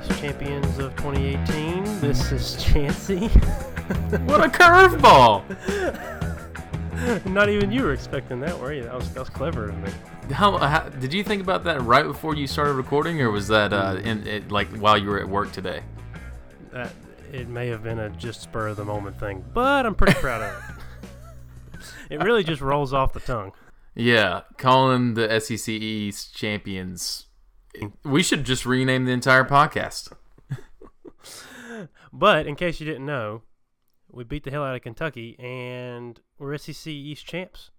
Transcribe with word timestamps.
East 0.00 0.20
champions 0.20 0.78
of 0.78 0.96
2018. 0.96 2.00
This 2.00 2.32
is 2.32 2.62
Chancey. 2.62 3.28
what 3.28 4.44
a 4.44 4.48
curveball! 4.48 5.44
Not 7.26 7.48
even 7.48 7.70
you 7.72 7.82
were 7.82 7.92
expecting 7.92 8.40
that, 8.40 8.58
were 8.58 8.72
you? 8.72 8.84
That 8.84 8.94
was, 8.94 9.12
that 9.12 9.20
was 9.20 9.28
clever 9.28 9.68
of 9.68 9.78
me. 9.78 9.90
How, 10.32 10.56
how 10.58 10.88
did 10.88 11.12
you 11.12 11.24
think 11.24 11.42
about 11.42 11.64
that 11.64 11.82
right 11.82 12.04
before 12.04 12.34
you 12.34 12.46
started 12.46 12.74
recording, 12.74 13.20
or 13.20 13.30
was 13.30 13.48
that 13.48 13.72
uh, 13.72 13.98
in 14.02 14.26
it, 14.26 14.50
like 14.50 14.68
while 14.76 14.96
you 14.96 15.08
were 15.08 15.18
at 15.18 15.28
work 15.28 15.52
today? 15.52 15.82
That 16.72 16.92
it 17.32 17.48
may 17.48 17.68
have 17.68 17.82
been 17.82 17.98
a 17.98 18.10
just 18.10 18.42
spur 18.42 18.68
of 18.68 18.76
the 18.76 18.84
moment 18.84 19.18
thing, 19.18 19.44
but 19.52 19.86
I'm 19.86 19.94
pretty 19.94 20.14
proud 20.14 20.42
of 20.42 20.52
it. 20.52 20.76
It 22.10 22.22
really 22.24 22.42
just 22.42 22.60
rolls 22.60 22.92
off 22.92 23.12
the 23.12 23.20
tongue. 23.20 23.52
Yeah, 23.94 24.42
calling 24.58 25.14
the 25.14 25.40
SEC 25.40 25.68
East 25.68 26.34
champions. 26.36 27.26
We 28.04 28.22
should 28.22 28.44
just 28.44 28.66
rename 28.66 29.04
the 29.04 29.12
entire 29.12 29.44
podcast. 29.44 30.12
But 32.12 32.46
in 32.46 32.56
case 32.56 32.80
you 32.80 32.86
didn't 32.86 33.06
know, 33.06 33.42
we 34.10 34.24
beat 34.24 34.44
the 34.44 34.50
hell 34.50 34.64
out 34.64 34.74
of 34.74 34.82
Kentucky, 34.82 35.38
and 35.38 36.20
we're 36.38 36.56
SEC 36.58 36.88
East 36.88 37.26
champs. 37.26 37.70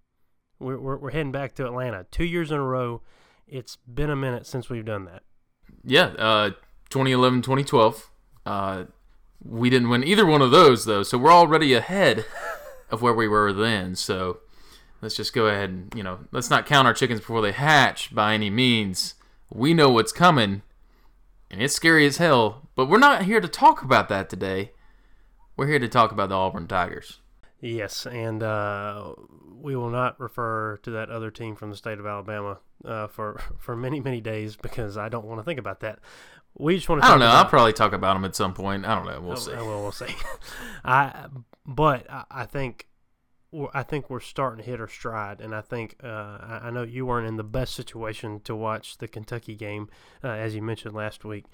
We're, 0.60 0.80
we're, 0.80 0.98
we're 0.98 1.12
heading 1.12 1.32
back 1.32 1.56
to 1.56 1.66
Atlanta. 1.66 2.06
Two 2.12 2.24
years 2.24 2.52
in 2.52 2.58
a 2.58 2.64
row. 2.64 3.02
It's 3.48 3.76
been 3.76 4.10
a 4.10 4.16
minute 4.16 4.46
since 4.46 4.70
we've 4.70 4.86
done 4.86 5.06
that. 5.06 5.24
Yeah, 5.84 6.14
uh, 6.18 6.52
2011, 6.90 7.42
2012. 7.42 8.10
Uh, 8.46 8.86
we 9.44 9.70
didn't 9.70 9.90
win 9.90 10.04
either 10.04 10.26
one 10.26 10.42
of 10.42 10.52
those, 10.52 10.86
though, 10.86 11.04
so 11.04 11.18
we're 11.18 11.32
already 11.32 11.74
ahead 11.74 12.26
of 12.90 13.02
where 13.02 13.14
we 13.14 13.28
were 13.28 13.52
then. 13.52 13.96
So 13.96 14.40
let's 15.02 15.16
just 15.16 15.34
go 15.34 15.48
ahead 15.48 15.70
and, 15.70 15.94
you 15.96 16.04
know, 16.04 16.20
let's 16.32 16.50
not 16.50 16.66
count 16.66 16.88
our 16.88 16.94
chickens 16.94 17.20
before 17.20 17.42
they 17.42 17.52
hatch 17.52 18.14
by 18.16 18.34
any 18.34 18.50
means. 18.50 19.16
We 19.54 19.74
know 19.74 19.90
what's 19.90 20.12
coming, 20.12 20.62
and 21.50 21.62
it's 21.62 21.74
scary 21.74 22.06
as 22.06 22.18
hell, 22.18 22.70
but 22.76 22.88
we're 22.88 22.98
not 22.98 23.24
here 23.24 23.42
to 23.42 23.48
talk 23.48 23.84
about 23.84 24.08
that 24.10 24.30
today. 24.30 24.72
We're 25.58 25.68
here 25.68 25.80
to 25.80 25.90
talk 25.90 26.12
about 26.12 26.30
the 26.30 26.36
Auburn 26.36 26.68
Tigers. 26.68 27.20
Yes, 27.60 28.08
and 28.08 28.42
uh, 28.42 29.14
we 29.54 29.76
will 29.76 29.90
not 29.90 30.20
refer 30.20 30.78
to 30.78 30.92
that 30.92 31.10
other 31.10 31.30
team 31.30 31.56
from 31.56 31.70
the 31.70 31.76
state 31.76 32.00
of 32.00 32.06
Alabama 32.06 32.60
uh, 32.86 33.08
for 33.08 33.40
for 33.60 33.76
many 33.76 34.00
many 34.00 34.22
days 34.22 34.56
because 34.56 34.98
I 34.98 35.10
don't 35.10 35.26
want 35.26 35.40
to 35.40 35.44
think 35.44 35.60
about 35.60 35.82
that. 35.82 36.00
We 36.58 36.76
just 36.76 36.90
want 36.90 37.02
to. 37.02 37.08
I 37.08 37.12
don't 37.12 37.20
know. 37.20 37.28
I'll 37.28 37.46
probably 37.46 37.74
talk 37.74 37.94
about 37.94 38.16
them 38.16 38.26
at 38.26 38.36
some 38.36 38.54
point. 38.54 38.86
I 38.86 38.96
don't 38.96 39.06
know. 39.06 39.22
We'll 39.22 39.34
oh, 39.34 39.36
see. 39.36 39.52
Well, 39.52 39.82
we'll 39.82 39.92
see. 39.92 40.16
I 40.86 41.28
but 41.66 42.08
I 42.30 42.46
think 42.46 42.88
I 43.74 43.84
think 43.84 44.10
we're 44.10 44.22
starting 44.22 44.64
to 44.64 44.70
hit 44.70 44.80
our 44.80 44.88
stride, 44.88 45.42
and 45.42 45.54
I 45.54 45.60
think 45.60 45.98
uh, 46.02 46.38
I, 46.64 46.72
know 46.72 46.84
you 46.84 47.06
weren't 47.06 47.28
in 47.28 47.36
the 47.36 47.44
best 47.44 47.76
situation 47.76 48.40
to 48.46 48.56
watch 48.56 48.98
the 48.98 49.10
Kentucky 49.10 49.56
game, 49.56 49.90
uh, 50.24 50.30
as 50.30 50.56
you 50.56 50.62
mentioned 50.62 50.96
last 50.96 51.26
week, 51.26 51.46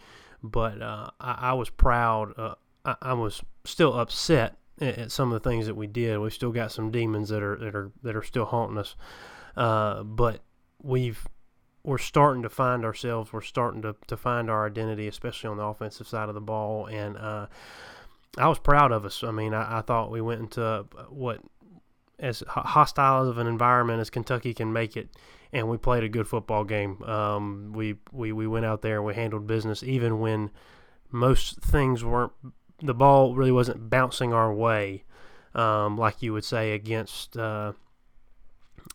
but 0.43 0.79
uh, 0.79 1.09
I, 1.19 1.37
I, 1.41 1.53
was 1.53 1.71
proud. 1.71 2.37
Uh, 2.37 2.53
I, 2.85 2.95
I, 3.01 3.13
was 3.13 3.41
still 3.65 3.99
upset 3.99 4.57
at, 4.79 4.97
at, 4.99 5.11
some 5.11 5.33
of 5.33 5.41
the 5.41 5.49
things 5.49 5.65
that 5.65 5.73
we 5.73 5.87
did. 5.87 6.19
We 6.19 6.29
still 6.29 6.51
got 6.51 6.71
some 6.71 6.91
demons 6.91 7.29
that 7.29 7.41
are 7.41 7.57
that 7.57 7.75
are 7.75 7.91
that 8.03 8.15
are 8.15 8.23
still 8.23 8.45
haunting 8.45 8.77
us, 8.77 8.95
uh, 9.55 10.03
but 10.03 10.41
we've 10.83 11.27
we're 11.83 11.97
starting 11.97 12.43
to 12.43 12.49
find 12.49 12.85
ourselves. 12.85 13.33
We're 13.33 13.41
starting 13.41 13.81
to, 13.81 13.95
to 14.05 14.17
find 14.17 14.51
our 14.51 14.67
identity, 14.67 15.07
especially 15.07 15.49
on 15.49 15.57
the 15.57 15.63
offensive 15.63 16.07
side 16.07 16.29
of 16.29 16.35
the 16.35 16.41
ball, 16.41 16.85
and 16.85 17.17
uh, 17.17 17.47
I 18.37 18.47
was 18.47 18.59
proud 18.59 18.91
of 18.91 19.03
us. 19.03 19.23
I 19.23 19.31
mean, 19.31 19.55
I, 19.55 19.79
I 19.79 19.81
thought 19.81 20.11
we 20.11 20.21
went 20.21 20.41
into 20.41 20.85
what 21.09 21.41
as 22.19 22.43
hostile 22.47 23.29
of 23.29 23.37
an 23.37 23.47
environment 23.47 23.99
as 23.99 24.09
Kentucky 24.09 24.53
can 24.53 24.73
make 24.73 24.97
it, 24.97 25.09
and 25.53 25.69
we 25.69 25.77
played 25.77 26.03
a 26.03 26.09
good 26.09 26.27
football 26.27 26.63
game. 26.63 27.01
Um, 27.03 27.73
we, 27.73 27.95
we 28.11 28.31
we 28.31 28.47
went 28.47 28.65
out 28.65 28.81
there 28.81 28.97
and 28.97 29.05
we 29.05 29.13
handled 29.13 29.47
business, 29.47 29.83
even 29.83 30.19
when 30.19 30.51
most 31.11 31.61
things 31.61 32.03
weren't. 32.03 32.33
The 32.81 32.93
ball 32.93 33.35
really 33.35 33.51
wasn't 33.51 33.89
bouncing 33.89 34.33
our 34.33 34.53
way, 34.53 35.03
um, 35.55 35.97
like 35.97 36.21
you 36.21 36.33
would 36.33 36.45
say 36.45 36.73
against. 36.73 37.37
Uh, 37.37 37.73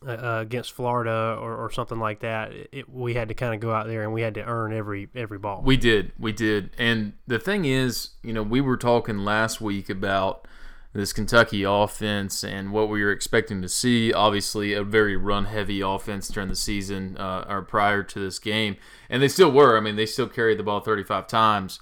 uh, 0.05 0.39
against 0.41 0.73
Florida 0.73 1.37
or, 1.39 1.55
or 1.55 1.71
something 1.71 1.99
like 1.99 2.19
that, 2.21 2.51
it, 2.71 2.89
we 2.89 3.13
had 3.13 3.29
to 3.29 3.33
kind 3.33 3.53
of 3.53 3.59
go 3.59 3.71
out 3.71 3.87
there 3.87 4.03
and 4.03 4.11
we 4.11 4.21
had 4.21 4.33
to 4.33 4.43
earn 4.43 4.73
every 4.73 5.07
every 5.15 5.37
ball. 5.37 5.61
We 5.63 5.77
did, 5.77 6.11
we 6.19 6.33
did, 6.33 6.71
and 6.77 7.13
the 7.27 7.39
thing 7.39 7.65
is, 7.65 8.09
you 8.21 8.33
know, 8.33 8.43
we 8.43 8.59
were 8.59 8.75
talking 8.75 9.19
last 9.19 9.61
week 9.61 9.89
about 9.89 10.47
this 10.93 11.11
Kentucky 11.11 11.63
offense 11.63 12.43
and 12.43 12.71
what 12.71 12.87
we 12.87 13.03
were 13.03 13.11
expecting 13.11 13.61
to 13.63 13.69
see. 13.69 14.13
Obviously, 14.13 14.73
a 14.73 14.83
very 14.83 15.17
run 15.17 15.45
heavy 15.45 15.81
offense 15.81 16.27
during 16.27 16.49
the 16.49 16.55
season 16.55 17.17
uh, 17.17 17.45
or 17.49 17.63
prior 17.63 18.03
to 18.03 18.19
this 18.19 18.39
game. 18.39 18.77
And 19.09 19.21
they 19.21 19.27
still 19.27 19.51
were. 19.51 19.75
I 19.75 19.81
mean, 19.81 19.95
they 19.95 20.05
still 20.05 20.27
carried 20.27 20.59
the 20.59 20.63
ball 20.63 20.81
35 20.81 21.27
times. 21.27 21.79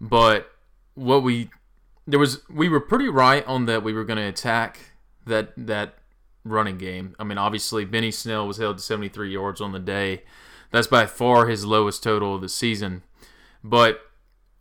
But 0.00 0.50
what 0.94 1.22
we 1.22 1.50
there 2.06 2.18
was 2.18 2.42
we 2.50 2.68
were 2.68 2.80
pretty 2.80 3.08
right 3.08 3.46
on 3.46 3.66
that 3.66 3.82
we 3.82 3.92
were 3.92 4.04
going 4.04 4.18
to 4.18 4.24
attack 4.24 4.92
that 5.26 5.52
that 5.56 5.94
running 6.44 6.78
game. 6.78 7.14
I 7.18 7.24
mean, 7.24 7.38
obviously 7.38 7.84
Benny 7.84 8.10
Snell 8.10 8.46
was 8.46 8.58
held 8.58 8.78
to 8.78 8.82
73 8.82 9.32
yards 9.32 9.60
on 9.60 9.72
the 9.72 9.78
day. 9.78 10.22
That's 10.70 10.86
by 10.86 11.06
far 11.06 11.46
his 11.46 11.64
lowest 11.64 12.02
total 12.02 12.34
of 12.34 12.40
the 12.40 12.48
season. 12.48 13.02
But 13.62 14.00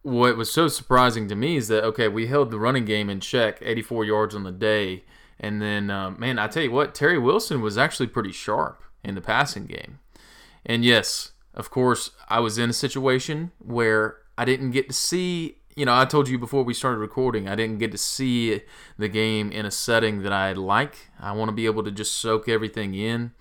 what 0.02 0.38
was 0.38 0.52
so 0.52 0.68
surprising 0.68 1.28
to 1.28 1.36
me 1.36 1.58
is 1.58 1.68
that 1.68 1.84
okay, 1.84 2.08
we 2.08 2.28
held 2.28 2.52
the 2.52 2.60
running 2.60 2.86
game 2.86 3.10
in 3.10 3.20
check, 3.20 3.60
84 3.62 4.06
yards 4.06 4.36
on 4.36 4.44
the 4.44 4.52
day, 4.52 5.04
and 5.40 5.62
then 5.62 5.90
uh, 5.90 6.12
man, 6.12 6.40
I 6.40 6.48
tell 6.48 6.64
you 6.64 6.72
what, 6.72 6.96
Terry 6.96 7.18
Wilson 7.18 7.62
was 7.62 7.78
actually 7.78 8.08
pretty 8.08 8.32
sharp 8.32 8.84
in 9.04 9.16
the 9.16 9.22
passing 9.22 9.66
game. 9.66 10.00
And 10.66 10.84
yes, 10.84 11.32
of 11.54 11.70
course, 11.70 12.12
I 12.28 12.40
was 12.40 12.58
in 12.58 12.70
a 12.70 12.74
situation 12.74 13.52
where 13.60 14.18
I 14.38 14.46
didn't 14.46 14.72
get 14.72 14.88
to 14.90 14.94
see. 14.94 15.58
You 15.76 15.86
know, 15.86 15.98
I 15.98 16.04
told 16.06 16.28
you 16.28 16.38
before 16.38 16.64
we 16.64 16.74
started 16.74 16.98
recording, 16.98 17.48
I 17.48 17.56
didn't 17.56 17.78
get 17.78 17.92
to 17.94 17.98
see 17.98 18.62
the 18.98 19.08
game 19.08 19.52
in 19.52 19.66
a 19.66 19.72
setting 19.72 20.24
that 20.24 20.34
I 20.34 20.52
like. 20.52 21.10
I 21.20 21.32
want 21.32 21.50
to 21.50 21.54
be 21.54 21.66
able 21.66 21.84
to 21.84 21.92
just 21.92 22.16
soak 22.16 22.50
everything 22.50 22.94
in 22.94 23.32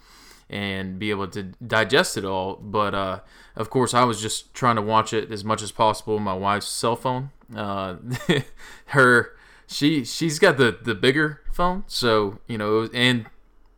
and 0.51 0.99
be 0.99 1.11
able 1.11 1.29
to 1.29 1.43
digest 1.67 2.17
it 2.17 2.25
all. 2.25 2.57
But 2.57 2.95
uh, 2.95 3.21
of 3.57 3.71
course, 3.71 3.95
I 3.95 4.05
was 4.05 4.21
just 4.21 4.55
trying 4.55 4.77
to 4.77 4.83
watch 4.83 5.13
it 5.13 5.31
as 5.31 5.45
much 5.45 5.63
as 5.63 5.73
possible 5.73 6.19
my 6.19 6.35
wife's 6.35 6.69
cell 6.69 6.97
phone. 6.97 7.31
Uh, 7.55 7.97
her, 8.87 9.37
she 9.67 10.05
she's 10.05 10.39
got 10.39 10.57
the 10.57 10.79
the 10.81 10.95
bigger 10.95 11.43
phone, 11.53 11.85
so 11.87 12.39
you 12.47 12.59
know, 12.59 12.89
and 12.95 13.27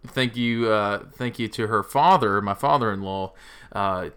thank 0.07 0.37
you, 0.37 0.69
uh, 0.69 1.05
thank 1.13 1.39
you 1.39 1.49
to 1.49 1.67
her 1.67 1.83
father, 1.83 2.41
my 2.41 2.55
father-in-law. 2.55 3.33
Uh, 3.73 4.11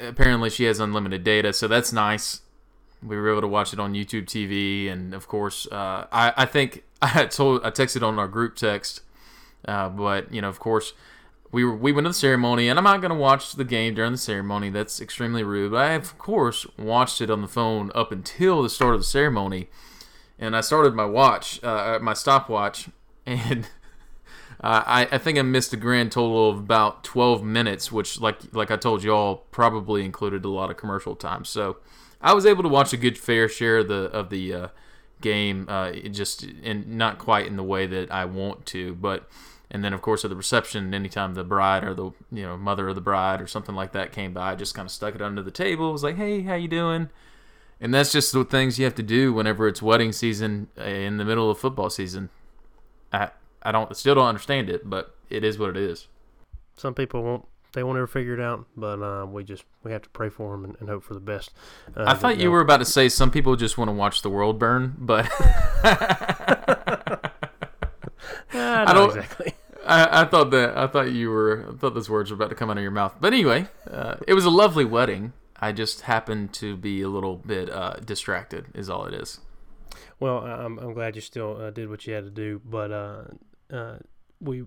apparently, 0.00 0.50
she 0.50 0.64
has 0.64 0.78
unlimited 0.78 1.24
data, 1.24 1.52
so 1.52 1.68
that's 1.68 1.92
nice. 1.92 2.40
We 3.02 3.16
were 3.16 3.32
able 3.32 3.40
to 3.40 3.48
watch 3.48 3.72
it 3.72 3.80
on 3.80 3.94
YouTube 3.94 4.26
TV, 4.26 4.90
and 4.90 5.12
of 5.14 5.26
course, 5.26 5.66
uh, 5.72 6.06
I 6.12 6.32
I 6.36 6.46
think 6.46 6.84
I 7.02 7.26
told 7.26 7.64
I 7.64 7.70
texted 7.70 8.06
on 8.06 8.18
our 8.20 8.28
group 8.28 8.54
text, 8.54 9.02
uh, 9.66 9.88
but 9.88 10.32
you 10.32 10.40
know, 10.40 10.48
of 10.48 10.60
course 10.60 10.92
we 11.52 11.64
were, 11.64 11.76
we 11.76 11.92
went 11.92 12.06
to 12.06 12.10
the 12.10 12.14
ceremony, 12.14 12.68
and 12.68 12.78
I'm 12.78 12.84
not 12.84 13.02
to 13.02 13.14
watch 13.14 13.52
the 13.52 13.64
game 13.64 13.94
during 13.94 14.12
the 14.12 14.18
ceremony. 14.18 14.70
That's 14.70 15.00
extremely 15.00 15.42
rude. 15.42 15.72
But 15.72 15.84
I, 15.84 15.92
of 15.92 16.16
course, 16.16 16.66
watched 16.78 17.20
it 17.20 17.30
on 17.30 17.42
the 17.42 17.48
phone 17.48 17.92
up 17.94 18.10
until 18.10 18.62
the 18.62 18.70
start 18.70 18.94
of 18.94 19.00
the 19.02 19.06
ceremony, 19.06 19.68
and 20.38 20.56
I 20.56 20.62
started 20.62 20.94
my 20.94 21.04
watch, 21.04 21.62
uh, 21.62 21.98
my 22.00 22.14
stopwatch, 22.14 22.88
and 23.26 23.66
uh, 24.62 24.82
I, 24.86 25.08
I 25.12 25.18
think 25.18 25.38
I 25.38 25.42
missed 25.42 25.74
a 25.74 25.76
grand 25.76 26.10
total 26.12 26.48
of 26.48 26.58
about 26.58 27.04
12 27.04 27.44
minutes, 27.44 27.92
which, 27.92 28.18
like 28.18 28.38
like 28.54 28.70
I 28.70 28.76
told 28.76 29.04
you 29.04 29.12
all, 29.12 29.36
probably 29.50 30.06
included 30.06 30.46
a 30.46 30.48
lot 30.48 30.70
of 30.70 30.78
commercial 30.78 31.14
time. 31.14 31.44
So 31.44 31.76
I 32.22 32.32
was 32.32 32.46
able 32.46 32.62
to 32.62 32.68
watch 32.68 32.94
a 32.94 32.96
good 32.96 33.18
fair 33.18 33.46
share 33.46 33.78
of 33.78 33.88
the 33.88 34.04
of 34.10 34.30
the 34.30 34.54
uh, 34.54 34.68
game, 35.20 35.66
uh, 35.68 35.92
just 35.92 36.44
in 36.44 36.96
not 36.96 37.18
quite 37.18 37.46
in 37.46 37.56
the 37.56 37.62
way 37.62 37.86
that 37.86 38.10
I 38.10 38.24
want 38.24 38.64
to, 38.66 38.94
but 38.94 39.28
and 39.72 39.82
then 39.82 39.92
of 39.94 40.02
course 40.02 40.22
at 40.24 40.28
the 40.28 40.36
reception 40.36 40.94
anytime 40.94 41.34
the 41.34 41.42
bride 41.42 41.82
or 41.82 41.94
the 41.94 42.12
you 42.30 42.42
know 42.42 42.56
mother 42.56 42.88
of 42.88 42.94
the 42.94 43.00
bride 43.00 43.40
or 43.40 43.46
something 43.48 43.74
like 43.74 43.92
that 43.92 44.12
came 44.12 44.32
by 44.32 44.52
I 44.52 44.54
just 44.54 44.74
kind 44.74 44.86
of 44.86 44.92
stuck 44.92 45.16
it 45.16 45.22
under 45.22 45.42
the 45.42 45.50
table 45.50 45.90
was 45.90 46.04
like 46.04 46.16
hey 46.16 46.42
how 46.42 46.54
you 46.54 46.68
doing? 46.68 47.08
And 47.80 47.92
that's 47.92 48.12
just 48.12 48.32
the 48.32 48.44
things 48.44 48.78
you 48.78 48.84
have 48.84 48.94
to 48.94 49.02
do 49.02 49.32
whenever 49.32 49.66
it's 49.66 49.82
wedding 49.82 50.12
season 50.12 50.68
uh, 50.78 50.84
in 50.84 51.16
the 51.16 51.24
middle 51.24 51.50
of 51.50 51.58
football 51.58 51.90
season. 51.90 52.28
I 53.12 53.30
i 53.62 53.72
don't 53.72 53.96
still 53.96 54.14
don't 54.14 54.26
understand 54.26 54.70
it 54.70 54.88
but 54.88 55.16
it 55.30 55.42
is 55.42 55.58
what 55.58 55.70
it 55.70 55.76
is. 55.78 56.06
Some 56.76 56.94
people 56.94 57.22
won't 57.22 57.46
they 57.72 57.82
won't 57.82 57.96
ever 57.96 58.06
figure 58.06 58.34
it 58.34 58.40
out 58.40 58.66
but 58.76 59.02
uh, 59.02 59.24
we 59.24 59.42
just 59.42 59.64
we 59.82 59.92
have 59.92 60.02
to 60.02 60.10
pray 60.10 60.28
for 60.28 60.52
them 60.52 60.64
and, 60.64 60.76
and 60.80 60.90
hope 60.90 61.02
for 61.02 61.14
the 61.14 61.20
best 61.20 61.52
uh, 61.96 62.04
i 62.06 62.12
thought 62.12 62.36
you 62.36 62.50
were 62.50 62.60
about 62.60 62.76
to 62.76 62.84
say 62.84 63.08
some 63.08 63.30
people 63.30 63.56
just 63.56 63.78
want 63.78 63.88
to 63.88 63.92
watch 63.92 64.20
the 64.20 64.28
world 64.28 64.58
burn 64.58 64.94
but 64.98 65.26
I 68.54 68.92
don't 68.92 69.16
exactly. 69.16 69.54
I, 69.86 70.22
I, 70.22 70.24
thought 70.24 70.50
that 70.50 70.76
I 70.76 70.86
thought 70.86 71.12
you 71.12 71.30
were 71.30 71.66
I 71.70 71.76
thought 71.76 71.94
those 71.94 72.10
words 72.10 72.30
were 72.30 72.36
about 72.36 72.50
to 72.50 72.54
come 72.54 72.70
out 72.70 72.76
of 72.76 72.82
your 72.82 72.92
mouth. 72.92 73.16
But 73.20 73.32
anyway, 73.32 73.68
uh, 73.90 74.16
it 74.26 74.34
was 74.34 74.44
a 74.44 74.50
lovely 74.50 74.84
wedding. 74.84 75.32
I 75.60 75.72
just 75.72 76.02
happened 76.02 76.52
to 76.54 76.76
be 76.76 77.02
a 77.02 77.08
little 77.08 77.36
bit 77.36 77.70
uh, 77.70 77.94
distracted. 78.04 78.66
Is 78.74 78.90
all 78.90 79.04
it 79.04 79.14
is. 79.14 79.40
Well, 80.20 80.38
I'm, 80.38 80.78
I'm 80.78 80.94
glad 80.94 81.16
you 81.16 81.20
still 81.20 81.60
uh, 81.60 81.70
did 81.70 81.88
what 81.88 82.06
you 82.06 82.14
had 82.14 82.24
to 82.24 82.30
do, 82.30 82.60
but 82.64 82.92
uh, 82.92 83.24
uh, 83.72 83.96
we 84.40 84.64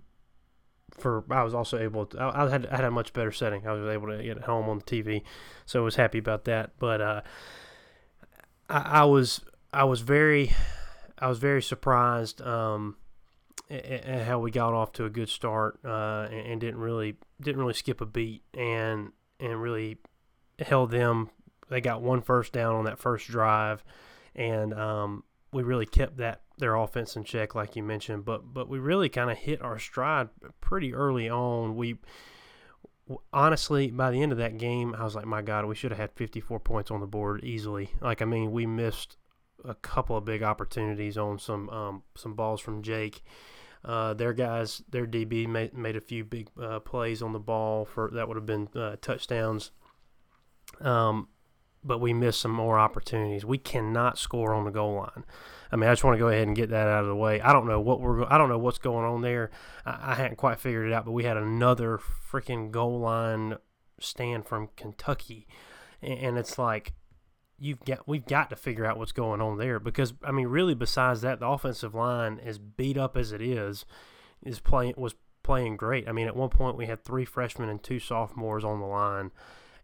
for 0.91 1.25
I 1.29 1.43
was 1.43 1.53
also 1.53 1.77
able 1.77 2.05
to 2.07 2.19
I, 2.19 2.45
I, 2.45 2.49
had 2.49 2.65
I 2.67 2.75
had 2.77 2.85
a 2.85 2.91
much 2.91 3.13
better 3.13 3.31
setting. 3.31 3.67
I 3.67 3.73
was 3.73 3.87
able 3.93 4.07
to 4.07 4.23
get 4.23 4.43
home 4.43 4.69
on 4.69 4.79
the 4.79 4.83
TV, 4.83 5.23
so 5.65 5.81
I 5.81 5.83
was 5.83 5.95
happy 5.95 6.17
about 6.17 6.45
that. 6.45 6.71
But 6.79 7.01
uh, 7.01 7.21
I, 8.69 9.01
I 9.01 9.03
was 9.05 9.41
I 9.73 9.83
was 9.83 10.01
very 10.01 10.51
I 11.19 11.27
was 11.27 11.39
very 11.39 11.61
surprised 11.61 12.41
um, 12.41 12.97
at 13.69 14.25
how 14.25 14.39
we 14.39 14.51
got 14.51 14.73
off 14.73 14.91
to 14.93 15.05
a 15.05 15.09
good 15.09 15.29
start 15.29 15.79
uh, 15.83 16.27
and, 16.31 16.47
and 16.47 16.61
didn't 16.61 16.79
really 16.79 17.15
didn't 17.41 17.59
really 17.59 17.73
skip 17.73 18.01
a 18.01 18.05
beat 18.05 18.43
and 18.53 19.11
and 19.39 19.61
really 19.61 19.97
held 20.59 20.91
them. 20.91 21.29
They 21.69 21.81
got 21.81 22.01
one 22.01 22.21
first 22.21 22.53
down 22.53 22.75
on 22.75 22.85
that 22.85 22.99
first 22.99 23.27
drive, 23.27 23.83
and 24.35 24.73
um, 24.73 25.23
we 25.51 25.63
really 25.63 25.85
kept 25.85 26.17
that 26.17 26.41
their 26.57 26.75
offense 26.75 27.15
in 27.15 27.23
check, 27.23 27.55
like 27.55 27.75
you 27.75 27.83
mentioned. 27.83 28.25
But 28.25 28.53
but 28.53 28.69
we 28.69 28.79
really 28.79 29.09
kind 29.09 29.31
of 29.31 29.37
hit 29.37 29.61
our 29.61 29.79
stride 29.79 30.29
pretty 30.61 30.93
early 30.93 31.29
on. 31.29 31.75
We 31.75 31.97
honestly, 33.33 33.91
by 33.91 34.11
the 34.11 34.21
end 34.21 34.31
of 34.31 34.37
that 34.37 34.57
game, 34.57 34.95
I 34.97 35.03
was 35.03 35.15
like, 35.15 35.25
my 35.25 35.41
God, 35.41 35.65
we 35.65 35.75
should 35.75 35.91
have 35.91 35.99
had 35.99 36.11
54 36.13 36.59
points 36.59 36.91
on 36.91 36.99
the 36.99 37.07
board 37.07 37.43
easily. 37.43 37.91
Like, 38.01 38.21
I 38.21 38.25
mean, 38.25 38.51
we 38.51 38.65
missed 38.65 39.17
a 39.63 39.75
couple 39.75 40.17
of 40.17 40.25
big 40.25 40.43
opportunities 40.43 41.17
on 41.17 41.39
some 41.39 41.69
um, 41.69 42.03
some 42.15 42.33
balls 42.33 42.61
from 42.61 42.81
Jake. 42.81 43.23
Uh, 43.85 44.15
their 44.15 44.33
guys, 44.33 44.81
their 44.89 45.05
DB 45.05 45.47
made, 45.47 45.73
made 45.75 45.95
a 45.95 46.01
few 46.01 46.23
big 46.23 46.49
uh, 46.59 46.79
plays 46.79 47.21
on 47.21 47.33
the 47.33 47.39
ball 47.39 47.85
for 47.85 48.09
that 48.13 48.27
would 48.27 48.35
have 48.35 48.45
been 48.45 48.67
uh, 48.75 48.95
touchdowns. 48.99 49.71
Um, 50.81 51.27
but 51.83 52.01
we 52.01 52.11
missed 52.11 52.41
some 52.41 52.51
more 52.51 52.79
opportunities. 52.79 53.45
We 53.45 53.59
cannot 53.59 54.17
score 54.17 54.55
on 54.55 54.65
the 54.65 54.71
goal 54.71 54.95
line. 54.95 55.23
I 55.71 55.75
mean, 55.75 55.87
I 55.87 55.91
just 55.91 56.03
want 56.03 56.15
to 56.15 56.19
go 56.19 56.29
ahead 56.29 56.47
and 56.47 56.55
get 56.55 56.71
that 56.71 56.87
out 56.87 57.03
of 57.03 57.09
the 57.09 57.15
way. 57.15 57.39
I 57.41 57.53
don't 57.53 57.67
know 57.67 57.79
what 57.79 58.01
we're. 58.01 58.25
I 58.25 58.39
don't 58.39 58.49
know 58.49 58.57
what's 58.57 58.79
going 58.79 59.05
on 59.05 59.21
there. 59.21 59.51
I, 59.85 60.13
I 60.13 60.15
hadn't 60.15 60.37
quite 60.37 60.59
figured 60.59 60.87
it 60.87 60.93
out. 60.93 61.05
But 61.05 61.11
we 61.11 61.25
had 61.25 61.37
another 61.37 61.99
freaking 61.99 62.71
goal 62.71 62.99
line 62.99 63.57
stand 63.99 64.47
from 64.47 64.69
Kentucky, 64.75 65.47
and, 66.01 66.19
and 66.19 66.37
it's 66.39 66.57
like 66.57 66.93
you've 67.59 67.83
got 67.85 68.07
we've 68.07 68.25
got 68.25 68.49
to 68.49 68.55
figure 68.55 68.85
out 68.85 68.97
what's 68.97 69.11
going 69.11 69.41
on 69.41 69.57
there 69.57 69.79
because 69.79 70.13
I 70.23 70.31
mean, 70.31 70.47
really, 70.47 70.73
besides 70.73 71.21
that, 71.21 71.39
the 71.39 71.47
offensive 71.47 71.95
line, 71.95 72.39
as 72.43 72.57
beat 72.57 72.97
up 72.97 73.15
as 73.17 73.31
it 73.31 73.41
is, 73.41 73.85
is 74.43 74.59
playing 74.59 74.95
was 74.97 75.15
playing 75.43 75.77
great. 75.77 76.07
I 76.07 76.11
mean, 76.11 76.27
at 76.27 76.35
one 76.35 76.49
point 76.49 76.77
we 76.77 76.87
had 76.87 77.03
three 77.03 77.25
freshmen 77.25 77.69
and 77.69 77.81
two 77.81 77.99
sophomores 77.99 78.63
on 78.63 78.79
the 78.79 78.87
line 78.87 79.31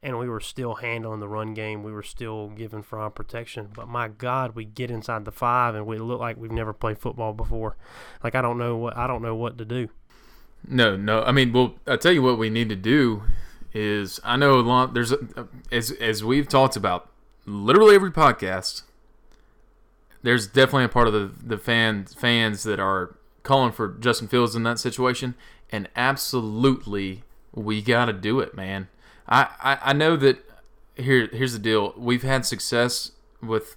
and 0.03 0.17
we 0.17 0.27
were 0.27 0.39
still 0.39 0.75
handling 0.75 1.19
the 1.19 1.27
run 1.27 1.53
game. 1.53 1.83
We 1.83 1.91
were 1.91 2.03
still 2.03 2.49
giving 2.49 2.81
front 2.81 3.15
protection. 3.15 3.69
But 3.73 3.87
my 3.87 4.07
God, 4.07 4.55
we 4.55 4.65
get 4.65 4.89
inside 4.89 5.25
the 5.25 5.31
five 5.31 5.75
and 5.75 5.85
we 5.85 5.97
look 5.97 6.19
like 6.19 6.37
we've 6.37 6.51
never 6.51 6.73
played 6.73 6.97
football 6.97 7.33
before. 7.33 7.77
Like 8.23 8.35
I 8.35 8.41
don't 8.41 8.57
know 8.57 8.75
what 8.77 8.97
I 8.97 9.07
don't 9.07 9.21
know 9.21 9.35
what 9.35 9.57
to 9.59 9.65
do. 9.65 9.89
No, 10.67 10.95
no. 10.95 11.23
I 11.23 11.31
mean, 11.31 11.53
well, 11.53 11.75
I'll 11.87 11.97
tell 11.97 12.11
you 12.11 12.21
what 12.21 12.37
we 12.37 12.49
need 12.49 12.69
to 12.69 12.75
do 12.75 13.23
is 13.73 14.19
I 14.23 14.37
know 14.37 14.59
a 14.59 14.61
lot. 14.61 14.93
There's 14.93 15.11
a, 15.11 15.47
as 15.71 15.91
as 15.91 16.23
we've 16.23 16.47
talked 16.47 16.75
about 16.75 17.10
literally 17.45 17.95
every 17.95 18.11
podcast. 18.11 18.83
There's 20.23 20.47
definitely 20.47 20.85
a 20.85 20.89
part 20.89 21.07
of 21.07 21.13
the 21.13 21.31
the 21.43 21.57
fans 21.57 22.13
fans 22.13 22.63
that 22.63 22.79
are 22.79 23.15
calling 23.43 23.71
for 23.71 23.87
Justin 23.99 24.27
Fields 24.27 24.55
in 24.55 24.63
that 24.63 24.79
situation, 24.79 25.35
and 25.71 25.89
absolutely 25.95 27.23
we 27.53 27.81
got 27.81 28.05
to 28.05 28.13
do 28.13 28.39
it, 28.39 28.55
man. 28.55 28.87
I, 29.27 29.47
I, 29.61 29.77
I 29.85 29.93
know 29.93 30.15
that 30.17 30.45
here 30.95 31.27
here's 31.31 31.53
the 31.53 31.59
deal. 31.59 31.93
We've 31.97 32.23
had 32.23 32.45
success 32.45 33.11
with 33.41 33.75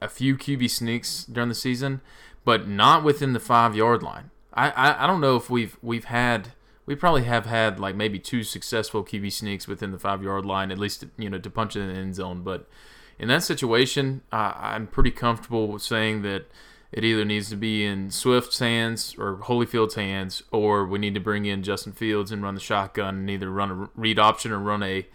a 0.00 0.08
few 0.08 0.36
QB 0.36 0.70
sneaks 0.70 1.24
during 1.24 1.48
the 1.48 1.54
season, 1.54 2.00
but 2.44 2.66
not 2.66 3.04
within 3.04 3.32
the 3.32 3.40
five 3.40 3.76
yard 3.76 4.02
line. 4.02 4.30
I, 4.54 4.70
I, 4.70 5.04
I 5.04 5.06
don't 5.06 5.20
know 5.20 5.36
if 5.36 5.50
we've 5.50 5.76
we've 5.82 6.04
had 6.04 6.52
we 6.90 6.96
probably 6.96 7.22
have 7.22 7.46
had 7.46 7.78
like 7.78 7.94
maybe 7.94 8.18
two 8.18 8.42
successful 8.42 9.04
QB 9.04 9.30
sneaks 9.30 9.68
within 9.68 9.92
the 9.92 9.98
five 9.98 10.24
yard 10.24 10.44
line, 10.44 10.72
at 10.72 10.78
least 10.78 11.04
you 11.16 11.30
know 11.30 11.38
to 11.38 11.48
punch 11.48 11.76
it 11.76 11.82
in 11.82 11.86
the 11.86 11.94
end 11.94 12.16
zone. 12.16 12.42
But 12.42 12.68
in 13.16 13.28
that 13.28 13.44
situation, 13.44 14.22
I'm 14.32 14.88
pretty 14.88 15.12
comfortable 15.12 15.68
with 15.68 15.82
saying 15.82 16.22
that 16.22 16.46
it 16.90 17.04
either 17.04 17.24
needs 17.24 17.48
to 17.50 17.56
be 17.56 17.84
in 17.84 18.10
Swift's 18.10 18.58
hands 18.58 19.14
or 19.16 19.36
Holyfield's 19.36 19.94
hands, 19.94 20.42
or 20.50 20.84
we 20.84 20.98
need 20.98 21.14
to 21.14 21.20
bring 21.20 21.44
in 21.44 21.62
Justin 21.62 21.92
Fields 21.92 22.32
and 22.32 22.42
run 22.42 22.56
the 22.56 22.60
shotgun 22.60 23.18
and 23.18 23.30
either 23.30 23.52
run 23.52 23.70
a 23.70 23.88
read 23.94 24.18
option 24.18 24.50
or 24.50 24.58
run 24.58 24.82
a 24.82 25.06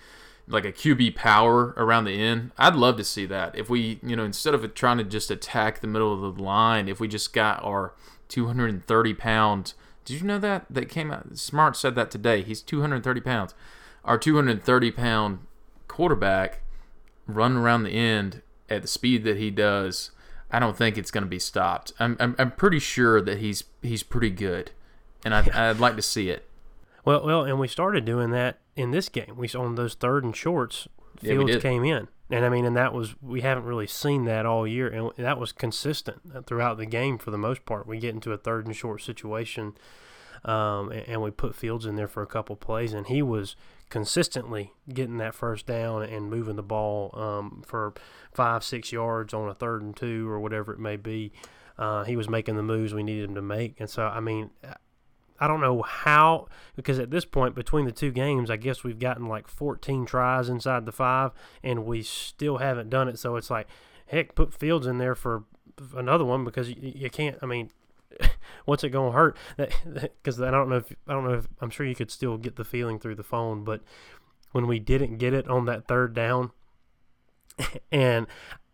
like 0.48 0.63
a 0.63 0.71
QB 0.71 1.16
power 1.16 1.74
around 1.75 2.06
the 2.06 2.18
end. 2.18 2.51
I'd 2.57 2.75
love 2.75 2.95
to 2.95 3.04
see 3.04 3.25
that. 3.25 3.54
If 3.54 3.69
we, 3.69 4.00
you 4.01 4.16
know, 4.16 4.24
instead 4.24 4.54
of 4.54 4.74
trying 4.75 5.00
to 5.00 5.04
just 5.04 5.30
attack 5.30 5.81
the 5.81 5.88
middle 5.88 6.13
of 6.13 6.38
the 6.38 6.42
line, 6.42 6.88
if 6.88 7.01
we 7.01 7.10
just 7.10 7.33
got 7.33 7.62
our 7.66 7.92
230 8.30 9.13
pound. 9.16 9.74
Did 10.06 10.22
you 10.22 10.28
know 10.28 10.40
that 10.40 10.66
that 10.69 10.88
came 10.88 11.12
out? 11.12 11.38
Smart 11.38 11.75
said 11.75 11.96
that 11.96 12.12
today. 12.12 12.42
He's 12.42 12.62
230 12.62 13.22
pounds. 13.22 13.54
Our 14.04 14.18
230 14.18 14.92
pound 14.92 15.40
quarterback 15.88 16.62
run 17.28 17.57
around 17.57 17.84
the 17.84 17.92
end 17.92 18.42
at 18.69 18.84
the 18.84 18.88
speed 18.88 19.24
that 19.24 19.38
he 19.38 19.52
does 19.52 20.12
I 20.52 20.60
don't 20.60 20.78
think 20.78 20.98
it's 20.98 21.12
going 21.12 21.24
to 21.24 21.30
be 21.30 21.40
stopped. 21.40 21.92
I'm, 22.00 22.16
I'm, 22.19 22.36
I'm 22.38 22.52
pretty 22.52 22.80
sure 22.80 23.22
that 23.22 23.40
he's 23.40 23.66
he's 23.81 24.04
pretty 24.04 24.30
good, 24.30 24.72
and 25.24 25.34
I'd, 25.34 25.50
I'd 25.50 25.80
like 25.80 25.96
to 25.96 26.02
see 26.02 26.30
it. 26.30 26.48
Well, 27.04 27.25
well, 27.25 27.44
and 27.44 27.60
we 27.60 27.68
started 27.68 28.06
doing 28.06 28.31
that 28.31 28.60
in 28.75 28.92
this 28.92 29.10
game. 29.10 29.36
We 29.36 29.50
on 29.50 29.75
those 29.75 29.96
third 29.96 30.24
and 30.24 30.36
shorts, 30.36 30.88
Fields 31.19 31.56
yeah, 31.56 31.60
came 31.60 31.84
in, 31.84 32.07
and 32.30 32.44
I 32.45 32.50
mean, 32.50 32.66
and 32.66 32.75
that 32.75 32.94
was 32.94 33.16
we 33.22 33.42
haven't 33.42 33.66
really 33.66 33.88
seen 33.88 34.25
that 34.25 34.45
all 34.45 34.68
year, 34.68 34.88
and 34.88 35.12
that 35.18 35.39
was 35.39 35.51
consistent 35.51 36.45
throughout 36.45 36.77
the 36.77 36.86
game 36.86 37.18
for 37.18 37.31
the 37.31 37.38
most 37.38 37.66
part. 37.66 37.88
We 37.88 38.00
get 38.00 38.13
into 38.13 38.31
a 38.31 38.38
third 38.38 38.66
and 38.66 38.75
short 38.75 39.01
situation, 39.01 39.75
um, 40.44 40.92
and, 40.92 41.07
and 41.07 41.22
we 41.22 41.31
put 41.31 41.56
Fields 41.56 41.86
in 41.86 41.95
there 41.95 42.07
for 42.07 42.24
a 42.24 42.27
couple 42.27 42.56
plays, 42.56 42.94
and 42.94 43.07
he 43.07 43.22
was 43.22 43.56
consistently 43.89 44.74
getting 44.92 45.18
that 45.18 45.36
first 45.36 45.66
down 45.68 46.01
and 46.01 46.30
moving 46.30 46.56
the 46.56 46.63
ball 46.63 47.12
um, 47.13 47.63
for 47.66 47.94
five, 48.33 48.63
six 48.63 48.92
yards 48.92 49.33
on 49.33 49.48
a 49.48 49.54
third 49.54 49.81
and 49.81 49.95
two 49.95 50.28
or 50.30 50.39
whatever 50.39 50.74
it 50.74 50.80
may 50.80 50.95
be. 50.95 51.31
Uh, 51.78 52.04
he 52.06 52.16
was 52.16 52.30
making 52.30 52.56
the 52.56 52.63
moves 52.63 52.94
we 52.94 53.04
needed 53.04 53.30
him 53.30 53.36
to 53.36 53.42
make. 53.42 53.80
And 53.80 53.89
so, 53.89 54.06
I 54.06 54.19
mean, 54.19 54.50
I 55.39 55.47
don't 55.47 55.61
know 55.61 55.81
how, 55.81 56.47
because 56.75 56.97
at 56.99 57.11
this 57.11 57.25
point, 57.25 57.55
between 57.55 57.85
the 57.85 57.91
two 57.91 58.11
games, 58.11 58.49
I 58.49 58.55
guess 58.55 58.83
we've 58.83 58.99
gotten 58.99 59.27
like 59.27 59.47
14 59.47 60.05
tries 60.05 60.47
inside 60.49 60.85
the 60.85 60.91
five, 60.91 61.31
and 61.63 61.85
we 61.85 62.03
still 62.03 62.57
haven't 62.57 62.89
done 62.89 63.09
it. 63.09 63.19
So 63.19 63.35
it's 63.35 63.49
like, 63.49 63.67
heck, 64.07 64.35
put 64.35 64.53
Fields 64.53 64.87
in 64.87 64.97
there 64.97 65.15
for 65.15 65.44
another 65.95 66.23
one 66.23 66.45
because 66.45 66.69
you, 66.69 66.94
you 66.95 67.09
can't, 67.09 67.37
I 67.42 67.45
mean, 67.45 67.69
what's 68.65 68.83
it 68.83 68.89
going 68.89 69.11
to 69.11 69.18
hurt? 69.18 69.37
Because 69.57 70.42
I 70.42 70.51
don't 70.51 70.69
know 70.69 70.77
if 70.77 70.94
I 71.07 71.13
don't 71.13 71.25
know 71.25 71.33
if 71.33 71.47
I'm 71.59 71.69
sure 71.69 71.85
you 71.85 71.95
could 71.95 72.11
still 72.11 72.37
get 72.37 72.56
the 72.56 72.63
feeling 72.63 72.99
through 72.99 73.15
the 73.15 73.23
phone, 73.23 73.63
but 73.63 73.81
when 74.51 74.68
we 74.68 74.80
didn't 74.80 75.18
get 75.18 75.33
it 75.33 75.47
on 75.49 75.65
that 75.65 75.87
third 75.87 76.13
down, 76.13 76.51
and 77.92 78.27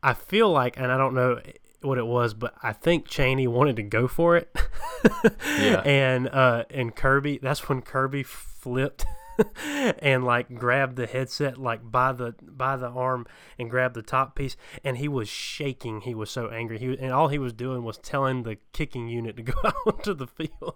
I 0.03 0.13
feel 0.13 0.51
like, 0.51 0.77
and 0.77 0.91
I 0.91 0.97
don't 0.97 1.15
know 1.15 1.41
what 1.81 1.97
it 1.97 2.05
was, 2.05 2.33
but 2.33 2.53
I 2.61 2.73
think 2.73 3.07
Chaney 3.07 3.47
wanted 3.47 3.75
to 3.77 3.83
go 3.83 4.07
for 4.07 4.37
it. 4.37 4.55
yeah. 5.45 5.81
And 5.81 6.29
uh, 6.29 6.65
and 6.69 6.95
Kirby, 6.95 7.39
that's 7.41 7.67
when 7.67 7.81
Kirby 7.81 8.23
flipped 8.23 9.05
and 9.99 10.23
like 10.23 10.53
grabbed 10.53 10.95
the 10.95 11.07
headset 11.07 11.57
like 11.57 11.79
by 11.89 12.11
the 12.11 12.35
by 12.41 12.75
the 12.75 12.87
arm 12.87 13.25
and 13.57 13.69
grabbed 13.69 13.95
the 13.95 14.01
top 14.01 14.35
piece 14.35 14.55
and 14.83 14.97
he 14.97 15.07
was 15.07 15.27
shaking 15.27 16.01
he 16.01 16.13
was 16.13 16.29
so 16.29 16.47
angry 16.49 16.77
he 16.77 16.97
and 16.97 17.11
all 17.11 17.29
he 17.29 17.39
was 17.39 17.53
doing 17.53 17.83
was 17.83 17.97
telling 17.97 18.43
the 18.43 18.57
kicking 18.73 19.07
unit 19.07 19.35
to 19.37 19.43
go 19.43 19.53
out 19.63 20.03
to 20.03 20.13
the 20.13 20.27
field 20.27 20.75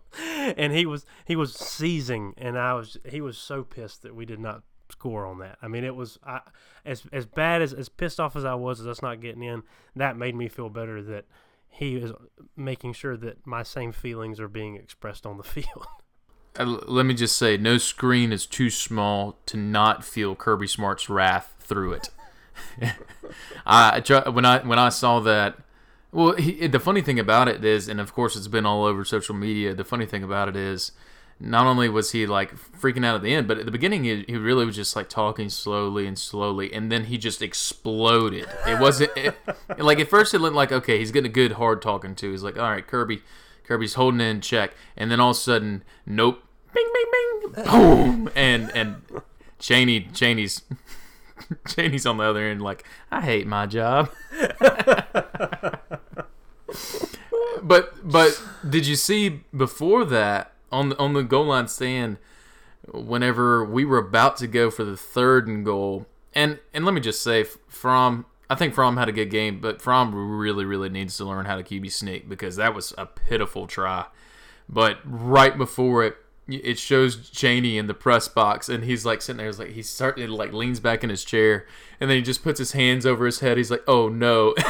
and 0.58 0.74
he 0.74 0.86
was 0.86 1.06
he 1.26 1.36
was 1.36 1.54
seizing 1.54 2.34
and 2.38 2.58
I 2.58 2.74
was 2.74 2.98
he 3.08 3.22
was 3.22 3.38
so 3.38 3.64
pissed 3.64 4.02
that 4.04 4.16
we 4.16 4.26
did 4.26 4.40
not 4.40 4.64
score 4.90 5.26
on 5.26 5.40
that 5.40 5.58
I 5.62 5.68
mean 5.68 5.84
it 5.84 5.96
was 5.96 6.20
I, 6.26 6.42
as 6.86 7.04
as 7.12 7.26
bad 7.26 7.62
as 7.62 7.74
as 7.74 7.90
pissed 7.90 8.20
off 8.20 8.36
as 8.36 8.46
I 8.46 8.56
was 8.56 8.80
as 8.80 8.88
us 8.88 9.02
not 9.02 9.22
getting 9.22 9.44
in 9.44 9.64
that 9.96 10.18
made 10.18 10.36
me 10.36 10.48
feel 10.48 10.70
better 10.70 11.02
that 11.02 11.26
he 11.68 11.96
is 11.96 12.12
making 12.56 12.94
sure 12.94 13.18
that 13.18 13.46
my 13.46 13.64
same 13.64 13.92
feelings 13.92 14.40
are 14.40 14.48
being 14.48 14.76
expressed 14.76 15.26
on 15.26 15.38
the 15.38 15.44
field 15.44 15.88
uh, 16.58 16.66
let 16.88 17.06
me 17.06 17.14
just 17.14 17.38
say, 17.38 17.58
no 17.58 17.78
screen 17.78 18.32
is 18.32 18.46
too 18.46 18.70
small 18.70 19.38
to 19.46 19.58
not 19.58 20.04
feel 20.04 20.36
Kirby 20.36 20.68
Smart's 20.68 21.10
wrath 21.10 21.56
through 21.60 21.94
it. 21.94 22.10
I 23.66 24.02
when 24.30 24.46
I 24.46 24.60
when 24.60 24.80
I 24.80 24.90
saw 24.90 25.20
that. 25.22 25.58
Well, 26.12 26.34
he, 26.36 26.68
the 26.68 26.80
funny 26.80 27.02
thing 27.02 27.20
about 27.20 27.50
it 27.50 27.66
is, 27.66 27.90
and 27.90 28.00
of 28.00 28.14
course 28.14 28.38
it's 28.38 28.48
been 28.48 28.66
all 28.66 28.86
over 28.86 29.04
social 29.04 29.36
media. 29.36 29.74
The 29.74 29.84
funny 29.84 30.06
thing 30.06 30.24
about 30.24 30.48
it 30.48 30.56
is, 30.56 30.94
not 31.40 31.68
only 31.68 31.90
was 31.90 32.12
he 32.12 32.26
like 32.26 32.56
freaking 32.56 33.06
out 33.06 33.16
at 33.16 33.22
the 33.22 33.34
end, 33.34 33.48
but 33.48 33.58
at 33.58 33.66
the 33.66 33.72
beginning 33.72 34.06
he, 34.06 34.24
he 34.28 34.38
really 34.38 34.66
was 34.66 34.76
just 34.76 34.96
like 34.96 35.10
talking 35.10 35.50
slowly 35.50 36.08
and 36.08 36.18
slowly, 36.18 36.72
and 36.72 36.92
then 36.92 37.06
he 37.06 37.18
just 37.18 37.42
exploded. 37.42 38.48
It 38.66 38.80
wasn't 38.80 39.12
it, 39.16 39.36
like 39.78 40.00
at 40.00 40.10
first 40.10 40.34
it 40.34 40.40
looked 40.40 40.56
like 40.56 40.72
okay, 40.72 40.98
he's 40.98 41.12
getting 41.12 41.30
a 41.30 41.34
good 41.34 41.54
hard 41.54 41.82
talking 41.82 42.16
to. 42.16 42.32
He's 42.32 42.44
like, 42.44 42.58
all 42.58 42.70
right, 42.70 42.86
Kirby, 42.86 43.22
Kirby's 43.64 43.96
holding 43.96 44.22
it 44.22 44.26
in 44.26 44.42
check, 44.42 44.74
and 44.96 45.12
then 45.12 45.20
all 45.20 45.32
of 45.32 45.38
a 45.38 45.40
sudden, 45.40 45.84
nope, 46.06 46.42
bing, 46.74 46.88
bing, 46.94 47.54
bing, 47.54 47.66
boom, 47.66 48.30
and 48.36 48.72
and 48.76 49.02
Chaney, 49.60 50.08
Chaney's. 50.14 50.62
Chaney's 51.68 52.06
on 52.06 52.18
the 52.18 52.24
other 52.24 52.44
end, 52.44 52.62
like 52.62 52.86
I 53.12 53.22
hate 53.22 53.46
my 53.46 53.66
job. 53.66 54.10
but 57.62 57.94
but 58.04 58.42
did 58.68 58.88
you 58.88 58.96
see 58.96 59.42
before 59.56 60.06
that 60.06 60.55
on 60.76 60.90
the 60.90 60.98
on 60.98 61.14
the 61.14 61.24
goal 61.24 61.46
line 61.46 61.68
stand? 61.68 62.18
Whenever 62.94 63.66
we 63.66 63.84
were 63.84 63.98
about 63.98 64.38
to 64.38 64.48
go 64.48 64.70
for 64.70 64.84
the 64.84 64.98
third 64.98 65.48
and 65.48 65.66
goal, 65.66 66.06
and 66.34 66.60
and 66.74 66.86
let 66.86 66.94
me 66.94 67.02
just 67.02 67.24
say 67.24 67.44
from 67.44 68.26
I 68.50 68.56
think 68.56 68.74
Fromm 68.74 68.98
had 68.98 69.10
a 69.10 69.12
good 69.12 69.30
game, 69.32 69.60
but 69.60 69.82
Fromm 69.82 70.14
really, 70.14 70.66
really 70.66 70.90
needs 70.90 71.18
to 71.18 71.26
learn 71.26 71.46
how 71.46 71.56
to 71.56 71.64
QB 71.64 71.92
sneak 71.92 72.30
because 72.30 72.58
that 72.58 72.76
was 72.76 72.94
a 72.98 73.06
pitiful 73.06 73.66
try. 73.66 74.06
But 74.70 75.00
right 75.04 75.58
before 75.58 76.04
it, 76.04 76.18
it 76.48 76.78
shows 76.78 77.30
Chaney 77.30 77.78
in 77.78 77.88
the 77.88 77.96
press 77.96 78.28
box, 78.28 78.70
and 78.70 78.84
he's 78.84 79.04
like 79.06 79.22
sitting 79.22 79.38
there, 79.38 79.48
he's 79.48 79.60
like 79.60 79.72
he's 79.72 79.90
starting 79.90 80.30
like 80.30 80.54
leans 80.54 80.80
back 80.80 81.04
in 81.04 81.10
his 81.10 81.24
chair, 81.24 81.66
and 82.00 82.10
then 82.10 82.18
he 82.18 82.24
just 82.24 82.44
puts 82.44 82.60
his 82.60 82.74
hands 82.74 83.06
over 83.06 83.26
his 83.26 83.40
head. 83.40 83.58
He's 83.58 83.72
like, 83.72 83.84
"Oh 83.88 84.10
no!" 84.10 84.54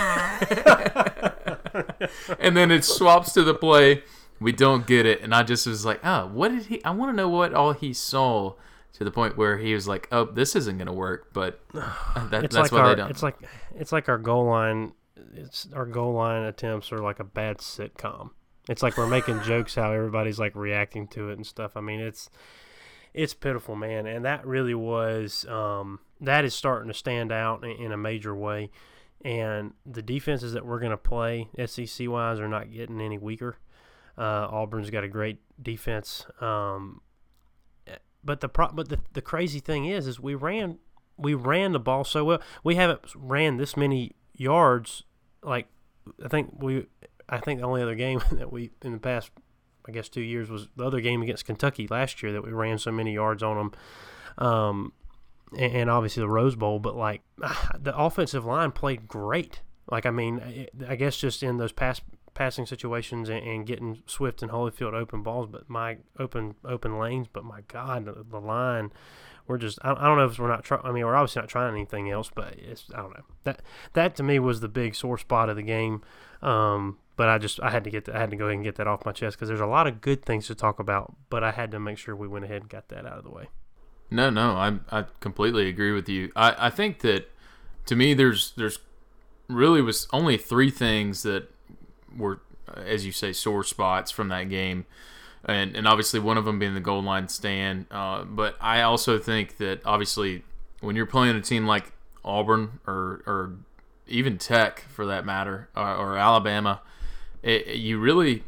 and 2.39 2.55
then 2.55 2.71
it 2.71 2.85
swaps 2.85 3.33
to 3.33 3.43
the 3.43 3.53
play. 3.53 4.03
We 4.39 4.51
don't 4.51 4.86
get 4.86 5.06
it, 5.06 5.22
and 5.22 5.34
I 5.34 5.44
just 5.44 5.65
was 5.65 5.86
like, 5.86 6.00
"Oh, 6.04 6.27
what 6.27 6.51
did 6.51 6.65
he? 6.65 6.84
I 6.84 6.92
want 6.92 7.12
to 7.12 7.15
know 7.15 7.30
what 7.30 7.54
all 7.54 7.74
he 7.74 7.94
saw." 7.94 8.54
To 8.94 9.04
the 9.04 9.12
point 9.12 9.36
where 9.36 9.58
he 9.58 9.74
was 9.74 9.89
like, 9.89 10.08
"Oh, 10.10 10.24
this 10.24 10.56
isn't 10.56 10.77
going 10.77 10.88
to 10.88 10.94
work," 10.94 11.34
but 11.34 11.60
that, 11.74 12.46
it's 12.46 12.56
that's 12.56 12.56
like 12.56 12.72
why 12.72 12.80
our, 12.80 12.89
they 12.89 12.96
don't. 12.96 13.10
It's 13.10 13.24
like 13.24 13.36
it's 13.75 13.92
like 13.92 14.08
our 14.08 14.18
goal 14.18 14.46
line. 14.46 14.94
It's 15.34 15.68
our 15.74 15.86
goal 15.86 16.13
line 16.13 16.44
attempts 16.44 16.92
are 16.94 17.00
like 17.00 17.20
a 17.20 17.25
bad 17.25 17.58
sitcom. 17.58 18.30
It's 18.70 18.82
like 18.82 18.98
we're 18.98 19.08
making 19.08 19.42
jokes 19.44 19.75
how 19.75 19.92
everybody's 19.92 20.39
like 20.39 20.56
reacting 20.56 21.08
to 21.10 21.30
it 21.30 21.34
and 21.34 21.46
stuff. 21.46 21.75
I 21.75 21.82
mean, 21.82 22.00
it's 22.00 22.30
it's 23.13 23.34
pitiful, 23.34 23.75
man, 23.75 24.06
and 24.06 24.25
that 24.25 24.46
really 24.46 24.74
was 24.74 25.46
um, 25.46 26.00
that 26.22 26.46
is 26.46 26.54
starting 26.54 26.89
to 26.89 26.94
stand 26.94 27.32
out 27.32 27.63
in, 27.63 27.72
in 27.72 27.92
a 27.92 27.98
major 27.98 28.36
way. 28.36 28.72
And 29.24 29.74
the 29.86 30.01
defenses 30.01 30.54
that 30.54 30.65
we're 30.65 30.80
going 30.80 30.92
to 30.92 30.98
play 30.98 31.50
SEC 31.65 32.08
wise 32.08 32.39
are 32.39 32.48
not 32.48 32.72
getting 32.72 33.01
any 33.01 33.18
weaker. 33.18 33.58
Uh, 34.17 34.48
Auburn's 34.50 34.89
got 34.89 35.03
a 35.03 35.10
great 35.10 35.39
defense, 35.62 36.25
um, 36.39 37.01
but 38.24 38.39
the 38.41 38.50
pro- 38.50 38.72
but 38.72 38.89
the, 38.89 39.00
the 39.13 39.22
crazy 39.22 39.60
thing 39.60 39.86
is, 39.86 40.07
is 40.07 40.19
we 40.19 40.36
ran 40.36 40.79
we 41.17 41.34
ran 41.34 41.72
the 41.72 41.79
ball 41.79 42.03
so 42.03 42.24
well. 42.24 42.41
We 42.63 42.75
haven't 42.75 43.01
ran 43.15 43.57
this 43.57 43.77
many 43.77 44.15
yards. 44.34 45.03
Like 45.43 45.67
I 46.24 46.27
think 46.27 46.55
we 46.60 46.88
I 47.29 47.39
think 47.39 47.60
the 47.60 47.67
only 47.67 47.81
other 47.81 47.95
game 47.95 48.22
that 48.31 48.51
we 48.51 48.72
in 48.81 48.93
the 48.93 49.00
past, 49.00 49.31
I 49.88 49.91
guess, 49.91 50.10
two 50.10 50.22
years 50.22 50.50
was 50.50 50.67
the 50.75 50.86
other 50.86 51.01
game 51.01 51.22
against 51.22 51.45
Kentucky 51.45 51.88
last 51.88 52.22
year 52.24 52.34
that 52.34 52.43
we 52.43 52.51
ran 52.51 52.77
so 52.77 52.91
many 52.91 53.13
yards 53.13 53.43
on 53.43 53.57
them, 53.57 54.45
um, 54.48 54.93
and, 55.57 55.74
and, 55.74 55.89
obviously 55.89 56.22
the 56.22 56.29
Rose 56.29 56.55
Bowl. 56.55 56.79
But 56.79 56.95
like 56.95 57.22
the 57.79 57.95
offensive 57.95 58.45
line 58.45 58.72
played 58.72 59.07
great. 59.07 59.62
Like 59.89 60.05
I 60.05 60.12
mean, 60.12 60.67
I 60.88 60.95
guess 60.95 61.15
just 61.17 61.43
in 61.43 61.57
those 61.57 61.72
pass 61.72 62.01
passing 62.36 62.68
situations 62.68 63.30
and, 63.30 63.44
and 63.44 63.65
getting 63.65 64.04
Swift 64.06 64.44
and 64.44 64.51
Holyfield 64.51 64.94
open 64.94 65.24
balls, 65.24 65.48
but 65.51 65.68
my 65.68 65.98
open 66.20 66.56
open 66.63 67.00
lanes. 67.00 67.27
But 67.32 67.44
my 67.44 67.62
God, 67.68 68.06
the, 68.06 68.24
the 68.30 68.39
line 68.39 68.92
we're 69.48 69.58
just 69.58 69.80
I, 69.84 69.92
I 69.92 70.08
don't 70.08 70.18
know 70.18 70.25
if 70.25 70.39
we're 70.39 70.48
not 70.48 70.63
trying. 70.63 70.82
I 70.84 70.92
mean, 70.92 71.06
we're 71.06 71.15
obviously 71.15 71.42
not 71.42 71.50
trying 71.50 71.74
anything 71.74 72.10
else, 72.10 72.32
but 72.34 72.54
it's 72.58 72.86
I 72.94 72.98
don't 72.98 73.12
know 73.12 73.24
that 73.44 73.62
that 73.94 74.15
to 74.18 74.24
me 74.24 74.39
was 74.39 74.60
the 74.60 74.68
big 74.68 74.96
sore 74.96 75.18
spot 75.18 75.50
of 75.50 75.56
the 75.56 75.63
game. 75.63 76.01
Um, 76.42 76.98
but 77.15 77.30
I 77.30 77.38
just 77.38 77.62
I 77.62 77.70
had 77.70 77.84
to 77.84 77.89
get 77.89 78.10
I 78.10 78.20
had 78.20 78.32
to 78.32 78.36
go 78.36 78.46
ahead 78.46 78.56
and 78.56 78.63
get 78.63 78.75
that 78.75 78.88
off 78.88 79.06
my 79.06 79.12
chest 79.12 79.38
because 79.38 79.48
there's 79.48 79.62
a 79.62 79.65
lot 79.65 79.88
of 79.88 80.01
good 80.01 80.25
things 80.25 80.48
to 80.48 80.56
talk 80.56 80.80
about, 80.80 81.15
but 81.30 81.44
I 81.44 81.51
had 81.51 81.72
to 81.72 81.80
make 81.80 81.98
sure 81.98 82.15
we 82.15 82.27
went 82.27 82.46
ahead 82.46 82.62
and 82.62 82.70
got 82.70 82.89
that 82.89 83.06
out 83.06 83.18
of 83.18 83.24
the 83.24 83.32
way. 83.32 83.50
No, 84.10 84.30
no, 84.30 84.51
I 84.51 84.80
I 84.92 85.06
completely 85.20 85.70
agree 85.70 85.92
with 85.92 86.10
you. 86.10 86.32
I 86.36 86.68
I 86.68 86.70
think 86.70 87.00
that 87.00 87.30
to 87.86 87.96
me 87.96 88.13
there's 88.13 88.54
there's 88.58 88.80
really 89.48 89.82
was 89.82 90.08
only 90.12 90.38
three 90.38 90.72
things 90.72 91.24
that 91.24 91.51
were 92.17 92.39
as 92.75 93.05
you 93.05 93.12
say 93.12 93.31
sore 93.31 93.63
spots 93.63 94.12
from 94.12 94.29
that 94.29 94.50
game. 94.50 94.86
And, 95.48 95.75
and 95.75 95.88
obviously 95.88 96.19
one 96.19 96.38
of 96.38 96.45
them 96.45 96.57
being 96.57 96.74
the 96.74 96.79
goal 96.79 97.03
line 97.03 97.27
stand, 97.27 97.86
uh, 97.91 98.24
but 98.24 98.55
I 98.60 98.81
also 98.81 99.19
think 99.19 99.57
that 99.57 99.79
obviously 99.86 100.43
when 100.81 100.95
you're 100.95 101.05
playing 101.05 101.36
a 101.36 101.41
team 101.41 101.67
like 101.67 101.91
Auburn 102.24 102.79
or 102.88 103.22
or 103.27 103.53
even 104.07 104.38
Tech 104.38 104.81
for 104.89 105.05
that 105.05 105.25
matter 105.25 105.69
or, 105.75 105.95
or 105.95 106.17
Alabama, 106.17 106.81
it, 107.43 107.75
you 107.75 108.00
really 108.00 108.43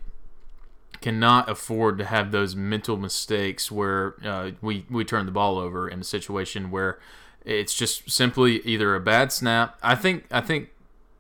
cannot 1.01 1.47
afford 1.47 1.99
to 1.99 2.05
have 2.05 2.31
those 2.31 2.55
mental 2.55 2.97
mistakes 2.97 3.71
where 3.71 4.15
uh, 4.25 4.51
we 4.61 4.85
we 4.89 5.05
turn 5.05 5.25
the 5.27 5.31
ball 5.31 5.59
over 5.59 5.87
in 5.87 6.01
a 6.01 6.03
situation 6.03 6.71
where 6.71 6.99
it's 7.45 7.75
just 7.75 8.09
simply 8.09 8.57
either 8.65 8.95
a 8.95 8.99
bad 8.99 9.31
snap. 9.31 9.77
I 9.83 9.95
think 9.95 10.25
I 10.31 10.41
think 10.41 10.69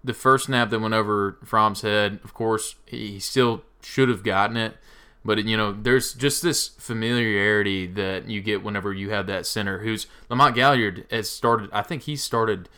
the 0.03 0.13
first 0.13 0.45
snap 0.45 0.69
that 0.69 0.79
went 0.79 0.93
over 0.93 1.37
Fromm's 1.43 1.81
head, 1.81 2.19
of 2.23 2.33
course, 2.33 2.75
he 2.85 3.19
still 3.19 3.63
should 3.81 4.09
have 4.09 4.23
gotten 4.23 4.57
it. 4.57 4.77
But 5.25 5.43
you 5.43 5.57
know, 5.57 5.73
there's 5.73 6.13
just 6.13 6.41
this 6.41 6.69
familiarity 6.69 7.85
that 7.87 8.29
you 8.29 8.41
get 8.41 8.63
whenever 8.63 8.93
you 8.93 9.09
have 9.09 9.27
that 9.27 9.45
center 9.45 9.79
who's 9.79 10.07
Lamont 10.29 10.55
Gaillard 10.55 11.05
has 11.11 11.29
started. 11.29 11.69
I 11.73 11.81
think 11.81 12.03
he 12.03 12.15
started 12.15 12.69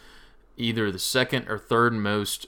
either 0.57 0.91
the 0.91 0.99
second 0.99 1.47
or 1.47 1.59
third 1.59 1.93
most 1.93 2.47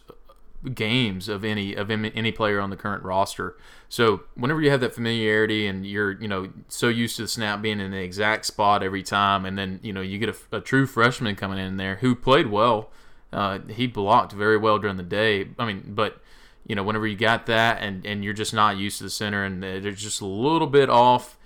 games 0.74 1.28
of 1.28 1.44
any 1.44 1.74
of 1.74 1.90
any 1.90 2.32
player 2.32 2.60
on 2.60 2.70
the 2.70 2.76
current 2.76 3.04
roster. 3.04 3.58
So 3.90 4.24
whenever 4.36 4.62
you 4.62 4.70
have 4.72 4.82
that 4.82 4.94
familiarity 4.94 5.68
and 5.68 5.86
you're 5.86 6.20
you 6.22 6.28
know 6.28 6.50
so 6.68 6.88
used 6.88 7.16
to 7.18 7.24
the 7.24 7.28
snap 7.28 7.62
being 7.62 7.80
in 7.80 7.92
the 7.92 8.02
exact 8.02 8.46
spot 8.46 8.84
every 8.84 9.04
time, 9.04 9.46
and 9.46 9.58
then 9.58 9.80
you 9.82 9.94
know 9.94 10.02
you 10.02 10.18
get 10.18 10.30
a, 10.30 10.58
a 10.58 10.62
true 10.62 10.86
freshman 10.86 11.36
coming 11.36 11.60
in 11.60 11.78
there 11.78 11.96
who 11.98 12.16
played 12.16 12.48
well. 12.48 12.90
Uh, 13.32 13.60
he 13.70 13.88
blocked 13.88 14.34
very 14.34 14.58
well 14.58 14.80
during 14.80 14.98
the 14.98 15.04
day. 15.04 15.50
I 15.58 15.66
mean, 15.66 15.94
but 15.96 16.22
you 16.66 16.76
know 16.76 16.84
whenever 16.84 17.08
you 17.08 17.18
got 17.18 17.46
that 17.48 17.82
and 17.82 18.06
and 18.06 18.24
you're 18.24 18.34
just 18.34 18.54
not 18.54 18.78
used 18.78 18.98
to 19.00 19.04
the 19.04 19.10
center 19.10 19.44
and 19.44 19.64
they're 19.64 19.92
just 19.92 20.22
a 20.22 20.26
little 20.26 20.68
bit 20.68 20.90
off. 20.90 21.38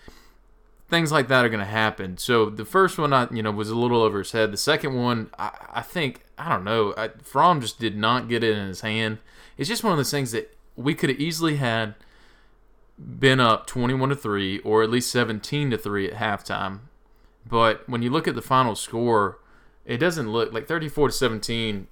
Things 0.88 1.12
like 1.12 1.27
that 1.30 1.44
are 1.44 1.50
going 1.50 1.60
to 1.62 1.65
happen. 1.65 2.18
So 2.20 2.48
the 2.48 2.63
first 2.63 3.00
one, 3.00 3.12
I 3.12 3.27
you 3.32 3.42
know, 3.42 3.50
was 3.50 3.72
a 3.72 3.75
little 3.75 4.04
over 4.04 4.20
his 4.20 4.34
head. 4.34 4.51
The 4.51 4.58
second 4.58 4.94
one, 4.94 5.32
I, 5.38 5.51
I 5.74 5.82
think 5.82 6.22
I 6.38 6.50
don't 6.50 6.63
know. 6.63 6.94
I, 6.96 7.10
Fromm 7.24 7.62
just 7.62 7.80
did 7.80 7.98
not 7.98 8.27
get 8.27 8.44
it 8.44 8.56
in 8.56 8.68
his 8.68 8.82
hand. 8.82 9.18
It's 9.58 9.70
just 9.70 9.84
one 9.84 9.94
of 9.94 9.98
those 9.98 10.12
things 10.12 10.32
that 10.32 10.56
we 10.75 10.94
could 10.94 11.10
have 11.10 11.20
easily 11.20 11.56
had 11.56 11.96
been 12.98 13.39
up 13.39 13.68
21 13.68 14.10
to 14.10 14.15
3 14.15 14.60
or 14.60 14.84
at 14.84 14.89
least 14.89 15.12
17 15.12 15.72
to 15.72 15.77
3 15.77 16.12
at 16.12 16.13
halftime. 16.13 16.80
But 17.48 17.88
when 17.88 18.01
you 18.01 18.10
look 18.10 18.27
at 18.27 18.36
the 18.36 18.42
final 18.42 18.75
score, 18.75 19.39
it 19.86 19.98
doesn't 19.98 20.32
look 20.32 20.51
like 20.51 20.68
34 20.68 21.10
to 21.10 21.13
17. 21.13 21.88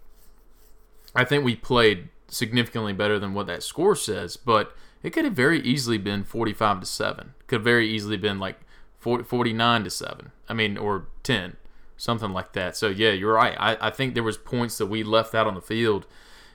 I 1.15 1.23
think 1.23 1.43
we 1.43 1.55
played 1.55 2.09
significantly 2.27 2.93
better 2.93 3.19
than 3.19 3.33
what 3.33 3.47
that 3.47 3.63
score 3.63 3.95
says, 3.95 4.38
but 4.38 4.75
it 5.03 5.12
could 5.12 5.25
have 5.25 5.35
very 5.35 5.62
easily 5.62 5.97
been 5.97 6.23
45 6.23 6.79
to 6.81 6.85
7. 6.85 7.33
Could 7.47 7.57
have 7.57 7.63
very 7.63 7.88
easily 7.88 8.17
been 8.17 8.39
like 8.39 8.59
40, 9.00 9.23
49 9.25 9.83
to 9.83 9.89
7. 9.89 10.31
I 10.50 10.53
mean, 10.53 10.77
or 10.77 11.07
10 11.23 11.57
something 11.97 12.31
like 12.31 12.53
that. 12.53 12.75
So 12.75 12.89
yeah, 12.89 13.12
you're 13.12 13.33
right. 13.33 13.55
I, 13.59 13.88
I 13.88 13.89
think 13.89 14.13
there 14.13 14.23
was 14.23 14.38
points 14.38 14.77
that 14.77 14.88
we 14.88 15.03
left 15.03 15.33
out 15.33 15.47
on 15.47 15.55
the 15.55 15.62
field, 15.62 16.05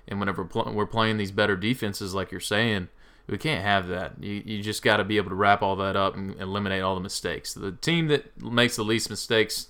and 0.06 0.20
whenever 0.20 0.44
pl- 0.44 0.72
we're 0.72 0.86
playing 0.86 1.16
these 1.16 1.30
better 1.30 1.56
defenses, 1.56 2.14
like 2.14 2.30
you're 2.30 2.40
saying, 2.40 2.88
we 3.26 3.38
can't 3.38 3.62
have 3.62 3.88
that. 3.88 4.22
You, 4.22 4.42
you 4.44 4.62
just 4.62 4.82
got 4.82 4.98
to 4.98 5.04
be 5.04 5.16
able 5.16 5.30
to 5.30 5.34
wrap 5.34 5.62
all 5.62 5.76
that 5.76 5.96
up 5.96 6.16
and 6.16 6.38
eliminate 6.40 6.82
all 6.82 6.94
the 6.94 7.00
mistakes. 7.00 7.54
The 7.54 7.72
team 7.72 8.08
that 8.08 8.40
makes 8.42 8.76
the 8.76 8.84
least 8.84 9.10
mistakes 9.10 9.68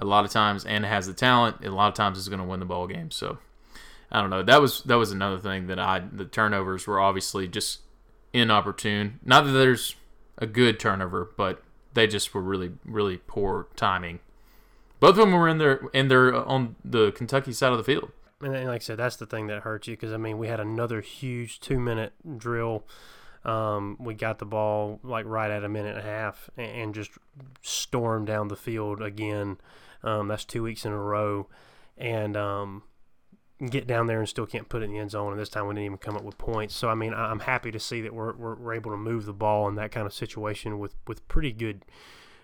a 0.00 0.04
lot 0.04 0.24
of 0.24 0.30
times 0.30 0.64
and 0.64 0.84
has 0.84 1.06
the 1.06 1.12
talent, 1.12 1.64
a 1.64 1.70
lot 1.70 1.88
of 1.88 1.94
times 1.94 2.18
is 2.18 2.28
going 2.28 2.40
to 2.40 2.44
win 2.44 2.60
the 2.60 2.66
ball 2.66 2.86
game. 2.86 3.10
So 3.10 3.38
I 4.10 4.20
don't 4.20 4.30
know. 4.30 4.42
That 4.42 4.60
was 4.60 4.82
that 4.82 4.96
was 4.96 5.12
another 5.12 5.38
thing 5.38 5.68
that 5.68 5.78
I 5.78 6.02
the 6.12 6.24
turnovers 6.24 6.86
were 6.86 6.98
obviously 6.98 7.46
just 7.46 7.80
inopportune. 8.32 9.20
Not 9.24 9.44
that 9.44 9.52
there's 9.52 9.94
a 10.38 10.46
good 10.46 10.80
turnover, 10.80 11.30
but 11.36 11.62
they 11.94 12.06
just 12.06 12.34
were 12.34 12.42
really 12.42 12.72
really 12.84 13.18
poor 13.18 13.68
timing 13.76 14.20
both 15.00 15.12
of 15.12 15.16
them 15.16 15.32
were 15.32 15.48
in 15.48 15.58
their 15.58 15.80
in 15.92 16.08
their 16.08 16.34
uh, 16.34 16.44
on 16.44 16.76
the 16.84 17.10
Kentucky 17.12 17.52
side 17.52 17.72
of 17.72 17.78
the 17.78 17.84
field. 17.84 18.12
And 18.42 18.52
like 18.66 18.82
I 18.82 18.84
said, 18.84 18.98
that's 18.98 19.16
the 19.16 19.26
thing 19.26 19.48
that 19.48 19.62
hurts 19.62 19.88
you 19.88 19.96
because 19.96 20.12
I 20.12 20.18
mean 20.18 20.38
we 20.38 20.46
had 20.46 20.60
another 20.60 21.00
huge 21.00 21.60
two 21.60 21.80
minute 21.80 22.12
drill. 22.38 22.84
Um, 23.42 23.96
we 23.98 24.12
got 24.12 24.38
the 24.38 24.44
ball 24.44 25.00
like 25.02 25.24
right 25.24 25.50
at 25.50 25.64
a 25.64 25.68
minute 25.68 25.96
and 25.96 26.06
a 26.06 26.08
half 26.08 26.50
and, 26.58 26.70
and 26.70 26.94
just 26.94 27.10
stormed 27.62 28.26
down 28.26 28.48
the 28.48 28.56
field 28.56 29.00
again. 29.00 29.56
Um, 30.02 30.28
that's 30.28 30.44
two 30.44 30.62
weeks 30.62 30.84
in 30.84 30.92
a 30.92 30.98
row, 30.98 31.48
and 31.96 32.36
um, 32.36 32.82
get 33.68 33.86
down 33.86 34.06
there 34.06 34.18
and 34.18 34.28
still 34.28 34.46
can't 34.46 34.68
put 34.68 34.82
it 34.82 34.86
in 34.86 34.92
the 34.92 34.98
end 34.98 35.10
zone. 35.10 35.32
And 35.32 35.40
this 35.40 35.48
time 35.48 35.66
we 35.66 35.74
didn't 35.74 35.86
even 35.86 35.98
come 35.98 36.16
up 36.16 36.24
with 36.24 36.38
points. 36.38 36.74
So 36.74 36.88
I 36.88 36.94
mean 36.94 37.12
I'm 37.12 37.40
happy 37.40 37.70
to 37.70 37.78
see 37.78 38.00
that 38.02 38.14
we're, 38.14 38.34
we're, 38.34 38.54
we're 38.54 38.74
able 38.74 38.90
to 38.92 38.96
move 38.96 39.26
the 39.26 39.32
ball 39.32 39.68
in 39.68 39.74
that 39.74 39.92
kind 39.92 40.06
of 40.06 40.14
situation 40.14 40.78
with 40.78 40.94
with 41.06 41.26
pretty 41.28 41.52
good 41.52 41.84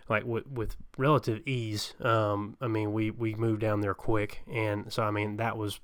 like 0.08 0.24
with, 0.24 0.46
with 0.46 0.76
relative 0.96 1.46
ease. 1.46 1.94
Um, 2.00 2.56
I 2.60 2.68
mean, 2.68 2.92
we, 2.92 3.10
we 3.10 3.34
moved 3.34 3.60
down 3.60 3.80
there 3.80 3.94
quick, 3.94 4.42
and 4.52 4.92
so 4.92 5.02
I 5.02 5.10
mean 5.10 5.36
that 5.38 5.56
was 5.56 5.80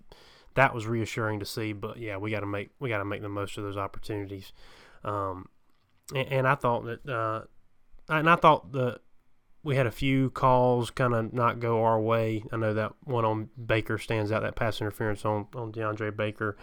that 0.55 0.75
was 0.75 0.87
reassuring 0.87 1.41
to 1.41 1.47
see. 1.47 1.73
But 1.73 1.99
yeah, 1.99 2.17
we 2.17 2.31
got 2.31 2.41
to 2.41 2.47
make 2.47 2.71
we 2.79 2.89
got 2.89 2.99
to 2.99 3.05
make 3.05 3.23
the 3.23 3.29
most 3.29 3.59
of 3.59 3.65
those 3.65 3.77
opportunities. 3.77 4.53
Um, 5.05 5.49
and, 6.15 6.29
and, 6.29 6.47
I 6.47 6.55
thought 6.55 6.85
that, 6.85 7.09
uh, 7.09 7.43
and 8.09 8.31
I 8.31 8.37
thought 8.37 8.71
that 8.71 9.01
we 9.65 9.77
had 9.77 9.87
a 9.87 9.91
few 9.91 10.31
calls 10.31 10.91
kind 10.91 11.15
of 11.15 11.33
not 11.33 11.61
go 11.61 11.83
our 11.85 12.01
way. 12.01 12.45
I 12.53 12.57
know 12.57 12.75
that 12.75 12.93
one 13.05 13.25
on 13.25 13.51
Baker 13.65 13.99
stands 13.99 14.33
out. 14.33 14.43
That 14.43 14.57
pass 14.57 14.81
interference 14.81 15.25
on 15.25 15.47
on 15.55 15.73
DeAndre 15.73 16.17
Baker. 16.17 16.57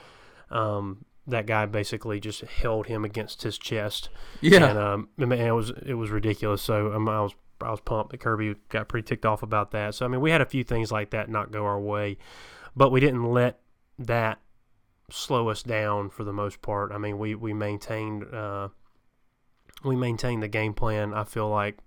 Um, 0.49 1.05
that 1.27 1.45
guy 1.45 1.65
basically 1.65 2.19
just 2.19 2.41
held 2.41 2.87
him 2.87 3.05
against 3.05 3.43
his 3.43 3.57
chest. 3.57 4.09
Yeah, 4.41 4.65
and 4.65 4.79
um, 4.79 5.09
it 5.17 5.53
was 5.53 5.71
it 5.85 5.93
was 5.93 6.09
ridiculous. 6.09 6.61
So 6.61 6.93
um, 6.93 7.07
I 7.07 7.21
was 7.21 7.33
I 7.61 7.71
was 7.71 7.79
pumped 7.81 8.11
that 8.11 8.19
Kirby 8.19 8.55
got 8.69 8.87
pretty 8.87 9.07
ticked 9.07 9.25
off 9.25 9.43
about 9.43 9.71
that. 9.71 9.95
So 9.95 10.05
I 10.05 10.09
mean, 10.09 10.21
we 10.21 10.31
had 10.31 10.41
a 10.41 10.45
few 10.45 10.63
things 10.63 10.91
like 10.91 11.11
that 11.11 11.29
not 11.29 11.51
go 11.51 11.65
our 11.65 11.79
way, 11.79 12.17
but 12.75 12.91
we 12.91 12.99
didn't 12.99 13.23
let 13.23 13.59
that 13.97 14.39
slow 15.09 15.49
us 15.49 15.63
down 15.63 16.09
for 16.09 16.23
the 16.23 16.33
most 16.33 16.61
part. 16.61 16.91
I 16.91 16.97
mean, 16.97 17.17
we 17.17 17.35
we 17.35 17.53
maintained 17.53 18.25
uh, 18.33 18.69
we 19.83 19.95
maintained 19.95 20.43
the 20.43 20.47
game 20.47 20.73
plan. 20.73 21.13
I 21.13 21.23
feel 21.23 21.49
like 21.49 21.77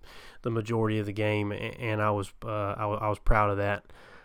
the 0.42 0.50
majority 0.50 0.98
of 0.98 1.06
the 1.06 1.12
game, 1.12 1.52
and 1.52 2.02
I 2.02 2.10
was 2.10 2.32
uh, 2.44 2.48
I, 2.48 2.84
I 2.84 3.08
was 3.08 3.18
proud 3.18 3.50
of 3.50 3.56
that. 3.58 3.84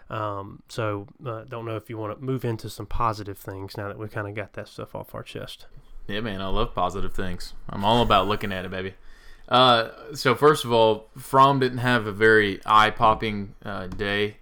Um, 0.10 0.64
so 0.70 1.08
uh, 1.26 1.44
don't 1.44 1.66
know 1.66 1.76
if 1.76 1.90
you 1.90 1.98
want 1.98 2.18
to 2.18 2.24
move 2.24 2.46
into 2.46 2.70
some 2.70 2.86
positive 2.86 3.38
things 3.38 3.76
now 3.76 3.88
that 3.88 3.98
we 3.98 4.08
kind 4.08 4.28
of 4.28 4.36
got 4.36 4.54
that 4.54 4.68
stuff 4.68 4.96
off 4.96 5.14
our 5.14 5.24
chest. 5.24 5.66
Yeah, 6.08 6.22
man, 6.22 6.42
I 6.42 6.48
love 6.48 6.74
positive 6.74 7.14
things. 7.14 7.54
I'm 7.70 7.84
all 7.84 8.02
about 8.02 8.28
looking 8.28 8.54
at 8.54 8.64
it, 8.64 8.72
baby. 8.72 8.94
Uh, 9.50 9.90
so 10.14 10.36
first 10.36 10.66
of 10.66 10.72
all, 10.72 11.08
Fromm 11.18 11.60
didn't 11.60 11.80
have 11.80 12.08
a 12.08 12.12
very 12.12 12.62
eye-popping 12.66 13.56
uh, 13.66 13.88
day, 13.88 14.38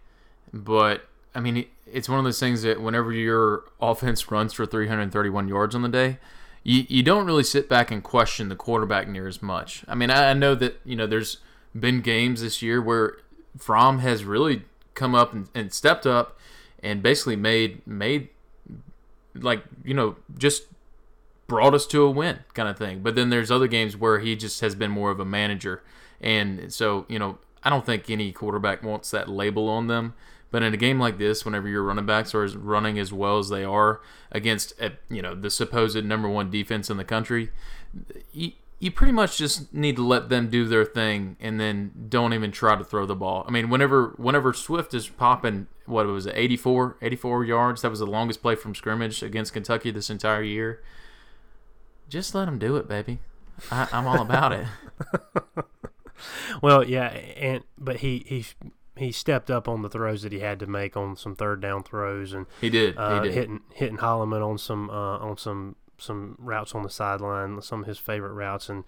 but 0.53 1.08
I 1.34 1.39
mean, 1.39 1.65
it's 1.91 2.08
one 2.08 2.20
of 2.20 2.25
those 2.25 2.39
things 2.39 2.62
that 2.63 2.82
whenever 2.82 3.12
your 3.12 3.63
offense 3.82 4.29
runs 4.32 4.53
for 4.53 4.65
331 4.65 5.48
yards 5.48 5.75
on 5.75 5.82
the 5.82 5.89
day, 5.89 6.20
you, 6.65 6.86
you 6.89 7.03
don't 7.03 7.25
really 7.25 7.43
sit 7.43 7.69
back 7.69 7.91
and 7.91 8.03
question 8.03 8.50
the 8.50 8.55
quarterback 8.55 9.07
near 9.07 9.27
as 9.27 9.41
much. 9.41 9.86
I 9.88 9.95
mean, 9.95 10.10
I, 10.10 10.31
I 10.31 10.34
know 10.34 10.55
that 10.55 10.81
you 10.84 10.95
know 10.95 11.07
there's 11.07 11.38
been 11.79 12.01
games 12.01 12.41
this 12.41 12.62
year 12.62 12.81
where 12.81 13.17
Fromm 13.57 14.00
has 14.00 14.25
really 14.25 14.63
come 14.95 15.13
up 15.13 15.31
and, 15.31 15.48
and 15.53 15.72
stepped 15.72 16.07
up 16.07 16.38
and 16.81 17.03
basically 17.03 17.36
made 17.36 17.86
made 17.88 18.29
like 19.36 19.63
you 19.84 19.93
know 19.93 20.15
just 20.38 20.63
brought 21.48 21.75
us 21.75 21.86
to 21.88 22.03
a 22.03 22.10
win 22.10 22.39
kind 22.55 22.67
of 22.67 22.77
thing. 22.77 23.01
But 23.01 23.15
then 23.15 23.29
there's 23.29 23.51
other 23.51 23.67
games 23.67 23.95
where 23.95 24.19
he 24.19 24.36
just 24.36 24.62
has 24.62 24.74
been 24.74 24.89
more 24.89 25.12
of 25.12 25.19
a 25.19 25.25
manager. 25.25 25.84
And 26.19 26.74
so, 26.74 27.05
you 27.07 27.19
know, 27.19 27.38
I 27.63 27.69
don't 27.69 27.86
think 27.86 28.10
any 28.10 28.31
quarterback 28.31 28.81
wants 28.81 29.12
that 29.12 29.29
label 29.29 29.69
on 29.69 29.86
them. 29.86 30.15
But 30.55 30.63
in 30.63 30.74
a 30.74 30.77
game 30.77 31.01
like 31.01 31.17
this, 31.17 31.43
whenever 31.43 31.67
your 31.67 31.83
running 31.83 32.05
backs 32.05 32.33
are 32.33 32.47
running 32.47 32.97
as 32.97 33.12
well 33.12 33.39
as 33.39 33.50
they 33.50 33.65
are 33.65 34.00
against, 34.31 34.71
a, 34.79 34.93
you 35.09 35.21
know, 35.21 35.35
the 35.35 35.50
supposed 35.50 36.01
number 36.05 36.29
one 36.29 36.50
defense 36.50 36.89
in 36.89 36.95
the 36.95 37.03
country, 37.03 37.51
you, 38.31 38.53
you 38.79 38.89
pretty 38.89 39.12
much 39.12 39.38
just 39.38 39.74
need 39.74 39.97
to 39.97 40.07
let 40.07 40.29
them 40.29 40.50
do 40.50 40.63
their 40.63 40.85
thing 40.85 41.35
and 41.41 41.59
then 41.59 42.07
don't 42.07 42.33
even 42.33 42.53
try 42.53 42.77
to 42.77 42.85
throw 42.85 43.05
the 43.05 43.17
ball. 43.17 43.43
I 43.45 43.51
mean, 43.51 43.69
whenever 43.69 44.13
whenever 44.15 44.53
Swift 44.53 44.93
is 44.93 45.09
popping, 45.09 45.67
what 45.88 46.05
was 46.05 46.25
it, 46.25 46.31
84, 46.38 47.00
84 47.01 47.43
yards? 47.43 47.81
That 47.81 47.89
was 47.89 48.00
the 48.00 48.07
longest 48.07 48.41
play 48.41 48.55
from 48.55 48.74
scrimmage 48.75 49.21
against 49.21 49.51
Kentucky 49.51 49.91
this 49.91 50.09
entire 50.09 50.41
year. 50.41 50.81
Just 52.07 52.33
let 52.33 52.45
them 52.45 52.59
do 52.59 52.77
it, 52.77 52.88
baby. 52.88 53.19
I, 53.69 53.89
I'm 53.91 54.07
all 54.07 54.21
about 54.21 54.53
it. 54.53 54.67
well, 56.62 56.81
yeah, 56.81 57.07
and 57.07 57.65
but 57.77 57.97
he 57.97 58.24
he 58.25 58.45
he 58.98 59.12
stepped 59.12 59.52
up 59.52 59.68
on 59.68 59.82
the 59.82 59.90
throws 59.90 60.22
that 60.24 60.32
he 60.32 60.40
had 60.40 60.60
to 60.60 60.68
make 60.68 60.96
on 60.96 61.16
some 61.16 61.36
third 61.36 61.62
down 61.62 61.84
throws, 61.84 62.34
and 62.34 62.46
he 62.62 62.70
did. 62.70 62.98
Uh, 62.98 63.22
he 63.22 63.28
did. 63.28 63.34
hitting 63.34 63.62
hitting 63.74 63.98
Holloman 63.98 64.46
on 64.46 64.58
some 64.58 64.90
uh, 64.90 65.18
on 65.18 65.38
some 65.38 65.75
some 65.98 66.36
routes 66.40 66.75
on 66.75 66.84
the 66.84 66.90
sideline, 66.90 67.62
some 67.62 67.82
of 67.82 67.88
his 67.88 67.98
favorite 67.98 68.34
routes, 68.34 68.70
and 68.70 68.84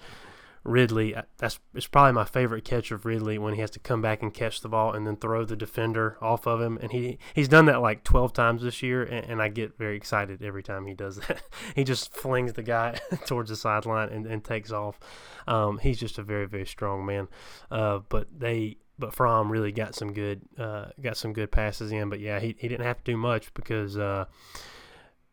Ridley. 0.68 1.16
Uh, 1.16 1.24
that's 1.38 1.60
it's 1.74 1.88
probably 1.88 2.14
my 2.14 2.26
favorite 2.26 2.66
catch 2.66 2.92
of 2.92 3.06
Ridley 3.06 3.38
when 3.38 3.54
he 3.54 3.62
has 3.62 3.72
to 3.72 3.80
come 3.80 4.02
back 4.02 4.22
and 4.22 4.34
catch 4.34 4.62
the 4.62 4.70
ball 4.70 4.94
and 4.94 5.08
then 5.08 5.16
throw 5.16 5.46
the 5.46 5.56
defender 5.56 6.18
off 6.22 6.46
of 6.46 6.62
him. 6.62 6.78
And 6.82 6.92
he 6.92 7.18
he's 7.34 7.48
done 7.48 7.66
that 7.66 7.82
like 7.82 8.04
12 8.04 8.34
times 8.34 8.62
this 8.62 8.84
year, 8.84 9.04
and, 9.04 9.26
and 9.26 9.42
I 9.42 9.48
get 9.48 9.78
very 9.78 9.96
excited 9.96 10.44
every 10.44 10.64
time 10.64 10.86
he 10.86 10.94
does 10.94 11.18
that. 11.18 11.42
he 11.76 11.84
just 11.84 12.14
flings 12.14 12.54
the 12.54 12.64
guy 12.64 13.00
towards 13.26 13.50
the 13.50 13.56
sideline 13.56 14.10
and, 14.10 14.26
and 14.28 14.44
takes 14.44 14.72
off. 14.72 15.00
Um, 15.48 15.80
he's 15.80 16.00
just 16.00 16.18
a 16.18 16.24
very 16.24 16.46
very 16.46 16.66
strong 16.66 17.06
man. 17.06 17.28
Uh, 17.72 18.00
but 18.10 18.28
they 18.38 18.78
but 19.00 19.14
Fromm 19.14 19.52
really 19.52 19.72
got 19.72 19.96
some 19.96 20.14
good 20.14 20.42
uh, 20.58 20.86
got 21.02 21.18
some 21.18 21.34
good 21.34 21.52
passes 21.52 21.92
in. 21.92 22.10
But 22.10 22.20
yeah, 22.20 22.40
he 22.40 22.56
he 22.58 22.68
didn't 22.68 22.86
have 22.86 22.98
to 23.04 23.12
do 23.12 23.18
much 23.18 23.54
because. 23.54 23.98
Uh, 23.98 24.26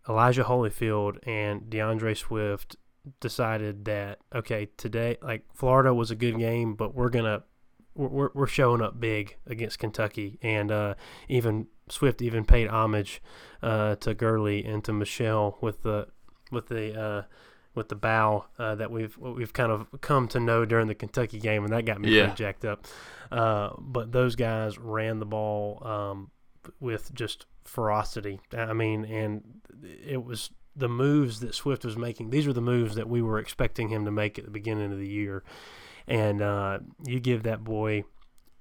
Elijah 0.07 0.45
Holyfield 0.45 1.17
and 1.27 1.71
D'Andre 1.71 2.13
Swift 2.13 2.77
decided 3.21 3.85
that 3.85 4.19
okay, 4.35 4.69
today 4.77 5.17
like 5.23 5.45
Florida 5.55 5.95
was 5.95 6.11
a 6.11 6.15
good 6.15 6.39
game, 6.39 6.75
but 6.75 6.95
we're 6.95 7.11
gonna 7.11 7.43
we're 7.95 8.31
we're 8.35 8.47
showing 8.47 8.83
up 8.83 8.99
big 8.99 9.37
against 9.47 9.79
Kentucky, 9.79 10.39
and 10.43 10.71
uh, 10.71 10.95
even 11.29 11.67
Swift 11.89 12.23
even 12.23 12.45
paid 12.45 12.69
homage 12.69 13.23
uh, 13.63 13.97
to 13.97 14.15
Gurley 14.15 14.65
and 14.65 14.83
to 14.85 14.93
Michel 14.93 15.59
with 15.61 15.83
the 15.83 16.09
with 16.51 16.69
the 16.69 17.01
uh, 17.01 17.23
with 17.75 17.89
the 17.89 17.95
bow 17.95 18.47
uh, 18.59 18.75
that 18.77 18.91
we've 18.91 19.17
we've 19.19 19.53
kind 19.53 19.73
of 19.73 19.89
come 20.01 20.29
to 20.29 20.41
know 20.41 20.65
during 20.65 20.87
the 20.87 20.95
Kentucky 20.95 21.39
game, 21.39 21.65
and 21.65 21.73
that 21.73 21.85
got 21.85 22.01
me 22.01 22.11
yeah. 22.11 22.27
pretty 22.27 22.37
jacked 22.37 22.65
up. 22.65 22.87
Uh, 23.31 23.71
but 23.79 24.13
those 24.13 24.37
guys 24.37 24.79
ran 24.79 25.19
the 25.19 25.27
ball 25.27 25.83
um, 25.85 26.31
with 26.81 27.13
just 27.15 27.47
ferocity. 27.65 28.41
I 28.57 28.73
mean, 28.73 29.05
and 29.05 29.43
it 30.07 30.25
was 30.25 30.51
the 30.77 30.89
moves 30.89 31.41
that 31.41 31.55
Swift 31.55 31.85
was 31.85 31.97
making. 31.97 32.31
These 32.31 32.47
were 32.47 32.53
the 32.53 32.61
moves 32.61 32.97
that 32.97 33.09
we 33.09 33.23
were 33.23 33.39
expecting 33.39 33.89
him 33.89 34.05
to 34.05 34.11
make 34.11 34.39
at 34.39 34.45
the 34.45 34.51
beginning 34.51 34.93
of 34.93 34.99
the 34.99 35.09
year. 35.09 35.45
And 36.07 36.43
uh, 36.43 36.79
you 37.05 37.21
give 37.21 37.45
that 37.45 37.65
boy. 37.65 38.05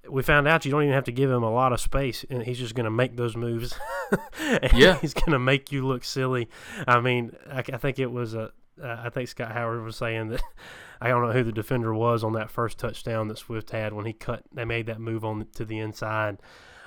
We 0.08 0.22
found 0.22 0.46
out 0.46 0.64
you 0.64 0.70
don't 0.70 0.82
even 0.82 0.94
have 0.94 1.04
to 1.04 1.12
give 1.12 1.30
him 1.30 1.42
a 1.42 1.50
lot 1.50 1.72
of 1.72 1.80
space, 1.80 2.24
and 2.28 2.42
he's 2.42 2.58
just 2.58 2.74
going 2.74 2.84
to 2.84 2.90
make 2.90 3.16
those 3.16 3.36
moves. 3.36 3.74
yeah, 4.74 4.98
he's 5.00 5.14
going 5.14 5.32
to 5.32 5.38
make 5.38 5.72
you 5.72 5.86
look 5.86 6.04
silly. 6.04 6.48
I 6.86 7.00
mean, 7.00 7.34
I, 7.50 7.60
I 7.60 7.76
think 7.78 7.98
it 7.98 8.10
was 8.10 8.34
a. 8.34 8.52
Uh, 8.82 9.02
I 9.04 9.10
think 9.10 9.28
Scott 9.28 9.52
Howard 9.52 9.82
was 9.82 9.96
saying 9.96 10.28
that 10.28 10.42
I 11.00 11.08
don't 11.08 11.22
know 11.22 11.32
who 11.32 11.44
the 11.44 11.52
defender 11.52 11.94
was 11.94 12.24
on 12.24 12.32
that 12.34 12.50
first 12.50 12.78
touchdown 12.78 13.28
that 13.28 13.38
Swift 13.38 13.70
had 13.70 13.92
when 13.92 14.06
he 14.06 14.12
cut. 14.12 14.44
They 14.52 14.64
made 14.64 14.86
that 14.86 15.00
move 15.00 15.24
on 15.24 15.46
to 15.54 15.64
the 15.64 15.78
inside. 15.78 16.38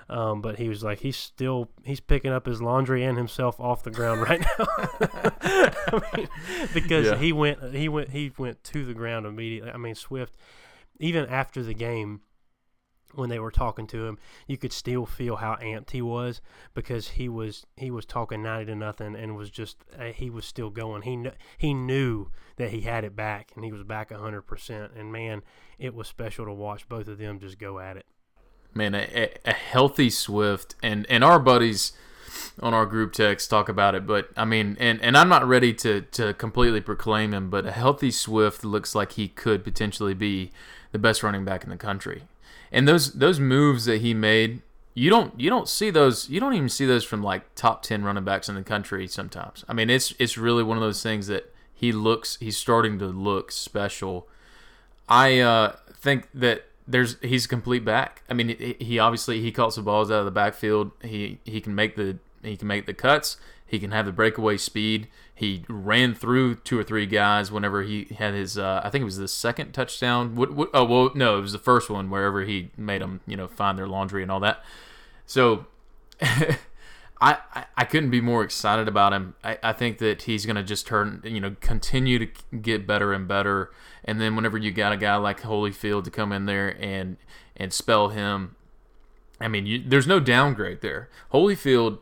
Um, 0.10 0.42
but 0.42 0.58
he 0.58 0.70
was 0.70 0.84
like, 0.84 1.00
he's 1.00 1.18
still 1.18 1.70
he's 1.84 2.00
picking 2.00 2.32
up 2.32 2.46
his 2.46 2.62
laundry 2.62 3.04
and 3.04 3.18
himself 3.18 3.60
off 3.60 3.84
the 3.84 3.92
ground 3.92 4.22
right 4.22 4.40
now. 4.40 4.66
I 5.42 6.12
mean, 6.16 6.30
because 6.74 7.08
yeah. 7.08 7.18
he 7.18 7.34
went 7.34 7.74
he 7.74 7.90
went 7.90 8.12
he 8.12 8.32
went 8.38 8.64
to 8.66 8.86
the 8.86 8.94
ground 8.94 9.26
immediately. 9.26 9.70
I 9.70 9.78
mean, 9.78 9.96
Swift, 9.96 10.38
even 11.00 11.26
after 11.26 11.62
the 11.62 11.74
game, 11.74 12.22
when 13.14 13.30
they 13.30 13.40
were 13.40 13.52
talking 13.52 13.88
to 13.88 14.06
him, 14.06 14.18
you 14.48 14.58
could 14.58 14.74
still 14.74 15.06
feel 15.06 15.38
how 15.38 15.56
amped 15.56 15.92
he 15.92 16.02
was 16.02 16.42
because 16.74 17.10
he 17.10 17.30
was 17.30 17.66
he 17.76 17.92
was 17.92 18.06
talking 18.06 18.44
ninety 18.44 18.72
to 18.72 18.76
nothing 18.76 19.16
and 19.16 19.36
was 19.36 19.50
just 19.50 19.78
uh, 19.98 20.06
he 20.06 20.30
was 20.30 20.46
still 20.46 20.70
going. 20.70 21.04
He 21.04 21.16
kn- 21.16 21.36
he 21.58 21.74
knew 21.74 22.28
that 22.58 22.72
he 22.72 22.82
had 22.82 23.04
it 23.04 23.16
back 23.16 23.52
and 23.56 23.64
he 23.64 23.72
was 23.72 23.84
back 23.84 24.12
hundred 24.12 24.44
percent. 24.44 24.92
And 24.96 25.12
man, 25.12 25.44
it 25.80 25.94
was 25.94 26.08
special 26.08 26.46
to 26.46 26.54
watch 26.54 26.88
both 26.90 27.08
of 27.08 27.18
them 27.18 27.40
just 27.40 27.58
go 27.58 27.80
at 27.80 27.98
it 27.98 28.06
man, 28.78 28.96
a, 28.96 29.34
a 29.44 29.54
healthy 29.54 30.10
Swift, 30.10 30.76
and 30.82 31.06
and 31.10 31.24
our 31.24 31.40
buddies 31.40 31.92
on 32.62 32.74
our 32.74 32.86
group 32.86 33.14
text 33.14 33.50
talk 33.50 33.70
about 33.70 33.96
it. 33.96 34.06
But 34.06 34.30
I 34.36 34.46
mean, 34.46 34.78
and 34.80 35.02
and 35.02 35.18
I'm 35.18 35.30
not 35.30 35.46
ready 35.48 35.74
to 35.76 36.02
to 36.02 36.34
completely 36.34 36.82
proclaim 36.82 37.34
him, 37.34 37.50
but 37.50 37.66
a 37.66 37.72
healthy 37.72 38.12
Swift 38.12 38.64
looks 38.64 38.96
like 38.96 39.14
he 39.14 39.28
could 39.28 39.64
potentially 39.64 40.14
be 40.14 40.52
the 40.92 41.00
best 41.00 41.24
running 41.24 41.46
back 41.46 41.64
in 41.64 41.70
the 41.70 41.78
country. 41.78 42.24
And 42.72 42.88
those 42.88 43.14
those 43.14 43.40
moves 43.40 43.86
that 43.86 44.02
he 44.02 44.14
made, 44.14 44.62
you 44.94 45.10
don't 45.10 45.40
you 45.40 45.50
don't 45.50 45.70
see 45.70 45.90
those 45.90 46.30
you 46.30 46.40
don't 46.40 46.54
even 46.54 46.70
see 46.70 46.86
those 46.86 47.04
from 47.04 47.24
like 47.24 47.54
top 47.56 47.82
10 47.84 48.04
running 48.04 48.24
backs 48.24 48.50
in 48.50 48.56
the 48.56 48.64
country 48.64 49.08
sometimes. 49.08 49.64
I 49.68 49.74
mean, 49.74 49.90
it's 49.90 50.14
it's 50.20 50.38
really 50.38 50.64
one 50.64 50.78
of 50.78 50.84
those 50.84 51.04
things 51.04 51.28
that 51.28 51.54
he 51.74 51.92
looks 51.92 52.38
he's 52.40 52.58
starting 52.58 53.00
to 53.00 53.06
look 53.06 53.52
special. 53.52 54.28
I 55.08 55.40
uh, 55.40 55.76
think 55.94 56.28
that 56.34 56.66
there's 56.88 57.18
he's 57.22 57.46
a 57.46 57.48
complete 57.50 57.84
back. 57.84 58.24
I 58.30 58.34
mean, 58.34 58.76
he 58.80 59.00
obviously 59.00 59.42
he 59.42 59.52
caught 59.52 59.74
some 59.74 59.84
balls 59.84 60.10
out 60.10 60.20
of 60.20 60.26
the 60.26 60.32
backfield. 60.32 60.92
He 61.02 61.40
he 61.44 61.62
can 61.62 61.76
make 61.76 61.96
the 61.96 62.18
he 62.42 62.56
can 62.56 62.68
make 62.68 62.86
the 62.86 62.94
cuts. 62.94 63.38
He 63.66 63.80
can 63.80 63.92
have 63.92 64.06
the 64.06 64.14
breakaway 64.14 64.56
speed. 64.58 65.10
He 65.36 65.66
ran 65.68 66.16
through 66.16 66.56
two 66.56 66.80
or 66.80 66.84
three 66.84 67.06
guys 67.06 67.52
whenever 67.52 67.84
he 67.84 68.06
had 68.18 68.34
his. 68.34 68.58
Uh, 68.58 68.82
I 68.84 68.90
think 68.90 69.02
it 69.02 69.06
was 69.06 69.18
the 69.18 69.28
second 69.28 69.74
touchdown. 69.74 70.36
What, 70.36 70.54
what, 70.54 70.70
oh 70.74 70.86
well, 70.86 71.12
no, 71.14 71.38
it 71.38 71.42
was 71.42 71.52
the 71.52 71.60
first 71.60 71.90
one 71.90 72.10
wherever 72.10 72.44
he 72.44 72.72
made 72.78 73.02
them, 73.02 73.20
you 73.28 73.36
know, 73.36 73.48
find 73.48 73.78
their 73.78 73.88
laundry 73.88 74.24
and 74.24 74.32
all 74.32 74.40
that. 74.40 74.64
So, 75.26 75.68
I, 77.22 77.66
I, 77.76 77.84
couldn't 77.84 78.12
be 78.12 78.22
more 78.22 78.44
excited 78.44 78.88
about 78.88 79.12
him. 79.12 79.36
I, 79.44 79.58
I 79.62 79.74
think 79.74 79.98
that 79.98 80.24
he's 80.24 80.46
going 80.46 80.56
to 80.56 80.64
just 80.64 80.88
turn, 80.88 81.22
you 81.24 81.42
know, 81.42 81.56
continue 81.60 82.20
to 82.20 82.58
get 82.58 82.86
better 82.88 83.12
and 83.12 83.28
better. 83.28 83.72
And 84.08 84.22
then 84.22 84.36
whenever 84.36 84.58
you 84.58 84.72
got 84.72 84.94
a 84.94 84.98
guy 84.98 85.16
like 85.18 85.42
Holyfield 85.42 86.06
to 86.06 86.12
come 86.12 86.32
in 86.32 86.46
there 86.46 86.76
and 86.82 87.18
and 87.58 87.74
spell 87.74 88.10
him, 88.10 88.56
I 89.42 89.50
mean, 89.50 89.66
you, 89.66 89.84
there's 89.86 90.08
no 90.08 90.20
downgrade 90.20 90.82
there. 90.82 91.10
Holyfield 91.34 92.00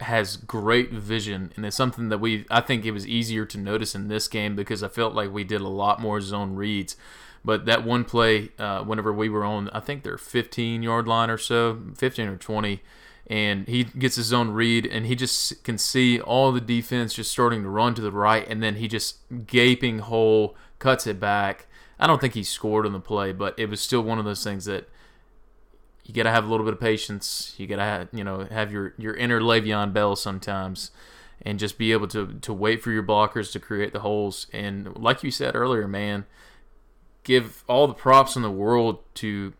has 0.00 0.36
great 0.36 0.90
vision, 0.92 1.52
and 1.56 1.64
it's 1.64 1.76
something 1.76 2.08
that 2.08 2.18
we 2.18 2.44
I 2.50 2.60
think 2.60 2.84
it 2.84 2.90
was 2.90 3.06
easier 3.06 3.46
to 3.46 3.58
notice 3.58 3.94
in 3.94 4.08
this 4.08 4.26
game 4.26 4.56
because 4.56 4.82
I 4.82 4.88
felt 4.88 5.14
like 5.14 5.32
we 5.32 5.44
did 5.44 5.60
a 5.60 5.68
lot 5.68 6.00
more 6.00 6.20
zone 6.20 6.56
reads. 6.56 6.96
But 7.44 7.64
that 7.66 7.84
one 7.84 8.04
play, 8.04 8.50
uh, 8.58 8.82
whenever 8.82 9.12
we 9.12 9.28
were 9.28 9.44
on, 9.44 9.70
I 9.72 9.78
think 9.78 10.02
their 10.02 10.18
15 10.18 10.82
yard 10.82 11.06
line 11.06 11.30
or 11.30 11.38
so, 11.38 11.80
15 11.96 12.28
or 12.28 12.36
20 12.36 12.82
and 13.28 13.66
he 13.66 13.84
gets 13.84 14.16
his 14.16 14.32
own 14.32 14.50
read 14.50 14.86
and 14.86 15.06
he 15.06 15.16
just 15.16 15.64
can 15.64 15.76
see 15.76 16.20
all 16.20 16.52
the 16.52 16.60
defense 16.60 17.14
just 17.14 17.30
starting 17.30 17.62
to 17.62 17.68
run 17.68 17.94
to 17.94 18.00
the 18.00 18.12
right 18.12 18.46
and 18.48 18.62
then 18.62 18.76
he 18.76 18.86
just 18.86 19.16
gaping 19.46 19.98
hole 19.98 20.54
cuts 20.78 21.06
it 21.06 21.18
back. 21.20 21.66
I 21.98 22.06
don't 22.06 22.20
think 22.20 22.34
he 22.34 22.42
scored 22.42 22.86
on 22.86 22.92
the 22.92 23.00
play, 23.00 23.32
but 23.32 23.58
it 23.58 23.70
was 23.70 23.80
still 23.80 24.02
one 24.02 24.18
of 24.18 24.24
those 24.24 24.44
things 24.44 24.66
that 24.66 24.88
you 26.04 26.14
got 26.14 26.24
to 26.24 26.30
have 26.30 26.44
a 26.44 26.48
little 26.48 26.64
bit 26.64 26.74
of 26.74 26.80
patience. 26.80 27.54
You 27.56 27.66
got 27.66 27.76
to 27.76 27.82
have, 27.82 28.08
you 28.12 28.22
know 28.22 28.44
have 28.44 28.72
your 28.72 28.94
your 28.98 29.14
inner 29.14 29.40
Le'Veon 29.40 29.92
Bell 29.92 30.14
sometimes, 30.14 30.90
and 31.42 31.58
just 31.58 31.78
be 31.78 31.92
able 31.92 32.08
to 32.08 32.38
to 32.40 32.52
wait 32.52 32.82
for 32.82 32.90
your 32.92 33.02
blockers 33.02 33.50
to 33.52 33.60
create 33.60 33.92
the 33.92 34.00
holes. 34.00 34.46
And 34.52 34.96
like 34.96 35.22
you 35.22 35.30
said 35.30 35.56
earlier, 35.56 35.88
man, 35.88 36.26
give 37.24 37.64
all 37.66 37.86
the 37.86 37.94
props 37.94 38.36
in 38.36 38.42
the 38.42 38.50
world 38.50 38.98
to 39.14 39.54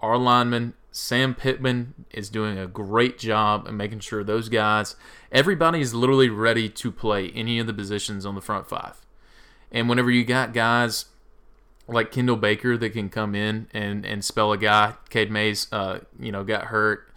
our 0.00 0.16
linemen. 0.16 0.74
Sam 0.92 1.34
Pittman 1.34 2.06
is 2.12 2.28
doing 2.28 2.56
a 2.56 2.68
great 2.68 3.18
job 3.18 3.66
and 3.66 3.76
making 3.76 3.98
sure 3.98 4.22
those 4.22 4.48
guys, 4.48 4.94
everybody 5.32 5.80
is 5.80 5.92
literally 5.92 6.28
ready 6.28 6.68
to 6.68 6.92
play 6.92 7.30
any 7.30 7.58
of 7.58 7.66
the 7.66 7.74
positions 7.74 8.24
on 8.24 8.36
the 8.36 8.40
front 8.40 8.68
five. 8.68 9.03
And 9.72 9.88
whenever 9.88 10.10
you 10.10 10.24
got 10.24 10.52
guys 10.52 11.06
like 11.86 12.10
Kendall 12.10 12.36
Baker 12.36 12.76
that 12.76 12.90
can 12.90 13.08
come 13.08 13.34
in 13.34 13.68
and, 13.72 14.06
and 14.06 14.24
spell 14.24 14.52
a 14.52 14.58
guy. 14.58 14.94
Cade 15.10 15.30
Mays, 15.30 15.70
uh, 15.72 16.00
you 16.18 16.32
know, 16.32 16.42
got 16.44 16.64
hurt. 16.64 17.08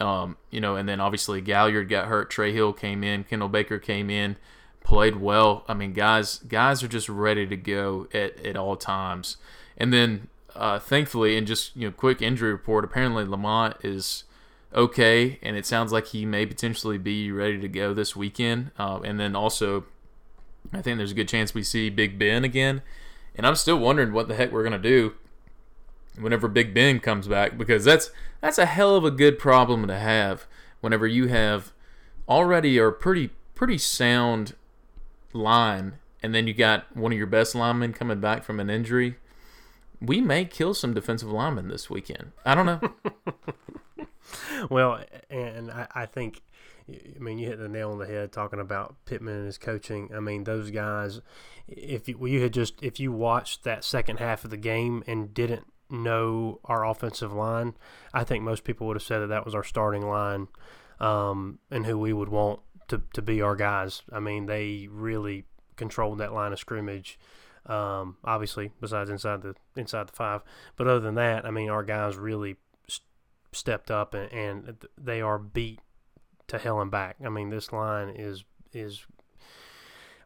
Um, 0.00 0.36
you 0.50 0.60
know, 0.60 0.76
and 0.76 0.88
then 0.88 1.00
obviously 1.00 1.40
Gaillard 1.40 1.88
got 1.88 2.08
hurt. 2.08 2.30
Trey 2.30 2.52
Hill 2.52 2.72
came 2.72 3.04
in. 3.04 3.24
Kendall 3.24 3.48
Baker 3.48 3.78
came 3.78 4.10
in, 4.10 4.36
played 4.82 5.16
well. 5.16 5.64
I 5.68 5.74
mean, 5.74 5.92
guys, 5.92 6.38
guys 6.38 6.82
are 6.82 6.88
just 6.88 7.08
ready 7.08 7.46
to 7.46 7.56
go 7.56 8.08
at, 8.12 8.44
at 8.44 8.56
all 8.56 8.76
times. 8.76 9.36
And 9.78 9.92
then, 9.92 10.28
uh, 10.54 10.78
thankfully, 10.78 11.36
and 11.36 11.46
just 11.46 11.76
you 11.76 11.86
know, 11.86 11.92
quick 11.92 12.22
injury 12.22 12.50
report. 12.50 12.84
Apparently, 12.84 13.24
Lamont 13.24 13.76
is 13.82 14.24
okay, 14.74 15.38
and 15.42 15.54
it 15.54 15.66
sounds 15.66 15.92
like 15.92 16.06
he 16.08 16.24
may 16.24 16.46
potentially 16.46 16.98
be 16.98 17.30
ready 17.30 17.60
to 17.60 17.68
go 17.68 17.92
this 17.92 18.16
weekend. 18.16 18.70
Uh, 18.78 19.00
and 19.04 19.20
then 19.20 19.36
also, 19.36 19.84
I 20.72 20.82
think 20.82 20.98
there's 20.98 21.12
a 21.12 21.14
good 21.14 21.28
chance 21.28 21.54
we 21.54 21.62
see 21.62 21.90
Big 21.90 22.18
Ben 22.18 22.44
again 22.44 22.82
and 23.34 23.46
I'm 23.46 23.56
still 23.56 23.78
wondering 23.78 24.12
what 24.12 24.28
the 24.28 24.34
heck 24.34 24.52
we're 24.52 24.64
gonna 24.64 24.78
do 24.78 25.14
whenever 26.18 26.48
Big 26.48 26.72
Ben 26.74 27.00
comes 27.00 27.28
back 27.28 27.58
because 27.58 27.84
that's 27.84 28.10
that's 28.40 28.58
a 28.58 28.66
hell 28.66 28.96
of 28.96 29.04
a 29.04 29.10
good 29.10 29.38
problem 29.38 29.86
to 29.86 29.98
have 29.98 30.46
whenever 30.80 31.06
you 31.06 31.28
have 31.28 31.72
already 32.28 32.78
a 32.78 32.90
pretty 32.90 33.30
pretty 33.54 33.78
sound 33.78 34.54
line 35.32 35.94
and 36.22 36.34
then 36.34 36.46
you 36.46 36.54
got 36.54 36.94
one 36.96 37.12
of 37.12 37.18
your 37.18 37.26
best 37.26 37.54
linemen 37.54 37.92
coming 37.92 38.20
back 38.20 38.42
from 38.42 38.58
an 38.58 38.70
injury. 38.70 39.16
We 40.00 40.20
may 40.20 40.44
kill 40.44 40.74
some 40.74 40.92
defensive 40.92 41.30
linemen 41.30 41.68
this 41.68 41.88
weekend. 41.88 42.32
I 42.44 42.54
don't 42.54 42.66
know. 42.66 44.06
well, 44.70 45.04
and 45.30 45.70
I, 45.70 45.86
I 45.94 46.06
think 46.06 46.42
I 46.88 47.18
mean, 47.18 47.38
you 47.38 47.48
hit 47.48 47.58
the 47.58 47.68
nail 47.68 47.90
on 47.90 47.98
the 47.98 48.06
head 48.06 48.32
talking 48.32 48.60
about 48.60 48.96
Pittman 49.06 49.34
and 49.34 49.46
his 49.46 49.58
coaching. 49.58 50.10
I 50.14 50.20
mean, 50.20 50.44
those 50.44 50.70
guys. 50.70 51.20
If 51.66 52.08
you, 52.08 52.24
you 52.26 52.42
had 52.42 52.52
just 52.52 52.80
if 52.82 53.00
you 53.00 53.10
watched 53.10 53.64
that 53.64 53.84
second 53.84 54.18
half 54.18 54.44
of 54.44 54.50
the 54.50 54.56
game 54.56 55.02
and 55.06 55.34
didn't 55.34 55.66
know 55.90 56.60
our 56.64 56.86
offensive 56.86 57.32
line, 57.32 57.74
I 58.14 58.22
think 58.22 58.44
most 58.44 58.62
people 58.62 58.86
would 58.86 58.96
have 58.96 59.02
said 59.02 59.18
that 59.18 59.28
that 59.28 59.44
was 59.44 59.54
our 59.54 59.64
starting 59.64 60.06
line, 60.08 60.48
um, 61.00 61.58
and 61.70 61.86
who 61.86 61.98
we 61.98 62.12
would 62.12 62.28
want 62.28 62.60
to 62.88 63.02
to 63.14 63.22
be 63.22 63.42
our 63.42 63.56
guys. 63.56 64.02
I 64.12 64.20
mean, 64.20 64.46
they 64.46 64.86
really 64.88 65.44
controlled 65.74 66.18
that 66.18 66.32
line 66.32 66.52
of 66.52 66.58
scrimmage. 66.60 67.18
Um, 67.66 68.16
obviously, 68.24 68.70
besides 68.80 69.10
inside 69.10 69.42
the 69.42 69.56
inside 69.74 70.06
the 70.06 70.12
five, 70.12 70.42
but 70.76 70.86
other 70.86 71.00
than 71.00 71.16
that, 71.16 71.44
I 71.44 71.50
mean, 71.50 71.68
our 71.68 71.82
guys 71.82 72.16
really 72.16 72.56
stepped 73.52 73.90
up 73.90 74.14
and, 74.14 74.32
and 74.32 74.76
they 74.98 75.20
are 75.20 75.38
beat 75.38 75.80
to 76.48 76.58
hell 76.58 76.80
and 76.80 76.90
back. 76.90 77.16
I 77.24 77.28
mean, 77.28 77.50
this 77.50 77.72
line 77.72 78.10
is 78.10 78.44
is 78.72 79.06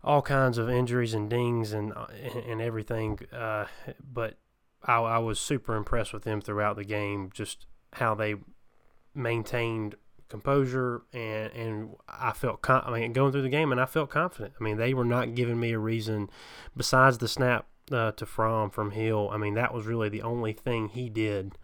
all 0.03 0.23
kinds 0.23 0.59
of 0.59 0.69
injuries 0.69 1.15
and 1.15 1.29
dings 1.29 1.73
and 1.73 1.93
uh, 1.93 2.07
and 2.47 2.61
everything. 2.61 3.19
Uh, 3.33 3.67
but 4.13 4.39
I, 4.83 4.97
I 4.97 5.19
was 5.19 5.39
super 5.39 5.75
impressed 5.77 6.13
with 6.13 6.25
them 6.25 6.41
throughout 6.41 6.77
the 6.77 6.85
game. 6.85 7.31
Just 7.33 7.67
how 7.95 8.15
they 8.15 8.37
maintained 9.15 9.97
composure 10.29 11.03
and 11.13 11.53
and 11.53 11.91
I 12.09 12.33
felt 12.33 12.63
com- 12.63 12.85
I 12.87 12.93
mean 12.93 13.13
going 13.13 13.33
through 13.33 13.43
the 13.43 13.49
game 13.49 13.73
and 13.73 13.81
I 13.81 13.87
felt 13.87 14.11
confident. 14.11 14.55
I 14.59 14.65
mean 14.65 14.77
they 14.79 14.95
were 14.95 15.05
not 15.05 15.35
giving 15.35 15.59
me 15.59 15.73
a 15.73 15.79
reason 15.79 16.31
besides 16.77 17.19
the 17.19 17.29
snap 17.29 17.67
uh, 17.91 18.13
to 18.13 18.25
Fromm 18.25 18.71
from 18.71 18.93
Hill. 18.93 19.29
I 19.33 19.37
mean 19.37 19.55
that 19.55 19.75
was 19.75 19.87
really 19.87 20.09
the 20.09 20.23
only 20.23 20.53
thing 20.53 20.89
he 20.89 21.11
did 21.11 21.59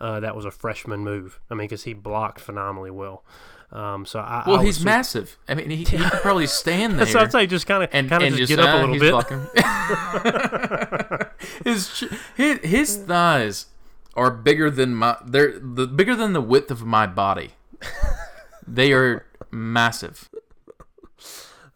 uh, 0.00 0.20
that 0.20 0.36
was 0.36 0.44
a 0.44 0.52
freshman 0.52 1.00
move. 1.00 1.40
I 1.50 1.54
mean 1.54 1.66
because 1.66 1.82
he 1.82 1.92
blocked 1.92 2.40
phenomenally 2.40 2.92
well. 2.92 3.24
Um, 3.74 4.06
so 4.06 4.20
I, 4.20 4.44
well, 4.46 4.60
I 4.60 4.64
he's 4.64 4.84
massive. 4.84 5.36
I 5.48 5.54
mean, 5.54 5.68
he, 5.68 5.78
he 5.78 5.84
could 5.84 6.20
probably 6.20 6.46
stand 6.62 6.98
there. 6.98 7.06
What 7.06 7.16
I'd 7.16 7.32
say 7.32 7.46
Just 7.48 7.66
kind 7.66 7.82
of 7.82 7.90
and, 7.92 8.08
kind 8.08 8.22
of 8.22 8.28
just, 8.34 8.38
just, 8.38 8.48
get 8.48 8.60
up 8.60 8.72
uh, 8.72 8.78
a 8.78 8.86
little 8.86 9.22
bit. 9.22 9.42
his, 11.64 12.04
his 12.36 12.58
his 12.60 12.96
thighs 12.98 13.66
are 14.14 14.30
bigger 14.30 14.70
than 14.70 14.94
my. 14.94 15.16
They're 15.26 15.58
the 15.58 15.88
bigger 15.88 16.14
than 16.14 16.34
the 16.34 16.40
width 16.40 16.70
of 16.70 16.84
my 16.84 17.08
body. 17.08 17.50
they 18.66 18.92
are 18.92 19.26
massive. 19.50 20.30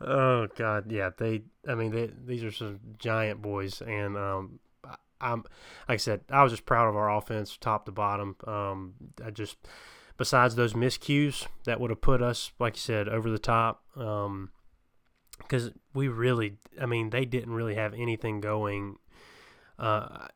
Oh 0.00 0.46
God, 0.54 0.92
yeah. 0.92 1.10
They. 1.16 1.42
I 1.66 1.74
mean, 1.74 1.90
they, 1.90 2.10
these 2.24 2.44
are 2.44 2.52
some 2.52 2.78
giant 2.98 3.42
boys, 3.42 3.82
and 3.82 4.16
um, 4.16 4.60
I'm 5.20 5.44
like 5.88 5.94
I 5.94 5.96
said, 5.96 6.20
I 6.30 6.44
was 6.44 6.52
just 6.52 6.64
proud 6.64 6.88
of 6.88 6.96
our 6.96 7.10
offense, 7.10 7.56
top 7.56 7.86
to 7.86 7.92
bottom. 7.92 8.36
Um, 8.46 8.94
I 9.24 9.30
just 9.30 9.56
besides 10.18 10.56
those 10.56 10.74
miscues 10.74 11.46
that 11.64 11.80
would 11.80 11.90
have 11.90 12.02
put 12.02 12.20
us, 12.20 12.52
like 12.58 12.74
you 12.74 12.80
said, 12.80 13.08
over 13.08 13.30
the 13.30 13.38
top. 13.38 13.82
Because 13.94 14.26
um, 14.26 15.72
we 15.94 16.08
really, 16.08 16.58
I 16.78 16.84
mean, 16.84 17.10
they 17.10 17.24
didn't 17.24 17.54
really 17.54 17.76
have 17.76 17.94
anything 17.94 18.40
going. 18.40 18.96
Uh, 19.78 20.26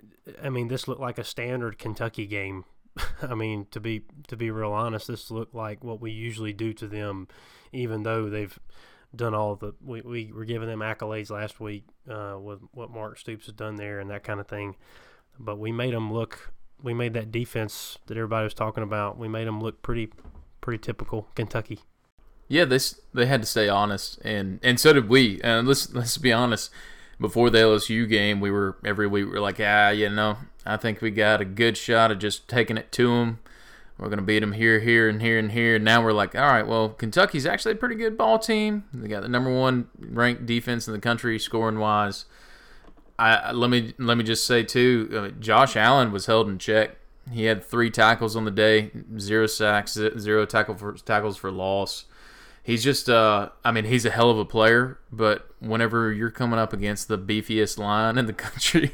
I 0.42 0.48
mean, 0.48 0.68
this 0.68 0.88
looked 0.88 1.00
like 1.00 1.18
a 1.18 1.24
standard 1.24 1.78
Kentucky 1.78 2.26
game. 2.26 2.64
I 3.22 3.34
mean, 3.34 3.66
to 3.72 3.80
be 3.80 4.04
to 4.28 4.36
be 4.36 4.50
real 4.50 4.72
honest, 4.72 5.08
this 5.08 5.30
looked 5.30 5.54
like 5.54 5.82
what 5.82 6.00
we 6.00 6.12
usually 6.12 6.52
do 6.52 6.72
to 6.74 6.86
them, 6.86 7.26
even 7.72 8.04
though 8.04 8.30
they've 8.30 8.56
done 9.14 9.34
all 9.34 9.56
the 9.56 9.74
we, 9.84 10.00
we 10.02 10.32
were 10.32 10.44
giving 10.44 10.68
them 10.68 10.80
accolades 10.80 11.30
last 11.30 11.58
week 11.58 11.84
uh, 12.08 12.36
with 12.38 12.60
what 12.72 12.90
Mark 12.90 13.18
Stoops 13.18 13.46
has 13.46 13.54
done 13.54 13.76
there 13.76 13.98
and 13.98 14.10
that 14.10 14.24
kind 14.24 14.40
of 14.40 14.46
thing. 14.46 14.76
But 15.38 15.58
we 15.58 15.72
made 15.72 15.94
them 15.94 16.12
look 16.12 16.52
we 16.82 16.94
made 16.94 17.14
that 17.14 17.30
defense 17.30 17.98
that 18.06 18.16
everybody 18.16 18.44
was 18.44 18.54
talking 18.54 18.82
about. 18.82 19.18
We 19.18 19.28
made 19.28 19.46
them 19.46 19.60
look 19.60 19.82
pretty 19.82 20.10
pretty 20.60 20.78
typical 20.78 21.28
Kentucky. 21.34 21.80
Yeah, 22.48 22.64
they 22.64 22.78
they 23.14 23.26
had 23.26 23.42
to 23.42 23.46
stay 23.46 23.68
honest, 23.68 24.18
and 24.22 24.60
and 24.62 24.78
so 24.78 24.92
did 24.92 25.08
we. 25.08 25.40
And 25.42 25.66
let's 25.66 25.92
let's 25.92 26.18
be 26.18 26.32
honest. 26.32 26.70
Before 27.20 27.50
the 27.50 27.58
LSU 27.58 28.08
game, 28.08 28.40
we 28.40 28.50
were 28.50 28.78
every 28.84 29.06
week 29.06 29.26
we 29.26 29.30
were 29.30 29.40
like, 29.40 29.60
ah, 29.60 29.90
you 29.90 30.10
know, 30.10 30.38
I 30.66 30.76
think 30.76 31.00
we 31.00 31.12
got 31.12 31.40
a 31.40 31.44
good 31.44 31.76
shot 31.76 32.10
of 32.10 32.18
just 32.18 32.48
taking 32.48 32.76
it 32.76 32.90
to 32.92 33.08
them. 33.08 33.38
We're 33.96 34.08
gonna 34.08 34.22
beat 34.22 34.40
them 34.40 34.52
here, 34.52 34.80
here, 34.80 35.08
and 35.08 35.22
here, 35.22 35.38
and 35.38 35.52
here. 35.52 35.78
Now 35.78 36.02
we're 36.02 36.12
like, 36.12 36.34
all 36.34 36.42
right, 36.42 36.66
well, 36.66 36.88
Kentucky's 36.88 37.46
actually 37.46 37.72
a 37.72 37.76
pretty 37.76 37.94
good 37.94 38.18
ball 38.18 38.38
team. 38.38 38.84
They 38.92 39.06
got 39.06 39.22
the 39.22 39.28
number 39.28 39.54
one 39.56 39.88
ranked 39.98 40.46
defense 40.46 40.88
in 40.88 40.94
the 40.94 41.00
country, 41.00 41.38
scoring 41.38 41.78
wise. 41.78 42.24
I 43.22 43.52
let 43.52 43.70
me 43.70 43.94
let 43.98 44.16
me 44.16 44.24
just 44.24 44.46
say 44.46 44.64
too, 44.64 45.08
uh, 45.12 45.40
Josh 45.40 45.76
Allen 45.76 46.10
was 46.10 46.26
held 46.26 46.48
in 46.48 46.58
check. 46.58 46.96
He 47.30 47.44
had 47.44 47.64
three 47.64 47.88
tackles 47.88 48.34
on 48.34 48.44
the 48.44 48.50
day, 48.50 48.90
zero 49.16 49.46
sacks, 49.46 49.92
zero 49.92 50.44
tackle 50.44 50.74
for 50.74 50.94
tackles 50.94 51.36
for 51.36 51.52
loss. 51.52 52.06
He's 52.64 52.82
just, 52.82 53.08
uh, 53.08 53.50
I 53.64 53.70
mean, 53.70 53.84
he's 53.84 54.04
a 54.04 54.10
hell 54.10 54.30
of 54.30 54.38
a 54.38 54.44
player. 54.44 54.98
But 55.12 55.48
whenever 55.60 56.12
you're 56.12 56.30
coming 56.30 56.58
up 56.58 56.72
against 56.72 57.06
the 57.06 57.18
beefiest 57.18 57.78
line 57.78 58.18
in 58.18 58.26
the 58.26 58.32
country, 58.48 58.92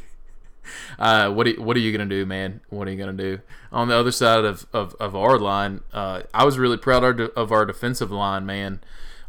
uh, 0.98 1.30
what 1.30 1.58
what 1.58 1.74
are 1.78 1.80
you 1.80 1.90
gonna 1.90 2.10
do, 2.10 2.26
man? 2.26 2.60
What 2.68 2.86
are 2.86 2.90
you 2.90 2.98
gonna 2.98 3.14
do? 3.14 3.40
On 3.72 3.88
the 3.88 3.94
other 3.94 4.12
side 4.12 4.44
of 4.44 4.66
of, 4.74 4.94
of 5.00 5.16
our 5.16 5.38
line, 5.38 5.80
uh, 5.94 6.24
I 6.34 6.44
was 6.44 6.58
really 6.58 6.76
proud 6.76 7.02
of, 7.02 7.30
of 7.30 7.50
our 7.50 7.64
defensive 7.64 8.10
line, 8.10 8.44
man. 8.44 8.80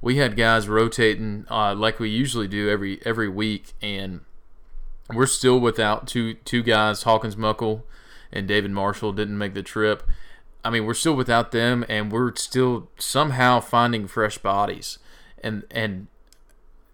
We 0.02 0.18
had 0.18 0.36
guys 0.36 0.68
rotating 0.68 1.46
uh, 1.50 1.74
like 1.74 2.00
we 2.00 2.10
usually 2.10 2.50
do 2.50 2.70
every 2.70 3.02
every 3.06 3.30
week, 3.30 3.74
and 3.82 4.22
we're 5.14 5.26
still 5.26 5.60
without 5.60 6.08
two 6.08 6.36
two 6.36 6.64
guys. 6.64 7.04
Hawkins 7.04 7.38
Muckle 7.38 7.86
and 8.32 8.48
David 8.48 8.72
Marshall 8.72 9.14
didn't 9.14 9.38
make 9.38 9.54
the 9.54 9.64
trip. 9.64 10.04
I 10.64 10.70
mean, 10.70 10.86
we're 10.86 10.94
still 10.94 11.16
without 11.16 11.52
them, 11.52 11.86
and 11.88 12.12
we're 12.12 12.36
still 12.36 12.90
somehow 12.98 13.60
finding 13.60 14.08
fresh 14.08 14.38
bodies. 14.38 15.00
And 15.44 15.64
and 15.72 16.08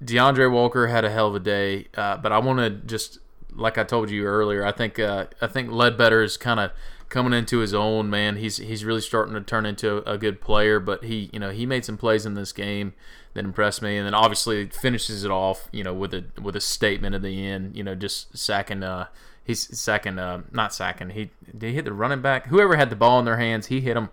D'Andre 0.03 0.47
Walker 0.47 0.87
had 0.87 1.03
a 1.03 1.09
hell 1.09 1.27
of 1.27 1.35
a 1.35 1.39
day, 1.39 1.87
uh, 1.95 2.17
but 2.17 2.31
I 2.31 2.37
want 2.39 2.59
to 2.59 2.69
just 2.69 3.19
like 3.51 3.77
I 3.77 3.83
told 3.83 4.09
you 4.09 4.25
earlier. 4.25 4.65
I 4.65 4.71
think 4.71 4.99
uh, 4.99 5.27
I 5.41 5.47
think 5.47 5.71
Ledbetter 5.71 6.21
is 6.21 6.37
kind 6.37 6.59
of 6.59 6.71
coming 7.15 7.31
into 7.31 7.59
his 7.59 7.73
own. 7.73 8.09
Man, 8.09 8.35
he's 8.35 8.57
he's 8.57 8.83
really 8.83 8.99
starting 8.99 9.33
to 9.35 9.41
turn 9.41 9.65
into 9.65 10.07
a 10.07 10.17
good 10.17 10.41
player. 10.41 10.81
But 10.81 11.05
he 11.05 11.29
you 11.31 11.39
know 11.39 11.49
he 11.49 11.65
made 11.65 11.85
some 11.85 11.97
plays 11.97 12.25
in 12.25 12.33
this 12.33 12.51
game 12.51 12.93
that 13.33 13.45
impressed 13.45 13.81
me, 13.81 13.95
and 13.97 14.05
then 14.05 14.13
obviously 14.13 14.67
finishes 14.67 15.23
it 15.23 15.31
off, 15.31 15.69
you 15.71 15.81
know, 15.81 15.93
with 15.93 16.13
a 16.13 16.25
with 16.41 16.57
a 16.57 16.61
statement 16.61 17.15
at 17.15 17.21
the 17.21 17.47
end, 17.47 17.75
you 17.75 17.83
know, 17.83 17.95
just 17.95 18.37
sacking. 18.37 18.83
Uh, 18.83 19.07
he's 19.45 19.79
sacking, 19.79 20.19
uh, 20.19 20.41
not 20.51 20.73
sacking. 20.73 21.11
He 21.11 21.31
did 21.57 21.69
he 21.69 21.73
hit 21.73 21.85
the 21.85 21.93
running 21.93 22.21
back. 22.21 22.47
Whoever 22.47 22.75
had 22.75 22.89
the 22.89 22.97
ball 22.97 23.17
in 23.19 23.25
their 23.25 23.37
hands, 23.37 23.67
he 23.67 23.79
hit 23.79 23.95
him. 23.95 24.09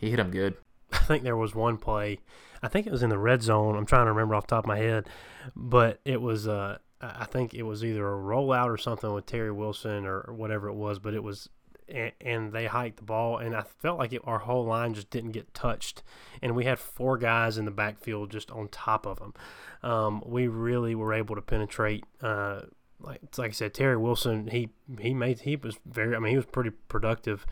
He 0.00 0.10
hit 0.10 0.18
him 0.18 0.32
good. 0.32 0.56
I 0.92 0.98
think 0.98 1.22
there 1.22 1.36
was 1.36 1.54
one 1.54 1.78
play. 1.78 2.18
I 2.64 2.68
think 2.68 2.86
it 2.86 2.92
was 2.92 3.04
in 3.04 3.10
the 3.10 3.18
red 3.18 3.42
zone. 3.42 3.76
I'm 3.76 3.86
trying 3.86 4.06
to 4.06 4.12
remember 4.12 4.34
off 4.34 4.48
the 4.48 4.56
top 4.56 4.64
of 4.64 4.68
my 4.68 4.78
head, 4.78 5.08
but 5.54 6.00
it 6.04 6.20
was. 6.20 6.48
Uh, 6.48 6.78
I 7.00 7.24
think 7.26 7.54
it 7.54 7.62
was 7.62 7.82
either 7.82 8.06
a 8.06 8.18
rollout 8.18 8.66
or 8.66 8.76
something 8.76 9.10
with 9.14 9.24
Terry 9.24 9.52
Wilson 9.52 10.04
or, 10.04 10.20
or 10.20 10.34
whatever 10.34 10.68
it 10.68 10.74
was. 10.74 10.98
But 10.98 11.14
it 11.14 11.22
was 11.22 11.48
and, 11.90 12.12
and 12.20 12.52
they 12.52 12.66
hiked 12.66 12.98
the 12.98 13.02
ball, 13.02 13.38
and 13.38 13.54
I 13.54 13.62
felt 13.62 13.98
like 13.98 14.12
it, 14.12 14.22
our 14.24 14.38
whole 14.38 14.64
line 14.64 14.94
just 14.94 15.10
didn't 15.10 15.32
get 15.32 15.52
touched, 15.54 16.02
and 16.42 16.54
we 16.54 16.64
had 16.64 16.78
four 16.78 17.18
guys 17.18 17.58
in 17.58 17.64
the 17.64 17.70
backfield 17.70 18.30
just 18.30 18.50
on 18.50 18.68
top 18.68 19.06
of 19.06 19.18
them. 19.18 19.34
Um, 19.82 20.22
we 20.26 20.48
really 20.48 20.94
were 20.94 21.12
able 21.12 21.34
to 21.34 21.42
penetrate. 21.42 22.04
Uh, 22.22 22.62
like 23.00 23.20
like 23.38 23.50
I 23.50 23.54
said, 23.54 23.74
Terry 23.74 23.96
Wilson, 23.96 24.48
he 24.48 24.70
he 24.98 25.14
made 25.14 25.40
he 25.40 25.56
was 25.56 25.78
very. 25.86 26.14
I 26.14 26.18
mean, 26.18 26.30
he 26.30 26.36
was 26.36 26.46
pretty 26.46 26.70
productive. 26.70 27.46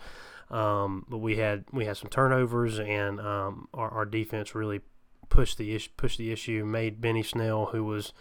Um, 0.51 1.05
but 1.09 1.18
we 1.18 1.37
had 1.37 1.64
we 1.72 1.85
had 1.85 1.96
some 1.96 2.09
turnovers, 2.09 2.79
and 2.79 3.20
um, 3.20 3.68
our, 3.74 3.90
our 3.90 4.07
defense 4.07 4.55
really 4.55 4.81
pushed 5.29 5.59
the 5.59 5.74
issue, 5.74 5.90
pushed 5.96 6.18
the 6.18 6.33
issue, 6.33 6.64
made 6.64 7.01
Benny 7.01 7.22
Snell, 7.22 7.66
who 7.66 7.85
was 7.85 8.12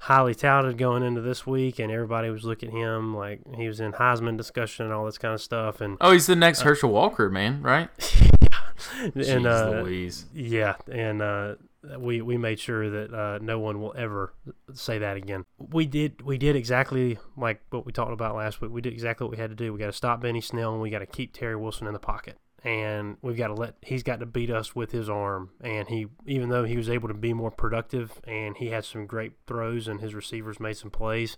highly 0.00 0.34
touted 0.34 0.78
going 0.78 1.02
into 1.02 1.20
this 1.20 1.46
week, 1.46 1.78
and 1.78 1.90
everybody 1.90 2.30
was 2.30 2.44
looking 2.44 2.70
at 2.70 2.74
him 2.74 3.16
like 3.16 3.40
he 3.56 3.66
was 3.66 3.80
in 3.80 3.92
Heisman 3.92 4.36
discussion 4.36 4.86
and 4.86 4.94
all 4.94 5.04
this 5.04 5.18
kind 5.18 5.34
of 5.34 5.40
stuff. 5.40 5.80
And 5.80 5.96
oh, 6.00 6.12
he's 6.12 6.26
the 6.26 6.36
next 6.36 6.62
uh, 6.62 6.64
Herschel 6.64 6.90
Walker, 6.90 7.28
man, 7.28 7.62
right? 7.62 7.88
and 9.02 9.14
Jeez 9.14 9.46
uh, 9.46 9.82
Louise. 9.82 10.26
yeah, 10.32 10.76
and 10.90 11.20
uh, 11.22 11.54
we 11.98 12.22
we 12.22 12.36
made 12.36 12.60
sure 12.60 12.88
that 12.90 13.14
uh, 13.14 13.38
no 13.40 13.58
one 13.58 13.80
will 13.80 13.94
ever 13.96 14.34
say 14.72 14.98
that 14.98 15.16
again. 15.16 15.44
We 15.58 15.86
did 15.86 16.22
we 16.22 16.38
did 16.38 16.56
exactly 16.56 17.18
like 17.36 17.60
what 17.70 17.86
we 17.86 17.92
talked 17.92 18.12
about 18.12 18.36
last 18.36 18.60
week. 18.60 18.70
We 18.70 18.80
did 18.80 18.92
exactly 18.92 19.24
what 19.24 19.32
we 19.32 19.38
had 19.38 19.50
to 19.50 19.56
do. 19.56 19.72
We 19.72 19.78
got 19.78 19.86
to 19.86 19.92
stop 19.92 20.20
Benny 20.20 20.40
Snell 20.40 20.72
and 20.72 20.82
we 20.82 20.90
got 20.90 21.00
to 21.00 21.06
keep 21.06 21.32
Terry 21.32 21.56
Wilson 21.56 21.86
in 21.86 21.92
the 21.92 21.98
pocket. 21.98 22.38
And 22.64 23.16
we've 23.22 23.36
got 23.36 23.48
to 23.48 23.54
let 23.54 23.76
he's 23.82 24.02
got 24.02 24.20
to 24.20 24.26
beat 24.26 24.50
us 24.50 24.74
with 24.74 24.90
his 24.90 25.08
arm. 25.08 25.50
And 25.60 25.88
he 25.88 26.06
even 26.26 26.48
though 26.48 26.64
he 26.64 26.76
was 26.76 26.90
able 26.90 27.08
to 27.08 27.14
be 27.14 27.32
more 27.32 27.50
productive 27.50 28.20
and 28.24 28.56
he 28.56 28.70
had 28.70 28.84
some 28.84 29.06
great 29.06 29.32
throws 29.46 29.86
and 29.86 30.00
his 30.00 30.14
receivers 30.14 30.58
made 30.58 30.76
some 30.76 30.90
plays. 30.90 31.36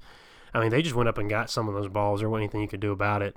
I 0.53 0.61
mean, 0.61 0.71
they 0.71 0.83
just 0.83 0.97
went 0.97 1.09
up 1.09 1.19
and 1.19 1.31
got 1.31 1.51
some 1.51 1.69
of 1.69 1.75
those 1.75 1.89
balls. 1.89 2.21
There 2.21 2.29
wasn't 2.29 2.45
anything 2.45 2.63
you 2.63 2.69
could 2.69 2.81
do 2.81 2.93
about 2.93 3.23
it. 3.23 3.37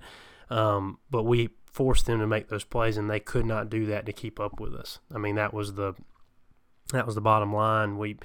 Um, 0.50 1.00
but 1.12 1.24
we 1.24 1.50
forced 1.66 2.06
them 2.06 2.20
to 2.20 2.28
make 2.28 2.50
those 2.50 2.64
plays, 2.64 2.98
and 2.98 3.10
they 3.10 3.20
could 3.20 3.46
not 3.46 3.70
do 3.70 3.86
that 3.88 4.06
to 4.06 4.14
keep 4.14 4.40
up 4.40 4.60
with 4.60 4.74
us. 4.76 5.00
I 5.14 5.18
mean, 5.18 5.36
that 5.36 5.54
was 5.54 5.74
the 5.74 5.94
that 6.92 7.06
was 7.06 7.16
the 7.16 7.22
bottom 7.22 7.54
line. 7.54 7.98
We 7.98 8.18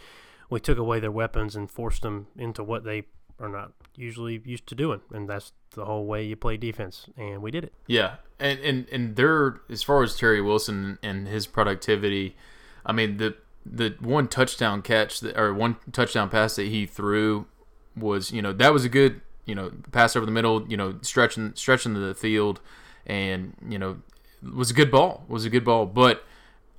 we 0.51 0.61
took 0.61 0.79
away 0.79 1.01
their 1.01 1.13
weapons 1.13 1.57
and 1.57 1.71
forced 1.71 2.03
them 2.03 2.29
into 2.37 2.63
what 2.63 2.85
they 2.85 3.05
are 3.41 3.49
not 3.49 3.73
usually 3.97 4.41
used 4.45 4.67
to 4.69 4.75
doing, 4.75 5.01
and 5.13 5.29
that's 5.29 5.53
the 5.75 5.85
whole 5.85 6.07
way 6.07 6.25
you 6.25 6.37
play 6.37 6.57
defense. 6.57 7.07
And 7.17 7.43
we 7.43 7.51
did 7.51 7.65
it. 7.65 7.73
Yeah, 7.87 8.17
and 8.39 8.59
and 8.61 8.89
and 8.91 9.17
they're 9.17 9.61
as 9.69 9.83
far 9.83 10.03
as 10.03 10.17
Terry 10.17 10.41
Wilson 10.41 10.99
and 11.03 11.29
his 11.29 11.47
productivity. 11.47 12.37
I 12.85 12.93
mean 12.93 13.17
the 13.19 13.37
the 13.65 13.97
one 14.01 14.29
touchdown 14.29 14.83
catch 14.83 15.21
that, 15.21 15.39
or 15.39 15.53
one 15.53 15.77
touchdown 15.93 16.31
pass 16.31 16.57
that 16.57 16.69
he 16.69 16.87
threw 16.87 17.47
was 17.97 18.33
you 18.33 18.41
know 18.41 18.53
that 18.53 18.73
was 18.73 18.85
a 18.85 18.89
good 18.89 19.21
you 19.45 19.55
know 19.55 19.73
pass 19.93 20.17
over 20.17 20.25
the 20.25 20.33
middle 20.33 20.67
you 20.69 20.77
know 20.77 20.99
stretching 21.03 21.53
stretching 21.55 21.95
the 21.95 22.15
field 22.15 22.61
and 23.07 23.55
you 23.69 23.79
know 23.79 23.99
was 24.55 24.71
a 24.71 24.75
good 24.75 24.91
ball 24.91 25.25
was 25.29 25.45
a 25.45 25.51
good 25.51 25.65
ball 25.65 25.85
but 25.85 26.25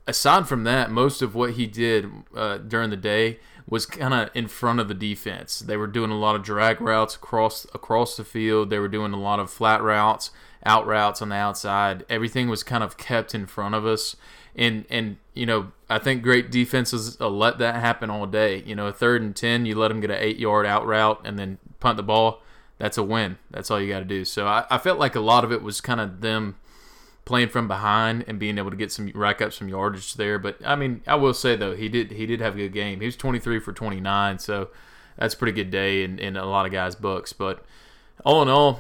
aside 0.09 0.47
from 0.47 0.63
that, 0.63 0.91
most 0.91 1.21
of 1.21 1.35
what 1.35 1.51
he 1.51 1.67
did 1.67 2.09
uh, 2.35 2.57
during 2.57 2.89
the 2.89 2.97
day 2.97 3.39
was 3.69 3.85
kind 3.85 4.13
of 4.13 4.29
in 4.33 4.47
front 4.47 4.79
of 4.79 4.87
the 4.87 4.93
defense. 4.93 5.59
They 5.59 5.77
were 5.77 5.87
doing 5.87 6.09
a 6.09 6.17
lot 6.17 6.35
of 6.35 6.43
drag 6.43 6.81
routes 6.81 7.15
across 7.15 7.65
across 7.65 8.17
the 8.17 8.23
field. 8.23 8.69
They 8.69 8.79
were 8.79 8.87
doing 8.87 9.13
a 9.13 9.19
lot 9.19 9.39
of 9.39 9.51
flat 9.51 9.83
routes, 9.83 10.31
out 10.65 10.87
routes 10.87 11.21
on 11.21 11.29
the 11.29 11.35
outside. 11.35 12.03
Everything 12.09 12.49
was 12.49 12.63
kind 12.63 12.83
of 12.83 12.97
kept 12.97 13.35
in 13.35 13.45
front 13.45 13.75
of 13.75 13.85
us. 13.85 14.15
And 14.55 14.85
and 14.89 15.17
you 15.35 15.45
know, 15.45 15.71
I 15.89 15.99
think 15.99 16.23
great 16.23 16.49
defenses 16.49 17.17
uh, 17.21 17.29
let 17.29 17.59
that 17.59 17.75
happen 17.75 18.09
all 18.09 18.25
day. 18.25 18.63
You 18.65 18.75
know, 18.75 18.87
a 18.87 18.93
third 18.93 19.21
and 19.21 19.35
ten, 19.35 19.67
you 19.67 19.75
let 19.75 19.89
them 19.89 20.01
get 20.01 20.09
an 20.09 20.17
eight 20.19 20.39
yard 20.39 20.65
out 20.65 20.87
route 20.87 21.21
and 21.23 21.37
then 21.37 21.59
punt 21.79 21.97
the 21.97 22.03
ball. 22.03 22.41
That's 22.79 22.97
a 22.97 23.03
win. 23.03 23.37
That's 23.51 23.69
all 23.69 23.79
you 23.79 23.89
got 23.89 23.99
to 23.99 24.05
do. 24.05 24.25
So 24.25 24.47
I, 24.47 24.65
I 24.69 24.77
felt 24.77 24.99
like 24.99 25.13
a 25.13 25.19
lot 25.19 25.43
of 25.43 25.51
it 25.51 25.61
was 25.61 25.81
kind 25.81 25.99
of 25.99 26.21
them 26.21 26.55
playing 27.29 27.49
from 27.49 27.67
behind 27.67 28.25
and 28.27 28.39
being 28.39 28.57
able 28.57 28.71
to 28.71 28.75
get 28.75 28.91
some 28.91 29.11
rack 29.13 29.39
up 29.39 29.53
some 29.53 29.69
yardage 29.69 30.15
there. 30.15 30.39
But 30.39 30.57
I 30.65 30.75
mean, 30.75 31.03
I 31.05 31.13
will 31.13 31.35
say 31.35 31.55
though, 31.55 31.75
he 31.75 31.87
did 31.87 32.09
he 32.13 32.25
did 32.25 32.41
have 32.41 32.55
a 32.55 32.57
good 32.57 32.73
game. 32.73 33.01
He 33.01 33.05
was 33.05 33.15
23 33.15 33.59
for 33.59 33.71
29, 33.71 34.39
so 34.39 34.69
that's 35.15 35.35
a 35.35 35.37
pretty 35.37 35.51
good 35.51 35.69
day 35.69 36.03
in, 36.03 36.17
in 36.17 36.35
a 36.35 36.45
lot 36.45 36.65
of 36.65 36.71
guys' 36.71 36.95
books. 36.95 37.31
But 37.31 37.63
all 38.25 38.41
in 38.41 38.49
all, 38.49 38.79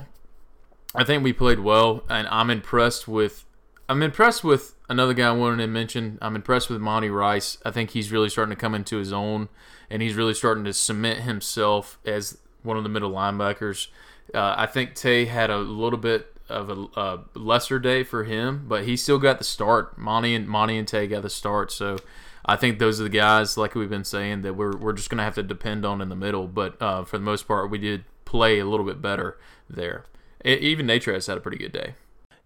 I 0.95 1.03
think 1.03 1.23
we 1.23 1.31
played 1.31 1.59
well, 1.59 2.03
and 2.09 2.27
I'm 2.29 2.49
impressed 2.49 3.07
with. 3.07 3.45
I'm 3.87 4.01
impressed 4.01 4.43
with 4.43 4.73
another 4.89 5.13
guy 5.13 5.27
I 5.27 5.31
wanted 5.31 5.57
to 5.57 5.67
mention. 5.67 6.17
I'm 6.19 6.35
impressed 6.35 6.71
with 6.71 6.81
Monty 6.81 7.11
Rice. 7.11 7.59
I 7.63 7.69
think 7.69 7.91
he's 7.91 8.11
really 8.11 8.29
starting 8.29 8.55
to 8.55 8.59
come 8.59 8.73
into 8.73 8.97
his 8.97 9.13
own, 9.13 9.47
and 9.91 10.01
he's 10.01 10.15
really 10.15 10.33
starting 10.33 10.63
to 10.63 10.73
cement 10.73 11.21
himself 11.21 11.99
as 12.03 12.39
one 12.63 12.77
of 12.77 12.83
the 12.83 12.89
middle 12.89 13.11
linebackers. 13.11 13.89
Uh, 14.33 14.55
I 14.57 14.65
think 14.65 14.95
Tay 14.95 15.25
had 15.25 15.51
a 15.51 15.59
little 15.59 15.99
bit 15.99 16.35
of 16.49 16.69
a, 16.69 16.99
a, 16.99 17.19
lesser 17.33 17.79
day 17.79 18.03
for 18.03 18.23
him, 18.23 18.65
but 18.67 18.85
he 18.85 18.97
still 18.97 19.19
got 19.19 19.37
the 19.37 19.43
start. 19.43 19.97
Monty 19.97 20.35
and 20.35 20.47
Monty 20.47 20.77
and 20.77 20.87
Tay 20.87 21.07
got 21.07 21.21
the 21.21 21.29
start, 21.29 21.71
so 21.71 21.97
I 22.45 22.55
think 22.55 22.79
those 22.79 22.99
are 22.99 23.03
the 23.03 23.09
guys, 23.09 23.57
like 23.57 23.75
we've 23.75 23.89
been 23.89 24.03
saying, 24.03 24.41
that 24.41 24.55
we're 24.55 24.75
we're 24.75 24.93
just 24.93 25.09
gonna 25.09 25.23
have 25.23 25.35
to 25.35 25.43
depend 25.43 25.85
on 25.85 26.01
in 26.01 26.09
the 26.09 26.15
middle. 26.15 26.47
But 26.47 26.81
uh, 26.81 27.03
for 27.03 27.17
the 27.17 27.23
most 27.23 27.47
part, 27.47 27.69
we 27.69 27.77
did 27.77 28.05
play 28.25 28.59
a 28.59 28.65
little 28.65 28.85
bit 28.85 29.01
better 29.01 29.37
there. 29.69 30.05
It, 30.43 30.61
even 30.61 30.87
Natrez 30.87 31.27
had 31.27 31.37
a 31.37 31.41
pretty 31.41 31.57
good 31.57 31.71
day. 31.71 31.93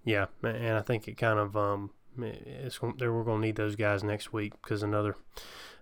Yeah, 0.03 0.25
and 0.43 0.75
I 0.75 0.81
think 0.81 1.07
it 1.07 1.17
kind 1.17 1.39
of 1.39 1.55
um, 1.55 1.91
it's 2.19 2.81
we're 2.81 3.23
gonna 3.23 3.39
need 3.39 3.55
those 3.55 3.75
guys 3.75 4.03
next 4.03 4.33
week 4.33 4.53
because 4.61 4.83
another 4.83 5.15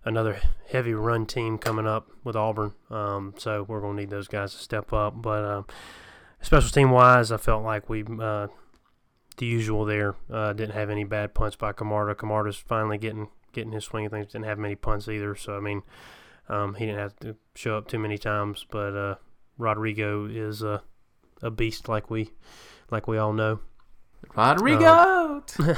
another 0.05 0.39
heavy 0.69 0.93
run 0.93 1.25
team 1.25 1.57
coming 1.57 1.87
up 1.87 2.11
with 2.23 2.35
Auburn. 2.35 2.73
Um, 2.89 3.33
so 3.37 3.63
we're 3.63 3.81
gonna 3.81 3.99
need 3.99 4.09
those 4.09 4.27
guys 4.27 4.53
to 4.53 4.59
step 4.59 4.93
up, 4.93 5.21
but. 5.21 5.43
Um, 5.43 5.65
special 6.41 6.69
team 6.69 6.91
wise, 6.91 7.31
I 7.31 7.37
felt 7.37 7.63
like 7.63 7.89
we 7.89 8.03
uh, 8.19 8.47
the 9.37 9.45
usual 9.45 9.85
there. 9.85 10.15
Uh, 10.31 10.53
didn't 10.53 10.73
have 10.73 10.89
any 10.89 11.03
bad 11.03 11.33
punts 11.33 11.55
by 11.55 11.73
Camarda. 11.73 12.15
Camarda's 12.15 12.57
finally 12.57 12.97
getting 12.97 13.29
getting 13.53 13.71
his 13.71 13.85
swing 13.85 14.05
of 14.05 14.11
things. 14.11 14.27
Didn't 14.27 14.45
have 14.45 14.59
many 14.59 14.75
punts 14.75 15.07
either. 15.07 15.35
So 15.35 15.55
I 15.55 15.59
mean, 15.59 15.83
um, 16.49 16.75
he 16.75 16.85
didn't 16.85 16.99
have 16.99 17.15
to 17.17 17.35
show 17.55 17.77
up 17.77 17.87
too 17.87 17.99
many 17.99 18.17
times. 18.17 18.65
But 18.69 18.95
uh, 18.95 19.15
Rodrigo 19.57 20.25
is 20.25 20.61
a 20.61 20.83
a 21.41 21.51
beast, 21.51 21.89
like 21.89 22.09
we 22.09 22.31
like 22.89 23.07
we 23.07 23.17
all 23.17 23.33
know. 23.33 23.59
Rodrigo. 24.35 24.85
um, 24.87 25.43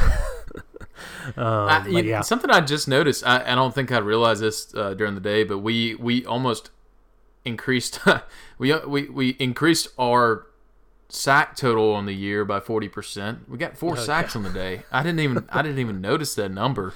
I, 1.37 1.87
you, 1.87 2.03
yeah. 2.03 2.21
Something 2.21 2.51
I 2.51 2.61
just 2.61 2.87
noticed. 2.87 3.25
I, 3.25 3.51
I 3.51 3.55
don't 3.55 3.73
think 3.73 3.91
I 3.91 3.99
realized 3.99 4.41
this 4.41 4.73
uh, 4.75 4.93
during 4.93 5.15
the 5.15 5.21
day, 5.21 5.43
but 5.43 5.59
we 5.59 5.95
we 5.95 6.25
almost 6.25 6.69
increased 7.45 7.99
we 8.57 8.73
we 8.85 9.09
we 9.09 9.29
increased 9.31 9.87
our 9.97 10.47
sack 11.09 11.55
total 11.55 11.93
on 11.93 12.05
the 12.05 12.13
year 12.13 12.45
by 12.45 12.59
40%. 12.59 13.47
We 13.47 13.57
got 13.57 13.77
four 13.77 13.93
oh, 13.93 14.01
sacks 14.01 14.33
yeah. 14.33 14.39
on 14.39 14.43
the 14.43 14.49
day. 14.51 14.83
I 14.91 15.03
didn't 15.03 15.19
even 15.19 15.45
I 15.49 15.61
didn't 15.61 15.79
even 15.79 16.01
notice 16.01 16.35
that 16.35 16.49
number. 16.49 16.93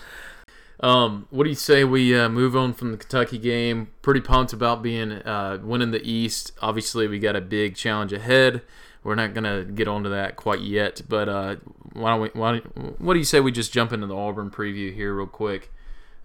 Um, 0.79 1.27
what 1.31 1.43
do 1.43 1.49
you 1.49 1.55
say 1.55 1.83
we 1.83 2.17
uh, 2.17 2.29
move 2.29 2.55
on 2.55 2.73
from 2.73 2.91
the 2.91 2.97
Kentucky 2.97 3.37
game? 3.37 3.89
Pretty 4.01 4.21
pumped 4.21 4.53
about 4.53 4.83
being 4.83 5.11
uh, 5.11 5.59
winning 5.63 5.91
the 5.91 6.07
East. 6.07 6.51
Obviously, 6.61 7.07
we 7.07 7.19
got 7.19 7.35
a 7.35 7.41
big 7.41 7.75
challenge 7.75 8.13
ahead. 8.13 8.61
We're 9.03 9.15
not 9.15 9.33
gonna 9.33 9.63
get 9.63 9.87
onto 9.87 10.09
that 10.09 10.35
quite 10.35 10.61
yet, 10.61 11.01
but 11.07 11.29
uh, 11.29 11.55
why 11.93 12.11
don't 12.11 12.21
we? 12.21 12.29
Why, 12.33 12.57
what 12.97 13.13
do 13.13 13.19
you 13.19 13.25
say 13.25 13.39
we 13.39 13.51
just 13.51 13.73
jump 13.73 13.91
into 13.91 14.05
the 14.05 14.15
Auburn 14.15 14.51
preview 14.51 14.93
here 14.93 15.15
real 15.15 15.27
quick? 15.27 15.71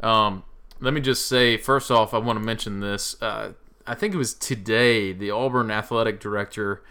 Um, 0.01 0.42
let 0.81 0.92
me 0.92 1.01
just 1.01 1.27
say 1.27 1.57
first 1.57 1.90
off, 1.90 2.12
I 2.12 2.18
want 2.18 2.38
to 2.38 2.45
mention 2.45 2.81
this. 2.81 3.21
Uh, 3.23 3.53
I 3.87 3.95
think 3.95 4.14
it 4.14 4.18
was 4.18 4.35
today. 4.35 5.12
The 5.12 5.31
Auburn 5.31 5.71
athletic 5.71 6.21
director 6.21 6.83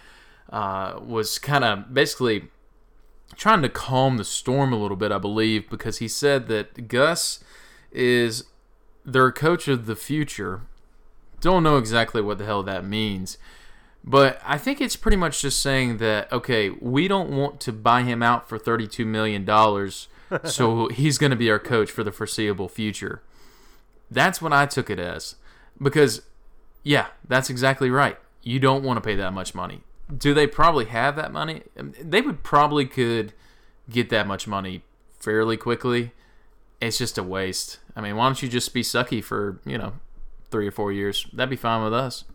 uh, 0.49 0.99
was 1.01 1.39
kind 1.39 1.63
of 1.63 1.93
basically 1.93 2.49
trying 3.35 3.61
to 3.61 3.69
calm 3.69 4.17
the 4.17 4.25
storm 4.25 4.73
a 4.73 4.77
little 4.77 4.97
bit, 4.97 5.11
I 5.11 5.17
believe, 5.17 5.69
because 5.69 5.99
he 5.99 6.07
said 6.07 6.47
that 6.47 6.87
Gus 6.87 7.43
is 7.91 8.45
their 9.05 9.31
coach 9.31 9.67
of 9.67 9.85
the 9.85 9.95
future. 9.95 10.61
Don't 11.39 11.63
know 11.63 11.77
exactly 11.77 12.21
what 12.21 12.37
the 12.37 12.45
hell 12.45 12.63
that 12.63 12.85
means. 12.85 13.37
But 14.03 14.41
I 14.43 14.57
think 14.57 14.81
it's 14.81 14.95
pretty 14.95 15.17
much 15.17 15.41
just 15.41 15.61
saying 15.61 15.97
that, 15.97 16.31
okay, 16.31 16.69
we 16.69 17.07
don't 17.07 17.29
want 17.29 17.59
to 17.61 17.71
buy 17.71 18.01
him 18.01 18.23
out 18.23 18.49
for 18.49 18.57
$32 18.57 19.05
million, 19.05 19.45
so 20.49 20.87
he's 20.89 21.17
going 21.17 21.29
to 21.29 21.35
be 21.35 21.51
our 21.51 21.59
coach 21.59 21.91
for 21.91 22.03
the 22.03 22.11
foreseeable 22.11 22.67
future. 22.67 23.21
That's 24.09 24.41
what 24.41 24.53
I 24.53 24.65
took 24.65 24.89
it 24.89 24.99
as. 24.99 25.35
Because, 25.81 26.23
yeah, 26.83 27.07
that's 27.27 27.49
exactly 27.49 27.89
right. 27.89 28.17
You 28.43 28.59
don't 28.59 28.83
want 28.83 28.97
to 28.97 29.01
pay 29.01 29.15
that 29.15 29.33
much 29.33 29.53
money 29.53 29.83
do 30.15 30.33
they 30.33 30.47
probably 30.47 30.85
have 30.85 31.15
that 31.15 31.31
money? 31.31 31.63
They 31.75 32.21
would 32.21 32.43
probably 32.43 32.85
could 32.85 33.33
get 33.89 34.09
that 34.09 34.27
much 34.27 34.47
money 34.47 34.83
fairly 35.19 35.57
quickly. 35.57 36.11
It's 36.79 36.97
just 36.97 37.17
a 37.17 37.23
waste. 37.23 37.79
I 37.95 38.01
mean, 38.01 38.15
why 38.15 38.27
don't 38.27 38.41
you 38.41 38.49
just 38.49 38.73
be 38.73 38.81
sucky 38.81 39.23
for 39.23 39.59
you 39.65 39.77
know 39.77 39.93
three 40.49 40.67
or 40.67 40.71
four 40.71 40.91
years? 40.91 41.27
That'd 41.33 41.49
be 41.49 41.55
fine 41.55 41.83
with 41.83 41.93
us. 41.93 42.25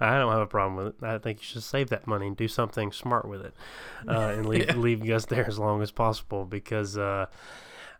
I 0.00 0.18
don't 0.18 0.32
have 0.32 0.40
a 0.40 0.46
problem 0.46 0.76
with 0.76 0.86
it. 0.88 0.94
I 1.02 1.18
think 1.18 1.38
you 1.40 1.44
should 1.44 1.62
save 1.62 1.90
that 1.90 2.06
money 2.06 2.26
and 2.26 2.36
do 2.36 2.48
something 2.48 2.92
smart 2.92 3.26
with 3.28 3.42
it, 3.42 3.54
uh, 4.08 4.12
and 4.36 4.46
leave 4.46 4.66
yeah. 4.66 4.76
leave 4.76 5.06
Gus 5.06 5.26
there 5.26 5.46
as 5.46 5.58
long 5.58 5.82
as 5.82 5.90
possible 5.90 6.44
because 6.44 6.98
uh, 6.98 7.26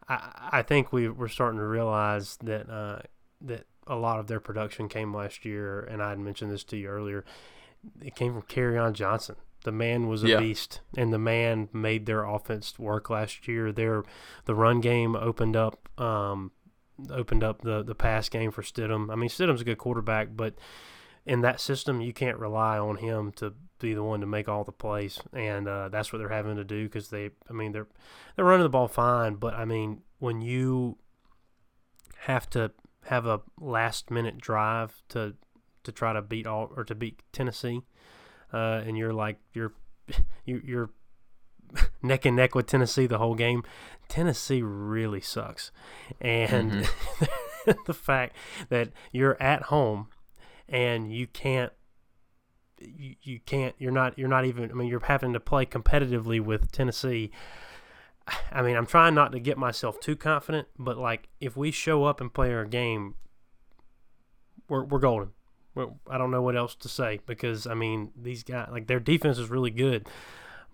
I 0.09 0.49
I 0.53 0.63
think 0.63 0.93
we 0.93 1.09
we're 1.09 1.29
starting 1.29 1.59
to 1.59 1.67
realize 1.67 2.37
that 2.43 2.69
uh, 2.69 3.01
that 3.41 3.67
a 3.87 3.97
lot 3.97 4.21
of 4.21 4.27
their 4.27 4.41
production 4.41 4.89
came 4.89 5.15
last 5.15 5.45
year, 5.45 5.81
and 5.81 6.03
I 6.03 6.11
had 6.11 6.19
mentioned 6.19 6.53
this 6.53 6.65
to 6.65 6.77
you 6.77 6.89
earlier 6.89 7.25
it 8.03 8.15
came 8.15 8.33
from 8.33 8.43
Kerryon 8.43 8.93
Johnson. 8.93 9.37
The 9.65 9.73
man 9.73 10.09
was 10.09 10.25
a 10.25 10.29
Yeah. 10.29 10.39
beast, 10.39 10.81
and 10.97 11.13
the 11.13 11.19
man 11.19 11.69
made 11.73 12.07
their 12.07 12.25
offense 12.25 12.79
work 12.79 13.11
last 13.11 13.47
year. 13.47 13.73
Their 13.73 14.05
the 14.47 14.55
run 14.55 14.81
game 14.81 15.15
opened 15.15 15.55
up 15.57 15.89
um, 16.01 16.53
opened 17.11 17.45
up 17.45 17.61
the 17.63 17.83
the 17.83 17.95
pass 17.95 18.29
game 18.29 18.51
for 18.51 18.63
Stidham. 18.63 19.11
I 19.13 19.17
mean, 19.17 19.29
Stidham's 19.29 19.61
a 19.61 19.65
good 19.65 19.79
quarterback, 19.79 20.29
but 20.35 20.55
in 21.27 21.43
that 21.43 21.61
system, 21.61 22.01
you 22.01 22.15
can't 22.15 22.39
rely 22.39 22.79
on 22.79 22.97
him 22.97 23.33
to 23.33 23.53
be 23.79 23.93
the 23.93 24.03
one 24.03 24.21
to 24.21 24.27
make 24.27 24.49
all 24.49 24.65
the 24.65 24.73
plays, 24.73 25.21
and 25.35 25.69
uh, 25.69 25.89
that's 25.91 26.11
what 26.13 26.19
they're 26.19 26.29
having 26.31 26.57
to 26.57 26.65
do 26.65 26.85
because 26.85 27.09
they, 27.11 27.31
I 27.49 27.53
mean, 27.53 27.73
they're 27.73 27.87
they're 28.37 28.45
running 28.47 28.65
the 28.65 28.71
ball 28.71 28.89
fine, 28.89 29.35
but 29.35 29.53
I 29.55 29.67
mean, 29.67 30.03
when 30.19 30.41
you 30.41 30.97
have 32.25 32.49
to 32.51 32.73
have 33.07 33.27
a 33.27 33.41
last 33.59 34.11
minute 34.11 34.39
drive 34.39 35.03
to 35.09 35.35
to 35.85 35.93
try 35.93 36.13
to 36.13 36.23
beat 36.23 36.47
all 36.47 36.71
or 36.77 36.85
to 36.85 36.95
beat 36.95 37.23
Tennessee, 37.33 37.83
uh, 38.53 38.83
and 38.87 38.97
you're 38.97 39.13
like 39.13 39.39
you're 39.53 39.73
you, 40.45 40.61
you're 40.65 40.91
neck 42.03 42.25
and 42.25 42.37
neck 42.37 42.55
with 42.55 42.67
Tennessee 42.67 43.07
the 43.07 43.19
whole 43.19 43.35
game. 43.35 43.63
Tennessee 44.09 44.63
really 44.63 45.21
sucks, 45.21 45.71
and 46.21 46.89
the 47.87 47.95
fact 47.95 48.37
that 48.69 48.91
you're 49.13 49.41
at 49.41 49.65
home 49.65 50.09
and 50.69 51.13
you 51.13 51.27
can't 51.27 51.73
you, 52.81 53.15
you 53.23 53.41
can't 53.41 53.75
you're 53.79 53.93
not 53.93 54.19
you're 54.19 54.29
not 54.29 54.45
even 54.45 54.71
I 54.71 54.75
mean 54.75 54.89
you're 54.89 55.05
having 55.05 55.33
to 55.33 55.41
play 55.41 55.67
competitively 55.67 56.41
with 56.41 56.73
Tennessee. 56.73 57.31
I 58.53 58.63
mean, 58.63 58.77
I'm 58.77 58.87
trying 58.87 59.15
not 59.15 59.33
to 59.33 59.41
get 59.41 59.59
myself 59.59 60.01
too 60.01 60.17
confident, 60.17 60.69
but 60.79 60.97
like 60.97 61.29
if 61.41 61.57
we 61.57 61.71
show 61.71 62.05
up 62.05 62.21
and 62.21 62.33
play 62.33 62.53
our 62.53 62.65
game, 62.65 63.15
we're 64.69 64.85
we're 64.85 64.99
golden. 64.99 65.31
I 66.09 66.19
don't 66.19 66.31
know 66.31 66.43
what 66.43 66.57
else 66.57 66.75
to 66.77 66.89
say 66.89 67.21
because 67.27 67.67
I 67.67 67.75
mean 67.75 68.11
these 68.21 68.43
guys 68.43 68.69
like 68.71 68.87
their 68.87 69.01
defense 69.01 69.39
is 69.39 69.51
really 69.51 69.71
good, 69.71 70.09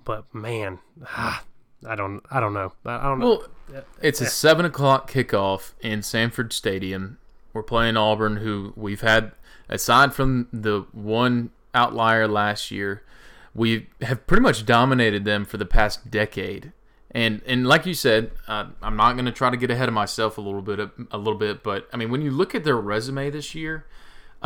but 0.04 0.32
man, 0.34 0.78
ah, 1.06 1.44
I 1.86 1.94
don't 1.94 2.22
I 2.30 2.40
don't 2.40 2.54
know 2.54 2.72
I, 2.84 3.02
don't 3.02 3.18
know. 3.18 3.26
Well, 3.26 3.84
it's 4.00 4.20
a 4.20 4.26
seven 4.26 4.64
o'clock 4.64 5.10
kickoff 5.10 5.72
in 5.80 6.02
Sanford 6.02 6.52
Stadium. 6.52 7.18
We're 7.52 7.62
playing 7.62 7.96
Auburn, 7.96 8.36
who 8.36 8.72
we've 8.76 9.00
had 9.00 9.32
aside 9.68 10.14
from 10.14 10.48
the 10.52 10.86
one 10.92 11.50
outlier 11.74 12.28
last 12.28 12.70
year, 12.70 13.02
we 13.54 13.88
have 14.02 14.26
pretty 14.26 14.42
much 14.42 14.66
dominated 14.66 15.24
them 15.24 15.44
for 15.44 15.56
the 15.56 15.66
past 15.66 16.10
decade. 16.10 16.72
And 17.10 17.40
and 17.46 17.66
like 17.66 17.86
you 17.86 17.94
said, 17.94 18.32
uh, 18.46 18.66
I'm 18.82 18.96
not 18.96 19.14
going 19.14 19.24
to 19.26 19.32
try 19.32 19.50
to 19.50 19.56
get 19.56 19.70
ahead 19.70 19.88
of 19.88 19.94
myself 19.94 20.38
a 20.38 20.40
little 20.40 20.62
bit, 20.62 20.78
a 21.10 21.18
little 21.18 21.38
bit, 21.38 21.62
but 21.62 21.88
I 21.92 21.96
mean, 21.96 22.10
when 22.10 22.20
you 22.20 22.30
look 22.30 22.54
at 22.54 22.64
their 22.64 22.76
resume 22.76 23.30
this 23.30 23.54
year, 23.54 23.86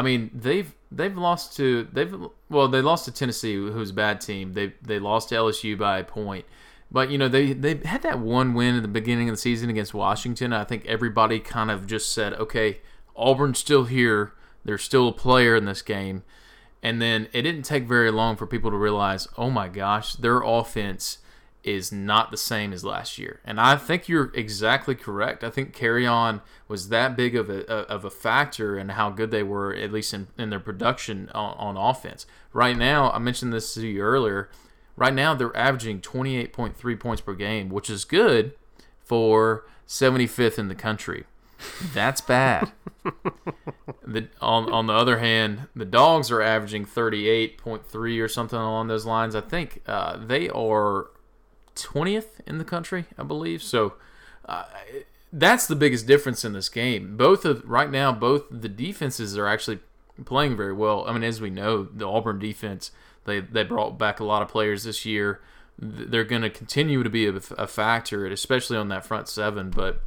I 0.00 0.02
mean, 0.02 0.30
they've 0.32 0.74
they've 0.90 1.14
lost 1.14 1.54
to 1.58 1.86
they've 1.92 2.14
well, 2.48 2.68
they 2.68 2.80
lost 2.80 3.04
to 3.04 3.12
Tennessee, 3.12 3.54
who's 3.54 3.90
a 3.90 3.92
bad 3.92 4.22
team. 4.22 4.54
They 4.54 4.72
they 4.80 4.98
lost 4.98 5.28
to 5.28 5.34
LSU 5.34 5.76
by 5.76 5.98
a 5.98 6.04
point. 6.04 6.46
But 6.90 7.10
you 7.10 7.18
know 7.18 7.28
they 7.28 7.52
they 7.52 7.74
had 7.84 8.00
that 8.04 8.18
one 8.18 8.54
win 8.54 8.76
at 8.76 8.80
the 8.80 8.88
beginning 8.88 9.28
of 9.28 9.34
the 9.34 9.40
season 9.40 9.68
against 9.68 9.92
Washington. 9.92 10.54
I 10.54 10.64
think 10.64 10.86
everybody 10.86 11.38
kind 11.38 11.70
of 11.70 11.86
just 11.86 12.14
said, 12.14 12.32
okay, 12.32 12.80
Auburn's 13.14 13.58
still 13.58 13.84
here. 13.84 14.32
They're 14.64 14.78
still 14.78 15.08
a 15.08 15.12
player 15.12 15.54
in 15.54 15.66
this 15.66 15.82
game. 15.82 16.22
And 16.82 17.02
then 17.02 17.28
it 17.34 17.42
didn't 17.42 17.64
take 17.64 17.84
very 17.84 18.10
long 18.10 18.36
for 18.36 18.46
people 18.46 18.70
to 18.70 18.76
realize, 18.78 19.28
oh 19.36 19.50
my 19.50 19.68
gosh, 19.68 20.14
their 20.14 20.40
offense 20.40 21.18
is 21.62 21.92
not 21.92 22.30
the 22.30 22.36
same 22.36 22.72
as 22.72 22.84
last 22.84 23.18
year. 23.18 23.40
And 23.44 23.60
I 23.60 23.76
think 23.76 24.08
you're 24.08 24.32
exactly 24.34 24.94
correct. 24.94 25.44
I 25.44 25.50
think 25.50 25.76
Kerryon 25.76 26.40
was 26.68 26.88
that 26.88 27.16
big 27.16 27.36
of 27.36 27.50
a 27.50 27.66
of 27.66 28.04
a 28.04 28.10
factor 28.10 28.78
in 28.78 28.90
how 28.90 29.10
good 29.10 29.30
they 29.30 29.42
were, 29.42 29.74
at 29.74 29.92
least 29.92 30.14
in, 30.14 30.28
in 30.38 30.50
their 30.50 30.60
production 30.60 31.30
on, 31.34 31.54
on 31.56 31.76
offense. 31.76 32.26
Right 32.52 32.76
now, 32.76 33.10
I 33.10 33.18
mentioned 33.18 33.52
this 33.52 33.74
to 33.74 33.86
you 33.86 34.00
earlier. 34.00 34.48
Right 34.96 35.14
now, 35.14 35.34
they're 35.34 35.56
averaging 35.56 36.00
28.3 36.00 37.00
points 37.00 37.22
per 37.22 37.34
game, 37.34 37.70
which 37.70 37.88
is 37.88 38.04
good 38.04 38.52
for 39.02 39.64
75th 39.86 40.58
in 40.58 40.68
the 40.68 40.74
country. 40.74 41.24
That's 41.94 42.20
bad. 42.20 42.72
the, 44.06 44.28
on, 44.40 44.72
on 44.72 44.86
the 44.86 44.92
other 44.92 45.18
hand, 45.18 45.68
the 45.74 45.84
dogs 45.84 46.30
are 46.30 46.42
averaging 46.42 46.84
38.3 46.84 48.22
or 48.22 48.28
something 48.28 48.58
along 48.58 48.88
those 48.88 49.06
lines. 49.06 49.34
I 49.34 49.40
think 49.40 49.82
uh, 49.86 50.16
they 50.16 50.48
are 50.50 51.08
20th 51.76 52.40
in 52.46 52.58
the 52.58 52.64
country, 52.64 53.06
I 53.18 53.22
believe. 53.22 53.62
So 53.62 53.94
uh, 54.46 54.64
that's 55.32 55.66
the 55.66 55.76
biggest 55.76 56.06
difference 56.06 56.44
in 56.44 56.52
this 56.52 56.68
game. 56.68 57.16
Both 57.16 57.44
of 57.44 57.62
right 57.64 57.90
now, 57.90 58.12
both 58.12 58.44
the 58.50 58.68
defenses 58.68 59.36
are 59.38 59.46
actually 59.46 59.80
playing 60.24 60.56
very 60.56 60.72
well. 60.72 61.04
I 61.06 61.12
mean, 61.12 61.22
as 61.22 61.40
we 61.40 61.50
know, 61.50 61.84
the 61.84 62.06
Auburn 62.06 62.38
defense 62.38 62.90
they 63.24 63.40
they 63.40 63.64
brought 63.64 63.98
back 63.98 64.20
a 64.20 64.24
lot 64.24 64.42
of 64.42 64.48
players 64.48 64.84
this 64.84 65.04
year. 65.04 65.40
They're 65.78 66.24
going 66.24 66.42
to 66.42 66.50
continue 66.50 67.02
to 67.02 67.10
be 67.10 67.26
a, 67.26 67.34
a 67.56 67.66
factor, 67.66 68.26
especially 68.26 68.76
on 68.76 68.88
that 68.88 69.06
front 69.06 69.28
seven. 69.28 69.70
But 69.70 70.02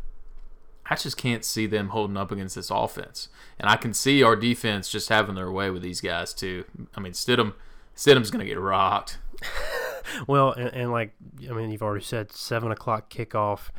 I 0.85 0.95
just 0.95 1.17
can't 1.17 1.45
see 1.45 1.65
them 1.65 1.89
holding 1.89 2.17
up 2.17 2.31
against 2.31 2.55
this 2.55 2.69
offense. 2.69 3.29
And 3.59 3.69
I 3.69 3.77
can 3.77 3.93
see 3.93 4.21
our 4.21 4.35
defense 4.35 4.89
just 4.89 5.09
having 5.09 5.35
their 5.35 5.51
way 5.51 5.69
with 5.69 5.81
these 5.81 6.01
guys 6.01 6.33
too. 6.33 6.65
I 6.95 6.99
mean, 6.99 7.13
Stidham, 7.13 7.53
Stidham's 7.95 8.29
going 8.29 8.45
to 8.45 8.51
get 8.51 8.59
rocked. 8.59 9.17
well, 10.27 10.51
and, 10.51 10.73
and, 10.73 10.91
like 10.91 11.13
I 11.49 11.53
mean, 11.53 11.71
you've 11.71 11.83
already 11.83 12.03
said 12.03 12.31
seven 12.31 12.71
o'clock 12.71 13.09
kickoff, 13.09 13.69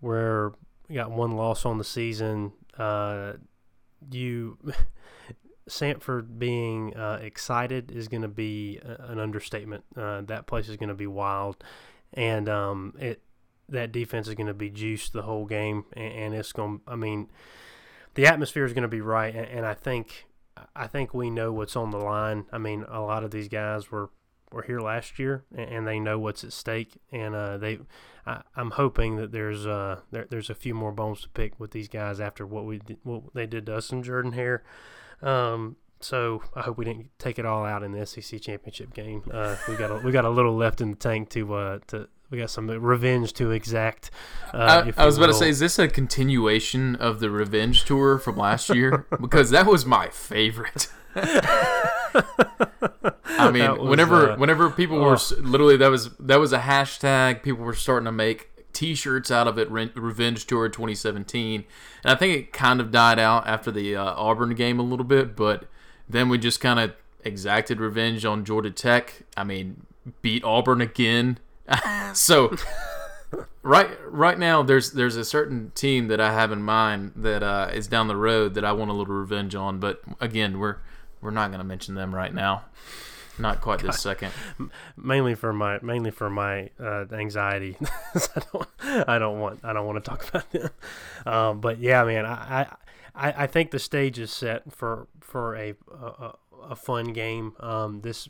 where 0.00 0.52
you 0.88 0.96
got 0.96 1.10
one 1.10 1.32
loss 1.32 1.64
on 1.64 1.78
the 1.78 1.84
season. 1.84 2.52
Uh, 2.76 3.34
you 4.10 4.58
Sanford 5.68 6.38
being 6.38 6.96
uh, 6.96 7.20
excited 7.22 7.92
is 7.92 8.08
going 8.08 8.22
to 8.22 8.28
be 8.28 8.80
an 8.82 9.18
understatement. 9.18 9.84
Uh, 9.96 10.22
that 10.22 10.46
place 10.46 10.68
is 10.68 10.76
going 10.76 10.88
to 10.88 10.94
be 10.94 11.06
wild, 11.06 11.62
and 12.14 12.48
um, 12.48 12.94
it 12.98 13.22
that 13.68 13.92
defense 13.92 14.28
is 14.28 14.34
going 14.34 14.48
to 14.48 14.54
be 14.54 14.68
juiced 14.68 15.12
the 15.12 15.22
whole 15.22 15.46
game, 15.46 15.84
and, 15.92 16.12
and 16.12 16.34
it's 16.34 16.52
going. 16.52 16.80
I 16.86 16.96
mean, 16.96 17.30
the 18.14 18.26
atmosphere 18.26 18.64
is 18.64 18.72
going 18.72 18.82
to 18.82 18.88
be 18.88 19.00
right, 19.00 19.34
and, 19.34 19.46
and, 19.46 19.66
I 19.66 19.74
think 19.74 20.26
I 20.74 20.86
think 20.86 21.14
we 21.14 21.30
know 21.30 21.52
what's 21.52 21.76
on 21.76 21.90
the 21.90 21.98
line. 21.98 22.46
I 22.52 22.58
mean, 22.58 22.84
a 22.88 23.00
lot 23.00 23.24
of 23.24 23.30
these 23.30 23.48
guys 23.48 23.90
were 23.90 24.10
were 24.52 24.62
here 24.62 24.80
last 24.80 25.18
year, 25.18 25.44
and, 25.56 25.70
and 25.70 25.86
they 25.86 25.98
know 25.98 26.18
what's 26.18 26.44
at 26.44 26.52
stake, 26.52 27.00
and 27.12 27.34
uh, 27.34 27.58
they. 27.58 27.78
I, 28.26 28.42
am 28.54 28.72
hoping 28.72 29.16
that 29.16 29.32
there's 29.32 29.66
uh 29.66 30.00
there, 30.10 30.26
there's 30.28 30.50
a 30.50 30.54
few 30.54 30.74
more 30.74 30.92
bones 30.92 31.22
to 31.22 31.28
pick 31.30 31.58
with 31.58 31.70
these 31.70 31.88
guys 31.88 32.20
after 32.20 32.46
what 32.46 32.66
we 32.66 32.78
did, 32.78 32.98
what 33.02 33.32
they 33.32 33.46
did 33.46 33.66
to 33.66 33.76
us 33.76 33.90
in 33.90 34.02
Jordan 34.02 34.32
Hare. 34.32 34.62
Um, 35.22 35.76
so 36.00 36.42
I 36.54 36.62
hope 36.62 36.78
we 36.78 36.84
didn't 36.84 37.10
take 37.18 37.38
it 37.38 37.46
all 37.46 37.64
out 37.64 37.82
in 37.82 37.92
the 37.92 38.04
SEC 38.06 38.40
championship 38.40 38.94
game. 38.94 39.22
Uh, 39.30 39.56
we 39.68 39.76
got 39.76 39.90
a, 39.90 39.96
we 39.96 40.12
got 40.12 40.24
a 40.24 40.30
little 40.30 40.56
left 40.56 40.80
in 40.80 40.90
the 40.90 40.96
tank 40.96 41.30
to 41.30 41.54
uh, 41.54 41.78
to 41.88 42.08
we 42.30 42.38
got 42.38 42.50
some 42.50 42.68
revenge 42.68 43.32
to 43.34 43.50
exact. 43.50 44.10
Uh, 44.54 44.84
I, 44.96 45.02
I, 45.02 45.06
was 45.06 45.18
about 45.18 45.26
to 45.26 45.34
say, 45.34 45.48
is 45.48 45.58
this 45.58 45.78
a 45.78 45.88
continuation 45.88 46.94
of 46.96 47.20
the 47.20 47.30
revenge 47.30 47.84
tour 47.84 48.18
from 48.18 48.36
last 48.36 48.70
year? 48.70 49.06
because 49.20 49.50
that 49.50 49.66
was 49.66 49.84
my 49.84 50.08
favorite. 50.08 50.88
I 52.14 53.50
mean, 53.52 53.70
was, 53.78 53.88
whenever 53.88 54.32
uh, 54.32 54.36
whenever 54.36 54.70
people 54.70 54.98
were 54.98 55.18
literally 55.40 55.76
that 55.76 55.90
was 55.90 56.10
that 56.18 56.38
was 56.38 56.52
a 56.52 56.60
hashtag. 56.60 57.42
People 57.42 57.64
were 57.64 57.74
starting 57.74 58.06
to 58.06 58.12
make 58.12 58.50
T-shirts 58.72 59.30
out 59.30 59.46
of 59.46 59.58
it. 59.58 59.70
Re- 59.70 59.92
revenge 59.94 60.46
tour 60.46 60.68
2017, 60.68 61.64
and 62.04 62.12
I 62.12 62.14
think 62.16 62.36
it 62.36 62.52
kind 62.52 62.80
of 62.80 62.90
died 62.90 63.18
out 63.18 63.46
after 63.46 63.70
the 63.70 63.96
uh, 63.96 64.14
Auburn 64.16 64.54
game 64.54 64.78
a 64.78 64.82
little 64.82 65.04
bit, 65.04 65.36
but 65.36 65.64
then 66.08 66.28
we 66.28 66.38
just 66.38 66.60
kind 66.60 66.80
of 66.80 66.94
exacted 67.24 67.80
revenge 67.80 68.24
on 68.24 68.44
Georgia 68.44 68.70
Tech. 68.70 69.22
I 69.36 69.44
mean, 69.44 69.86
beat 70.22 70.44
Auburn 70.44 70.80
again. 70.80 71.38
so 72.14 72.54
right 73.62 73.90
right 74.06 74.38
now 74.38 74.62
there's 74.62 74.92
there's 74.92 75.16
a 75.16 75.24
certain 75.24 75.70
team 75.74 76.08
that 76.08 76.20
I 76.20 76.32
have 76.32 76.50
in 76.50 76.62
mind 76.62 77.12
that 77.16 77.42
uh, 77.42 77.70
is 77.72 77.86
down 77.86 78.08
the 78.08 78.16
road 78.16 78.54
that 78.54 78.64
I 78.64 78.72
want 78.72 78.90
a 78.90 78.94
little 78.94 79.14
revenge 79.14 79.54
on, 79.54 79.78
but 79.78 80.02
again, 80.20 80.58
we're 80.58 80.76
we're 81.20 81.30
not 81.30 81.48
going 81.48 81.58
to 81.58 81.64
mention 81.64 81.94
them 81.94 82.14
right 82.14 82.32
now. 82.32 82.64
Not 83.38 83.60
quite 83.60 83.80
this 83.80 84.00
second. 84.02 84.32
Mainly 84.96 85.34
for 85.34 85.52
my 85.52 85.78
mainly 85.82 86.10
for 86.10 86.28
my 86.28 86.70
uh, 86.78 87.06
anxiety. 87.12 87.76
I 88.14 88.42
don't 88.52 88.68
I 89.08 89.18
don't 89.18 89.40
want 89.40 89.60
I 89.64 89.72
don't 89.72 89.86
want 89.86 90.02
to 90.04 90.08
talk 90.08 90.28
about 90.28 90.50
them. 90.50 90.70
Um, 91.26 91.60
but 91.60 91.78
yeah, 91.78 92.04
man, 92.04 92.26
I, 92.26 92.66
I 93.14 93.44
I 93.44 93.46
think 93.46 93.70
the 93.70 93.78
stage 93.78 94.18
is 94.18 94.30
set 94.30 94.72
for 94.72 95.08
for 95.20 95.56
a 95.56 95.74
a, 95.92 96.34
a 96.70 96.76
fun 96.76 97.12
game. 97.12 97.54
Um, 97.60 98.02
this. 98.02 98.28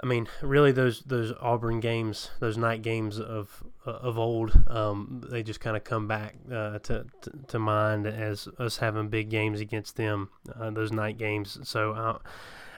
I 0.00 0.06
mean, 0.06 0.28
really, 0.42 0.70
those 0.70 1.00
those 1.00 1.32
Auburn 1.40 1.80
games, 1.80 2.30
those 2.38 2.56
night 2.56 2.82
games 2.82 3.18
of 3.18 3.64
of 3.84 4.16
old, 4.16 4.52
um, 4.68 5.24
they 5.28 5.42
just 5.42 5.60
kind 5.60 5.76
of 5.76 5.82
come 5.82 6.06
back 6.06 6.36
uh, 6.52 6.78
to, 6.78 7.06
to, 7.22 7.30
to 7.48 7.58
mind 7.58 8.06
as 8.06 8.48
us 8.58 8.76
having 8.76 9.08
big 9.08 9.28
games 9.28 9.60
against 9.60 9.96
them. 9.96 10.30
Uh, 10.54 10.70
those 10.70 10.92
night 10.92 11.18
games. 11.18 11.58
So 11.64 11.92
uh, 11.92 12.18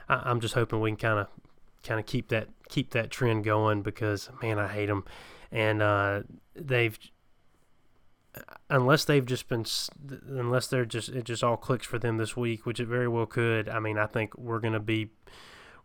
I, 0.09 0.29
I'm 0.29 0.39
just 0.39 0.55
hoping 0.55 0.81
we 0.81 0.89
can 0.91 0.97
kind 0.97 1.19
of 1.19 1.27
kind 1.83 1.99
of 1.99 2.07
keep 2.07 2.29
that 2.29 2.49
keep 2.69 2.91
that 2.91 3.11
trend 3.11 3.43
going 3.43 3.83
because 3.83 4.29
man, 4.41 4.57
I 4.57 4.67
hate 4.67 4.87
them, 4.87 5.05
and 5.51 5.81
uh, 5.81 6.21
they've 6.55 6.97
unless 8.69 9.05
they've 9.05 9.25
just 9.25 9.47
been 9.47 9.65
unless 10.27 10.67
they're 10.67 10.85
just 10.85 11.09
it 11.09 11.25
just 11.25 11.43
all 11.43 11.57
clicks 11.57 11.85
for 11.85 11.99
them 11.99 12.17
this 12.17 12.35
week, 12.35 12.65
which 12.65 12.79
it 12.79 12.87
very 12.87 13.07
well 13.07 13.27
could. 13.27 13.69
I 13.69 13.79
mean, 13.79 13.99
I 13.99 14.07
think 14.07 14.35
we're 14.37 14.59
gonna 14.59 14.79
be 14.79 15.09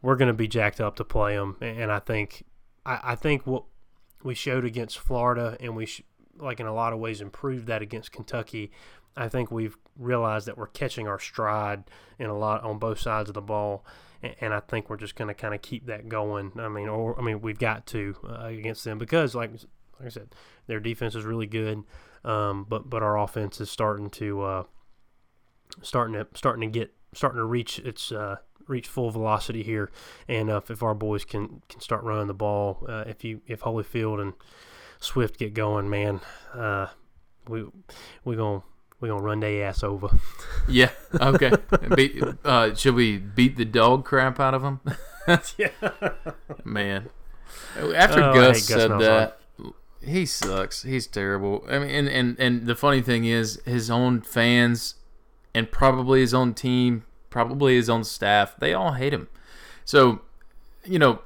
we're 0.03 0.17
going 0.17 0.29
to 0.29 0.35
be 0.35 0.49
jacked 0.49 0.81
up 0.81 0.97
to 0.97 1.05
play 1.05 1.35
them. 1.37 1.57
And 1.61 1.91
I 1.91 1.99
think 1.99 2.45
I, 2.85 3.01
I 3.03 3.15
think 3.15 3.47
what 3.47 3.65
we 4.23 4.35
showed 4.35 4.65
against 4.65 4.99
Florida, 4.99 5.57
and 5.61 5.77
we 5.77 5.87
sh- 5.87 6.03
like 6.39 6.61
in 6.61 6.67
a 6.67 6.75
lot 6.75 6.93
of 6.93 6.99
ways 6.99 7.21
improved 7.21 7.67
that 7.67 7.83
against 7.83 8.13
Kentucky. 8.13 8.71
I 9.17 9.29
think 9.29 9.51
we've 9.51 9.77
realized 9.99 10.47
that 10.47 10.59
we're 10.59 10.67
catching 10.67 11.09
our 11.09 11.19
stride 11.19 11.85
in 12.19 12.27
a 12.27 12.37
lot 12.37 12.63
on 12.63 12.79
both 12.79 13.01
sides 13.01 13.31
of 13.31 13.35
the 13.35 13.41
ball, 13.41 13.85
and, 14.23 14.35
and 14.41 14.55
I 14.55 14.61
think 14.61 14.91
we're 14.91 14.99
just 14.99 15.17
going 15.17 15.29
to 15.29 15.35
kind 15.35 15.55
of 15.55 15.63
keep 15.63 15.87
that 15.87 16.09
going. 16.09 16.53
I 16.59 16.69
mean, 16.69 16.89
or 16.89 17.19
I 17.19 17.23
mean, 17.23 17.41
we've 17.41 17.59
got 17.59 17.87
to 17.87 18.17
uh, 18.29 18.47
against 18.47 18.85
them 18.85 18.99
because, 18.99 19.35
like, 19.35 19.53
like 19.53 20.07
I 20.07 20.09
said, 20.09 20.35
their 20.67 20.81
defense 20.81 21.15
is 21.15 21.25
really 21.25 21.47
good, 21.47 21.85
um, 22.25 22.67
but 22.69 22.91
but 22.91 23.03
our 23.03 23.19
offense 23.19 23.61
is 23.61 23.71
starting 23.71 24.11
to 24.11 24.43
uh, 24.43 24.63
starting 25.83 26.15
to 26.15 26.27
starting 26.35 26.71
to 26.71 26.79
get 26.79 26.93
starting 27.15 27.39
to 27.39 27.45
reach 27.45 27.79
its 27.79 28.13
uh, 28.13 28.37
reach 28.67 28.89
full 28.89 29.11
velocity 29.11 29.63
here, 29.63 29.91
and 30.29 30.51
uh, 30.51 30.61
if 30.69 30.83
our 30.83 30.95
boys 30.95 31.25
can 31.25 31.63
can 31.69 31.81
start 31.81 32.03
running 32.03 32.27
the 32.27 32.35
ball, 32.35 32.85
uh, 32.89 33.05
if 33.07 33.25
you 33.25 33.41
if 33.47 33.61
Holyfield 33.61 34.21
and 34.21 34.35
Swift 34.99 35.39
get 35.39 35.55
going, 35.55 35.89
man, 35.89 36.21
uh, 36.55 36.89
we 37.49 37.65
we 38.25 38.37
gonna 38.37 38.63
we 39.01 39.09
gonna 39.09 39.23
run 39.23 39.41
their 39.41 39.67
ass 39.67 39.83
over. 39.83 40.09
yeah. 40.69 40.91
Okay. 41.21 41.53
Be, 41.95 42.23
uh, 42.45 42.75
should 42.75 42.95
we 42.95 43.19
beat 43.19 43.57
the 43.57 43.65
dog 43.65 44.05
crap 44.05 44.41
out 44.41 44.55
of 44.55 44.63
them? 44.63 44.81
yeah. 45.57 45.71
Man, 46.65 47.11
after 47.95 48.23
Oh, 48.23 48.35
Gus 48.35 48.65
said 48.65 48.91
that, 49.01 49.41
he 50.03 50.25
sucks. 50.27 50.83
He's 50.83 51.07
terrible. 51.07 51.65
I 51.69 51.79
mean, 51.79 51.91
and, 51.91 52.09
and 52.09 52.37
and 52.39 52.67
the 52.67 52.75
funny 52.77 53.03
thing 53.03 53.25
is, 53.25 53.61
his 53.65 53.91
own 53.91 54.21
fans 54.21 54.95
and 55.55 55.71
probably 55.71 56.21
his 56.21 56.35
own 56.35 56.55
team, 56.55 57.05
probably 57.37 57.75
his 57.75 57.91
own 57.91 58.03
staff, 58.03 58.57
they 58.57 58.73
all 58.73 58.93
hate 58.93 59.13
him. 59.13 59.29
So, 59.85 60.23
you 60.87 60.99
know, 60.99 61.21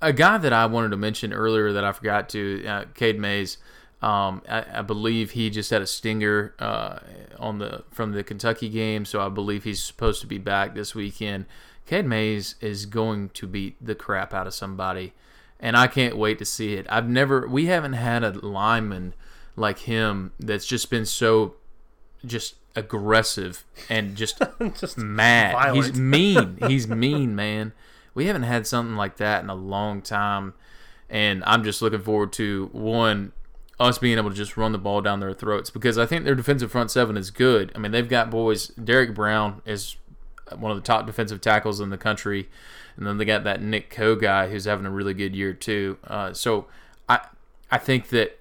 a 0.00 0.10
guy 0.10 0.38
that 0.38 0.54
I 0.54 0.64
wanted 0.64 0.88
to 0.92 0.96
mention 0.96 1.34
earlier 1.34 1.70
that 1.74 1.84
I 1.84 1.92
forgot 1.92 2.30
to, 2.30 2.64
uh, 2.66 2.84
Cade 2.94 3.20
Mays. 3.20 3.58
Um, 4.00 4.40
I, 4.48 4.64
I 4.76 4.80
believe 4.80 5.32
he 5.32 5.50
just 5.50 5.68
had 5.68 5.82
a 5.82 5.86
stinger 5.86 6.54
uh, 6.58 7.00
on 7.38 7.58
the 7.58 7.84
from 7.90 8.12
the 8.12 8.24
Kentucky 8.24 8.70
game, 8.70 9.04
so 9.04 9.20
I 9.20 9.28
believe 9.28 9.64
he's 9.64 9.82
supposed 9.82 10.22
to 10.22 10.26
be 10.26 10.38
back 10.38 10.74
this 10.74 10.94
weekend. 10.94 11.44
Cade 11.84 12.06
Mays 12.06 12.54
is 12.62 12.86
going 12.86 13.28
to 13.34 13.46
beat 13.46 13.76
the 13.84 13.94
crap 13.94 14.32
out 14.32 14.46
of 14.46 14.54
somebody, 14.54 15.12
and 15.60 15.76
I 15.76 15.88
can't 15.88 16.16
wait 16.16 16.38
to 16.38 16.46
see 16.46 16.72
it. 16.72 16.86
I've 16.88 17.06
never, 17.06 17.46
we 17.46 17.66
haven't 17.66 17.92
had 17.92 18.24
a 18.24 18.30
lineman 18.30 19.12
like 19.56 19.80
him 19.80 20.32
that's 20.40 20.64
just 20.64 20.88
been 20.88 21.04
so 21.04 21.56
just 22.24 22.54
aggressive 22.76 23.64
and 23.88 24.16
just 24.16 24.40
Just 24.78 24.98
mad. 24.98 25.74
He's 25.74 25.92
mean. 25.98 26.58
He's 26.66 26.86
mean, 26.88 27.34
man. 27.34 27.72
We 28.14 28.26
haven't 28.26 28.42
had 28.42 28.66
something 28.66 28.96
like 28.96 29.16
that 29.18 29.42
in 29.42 29.50
a 29.50 29.54
long 29.54 30.02
time, 30.02 30.54
and 31.08 31.44
I'm 31.46 31.62
just 31.62 31.80
looking 31.80 32.00
forward 32.00 32.32
to 32.34 32.68
one 32.72 33.32
us 33.78 33.96
being 33.96 34.18
able 34.18 34.28
to 34.28 34.36
just 34.36 34.58
run 34.58 34.72
the 34.72 34.78
ball 34.78 35.00
down 35.00 35.20
their 35.20 35.32
throats 35.32 35.70
because 35.70 35.96
I 35.96 36.04
think 36.04 36.24
their 36.24 36.34
defensive 36.34 36.70
front 36.70 36.90
seven 36.90 37.16
is 37.16 37.30
good. 37.30 37.72
I 37.74 37.78
mean, 37.78 37.92
they've 37.92 38.08
got 38.08 38.30
boys. 38.30 38.68
Derrick 38.68 39.14
Brown 39.14 39.62
is 39.64 39.96
one 40.56 40.70
of 40.70 40.76
the 40.76 40.82
top 40.82 41.06
defensive 41.06 41.40
tackles 41.40 41.80
in 41.80 41.90
the 41.90 41.96
country, 41.96 42.48
and 42.96 43.06
then 43.06 43.16
they 43.16 43.24
got 43.24 43.44
that 43.44 43.62
Nick 43.62 43.88
Coe 43.88 44.16
guy 44.16 44.50
who's 44.50 44.66
having 44.66 44.84
a 44.84 44.90
really 44.90 45.14
good 45.14 45.34
year 45.34 45.54
too. 45.54 45.96
Uh, 46.04 46.32
so 46.32 46.66
I 47.08 47.20
I 47.70 47.78
think 47.78 48.08
that 48.08 48.38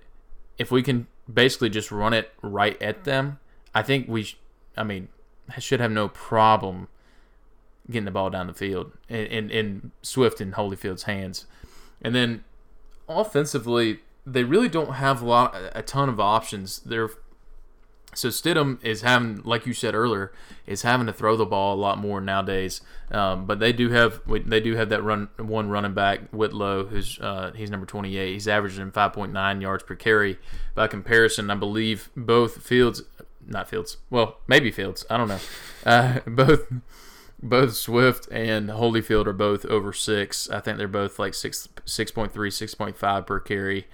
if 0.58 0.72
we 0.72 0.84
can 0.84 1.08
basically 1.32 1.70
just 1.70 1.92
run 1.92 2.14
it 2.14 2.34
right 2.42 2.80
at 2.82 3.06
them, 3.06 3.40
I 3.74 3.82
think 3.82 4.08
we. 4.08 4.24
Sh- 4.24 4.38
I 4.78 4.84
mean, 4.84 5.10
should 5.58 5.80
have 5.80 5.92
no 5.92 6.08
problem 6.08 6.88
getting 7.90 8.06
the 8.06 8.12
ball 8.12 8.30
down 8.30 8.48
the 8.48 8.54
field 8.54 8.92
in, 9.08 9.26
in, 9.26 9.50
in 9.50 9.92
Swift 10.02 10.40
and 10.40 10.54
Holyfield's 10.54 11.04
hands. 11.04 11.46
And 12.02 12.14
then 12.14 12.44
offensively, 13.08 14.00
they 14.26 14.44
really 14.44 14.70
don't 14.70 14.94
have 14.94 15.22
a 15.22 15.26
lot, 15.26 15.56
a 15.74 15.82
ton 15.82 16.08
of 16.08 16.20
options. 16.20 16.80
They're 16.80 17.10
so 18.16 18.30
Stidham 18.30 18.84
is 18.84 19.02
having, 19.02 19.44
like 19.44 19.68
you 19.68 19.74
said 19.74 19.94
earlier, 19.94 20.32
is 20.66 20.82
having 20.82 21.06
to 21.06 21.14
throw 21.14 21.36
the 21.36 21.46
ball 21.46 21.76
a 21.76 21.80
lot 21.80 22.00
more 22.00 22.20
nowadays. 22.20 22.82
Um, 23.12 23.46
but 23.46 23.60
they 23.60 23.72
do 23.72 23.92
have 23.92 24.22
they 24.28 24.60
do 24.60 24.76
have 24.76 24.90
that 24.90 25.04
run 25.04 25.30
one 25.38 25.70
running 25.70 25.94
back 25.94 26.22
Whitlow, 26.32 26.86
who's 26.86 27.20
uh, 27.20 27.52
he's 27.56 27.70
number 27.70 27.86
28. 27.86 28.34
He's 28.34 28.48
averaging 28.48 28.92
5.9 28.92 29.62
yards 29.62 29.84
per 29.84 29.96
carry. 29.96 30.40
By 30.74 30.88
comparison, 30.88 31.52
I 31.52 31.56
believe 31.56 32.10
both 32.16 32.64
Fields, 32.64 33.04
not 33.46 33.70
Fields, 33.70 33.98
well 34.10 34.40
maybe 34.48 34.72
Fields, 34.72 35.06
I 35.10 35.18
don't 35.18 35.28
know, 35.28 35.40
uh, 35.86 36.20
both 36.28 36.72
both 37.42 37.76
Swift 37.76 38.28
and 38.32 38.70
Holyfield 38.70 39.28
are 39.28 39.34
both 39.34 39.66
over 39.66 39.94
six. 39.94 40.50
I 40.50 40.60
think 40.60 40.78
they're 40.78 40.88
both 40.88 41.20
like 41.20 41.34
six 41.34 41.70
six 41.86 42.12
point 42.12 42.34
three, 42.34 42.52
six 42.52 42.76
point 42.76 42.98
five 42.98 43.26
per 43.26 43.40
carry. 43.40 43.88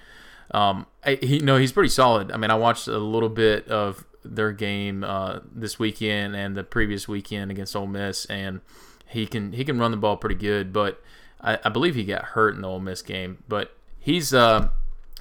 Um, 0.52 0.88
I, 1.04 1.16
he 1.22 1.40
no, 1.40 1.58
he's 1.58 1.72
pretty 1.72 1.90
solid. 1.90 2.32
I 2.32 2.38
mean, 2.38 2.52
I 2.52 2.56
watched 2.56 2.88
a 2.88 2.98
little 2.98 3.30
bit 3.30 3.68
of 3.68 4.06
their 4.24 4.52
game 4.52 5.04
uh, 5.04 5.40
this 5.54 5.78
weekend 5.78 6.36
and 6.36 6.56
the 6.56 6.64
previous 6.64 7.08
weekend 7.08 7.52
against 7.52 7.76
Ole 7.76 7.88
Miss, 7.88 8.26
and 8.26 8.62
he 9.08 9.28
can 9.28 9.54
he 9.54 9.64
can 9.64 9.80
run 9.80 9.92
the 9.92 9.98
ball 9.98 10.18
pretty 10.18 10.36
good. 10.36 10.74
But 10.74 11.02
I, 11.42 11.60
I 11.64 11.70
believe 11.70 11.96
he 11.96 12.04
got 12.04 12.24
hurt 12.26 12.56
in 12.56 12.62
the 12.62 12.68
Ole 12.68 12.80
Miss 12.80 13.02
game. 13.02 13.44
But 13.48 13.76
he's 14.00 14.34
uh, 14.34 14.70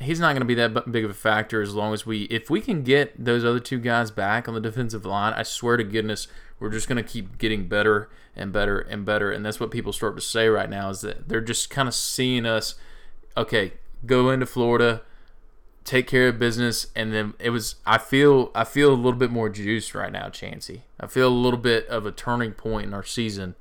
he's 0.01 0.21
not 0.21 0.33
going 0.33 0.41
to 0.41 0.47
be 0.47 0.55
that 0.55 0.91
big 0.91 1.05
of 1.05 1.11
a 1.11 1.15
factor 1.15 1.63
as 1.63 1.75
long 1.75 1.93
as 1.93 2.05
we 2.05 2.23
if 2.25 2.51
we 2.51 2.61
can 2.61 2.83
get 2.83 3.23
those 3.23 3.45
other 3.45 3.61
two 3.61 3.79
guys 3.79 4.11
back 4.11 4.49
on 4.49 4.55
the 4.55 4.61
defensive 4.61 5.05
line. 5.05 5.33
I 5.35 5.43
swear 5.43 5.77
to 5.77 5.85
goodness, 5.85 6.29
we're 6.59 6.71
just 6.71 6.89
going 6.89 7.03
to 7.03 7.09
keep 7.09 7.39
getting 7.39 7.69
better 7.69 8.11
and 8.35 8.53
better 8.53 8.79
and 8.79 9.05
better. 9.05 9.31
And 9.31 9.45
that's 9.45 9.61
what 9.61 9.71
people 9.71 9.93
start 9.93 10.17
to 10.17 10.23
say 10.23 10.49
right 10.49 10.69
now 10.69 10.91
is 10.91 11.03
that 11.03 11.29
they're 11.29 11.41
just 11.41 11.71
kind 11.71 11.89
of 11.89 11.95
seeing 11.95 12.47
us. 12.47 12.75
Okay, 13.37 13.75
go 14.07 14.31
into 14.31 14.47
Florida 14.47 15.03
take 15.85 16.07
care 16.07 16.29
of 16.29 16.39
business 16.39 16.87
and 16.97 17.13
then 17.13 17.35
it 17.39 17.51
was 17.51 17.77
I 17.87 17.99
feel 17.99 18.51
I 18.55 18.65
feel 18.65 18.93
a 18.93 18.97
little 18.97 19.19
bit 19.19 19.31
more 19.31 19.49
juice 19.49 19.95
right 19.95 20.11
now, 20.11 20.31
Chancey. 20.31 20.85
I 20.99 21.07
feel 21.07 21.29
a 21.29 21.31
little 21.31 21.59
bit 21.59 21.87
of 21.89 22.07
a 22.07 22.13
turning 22.13 22.53
point 22.53 22.87
in 22.87 22.95
our 22.95 23.05
season. 23.05 23.55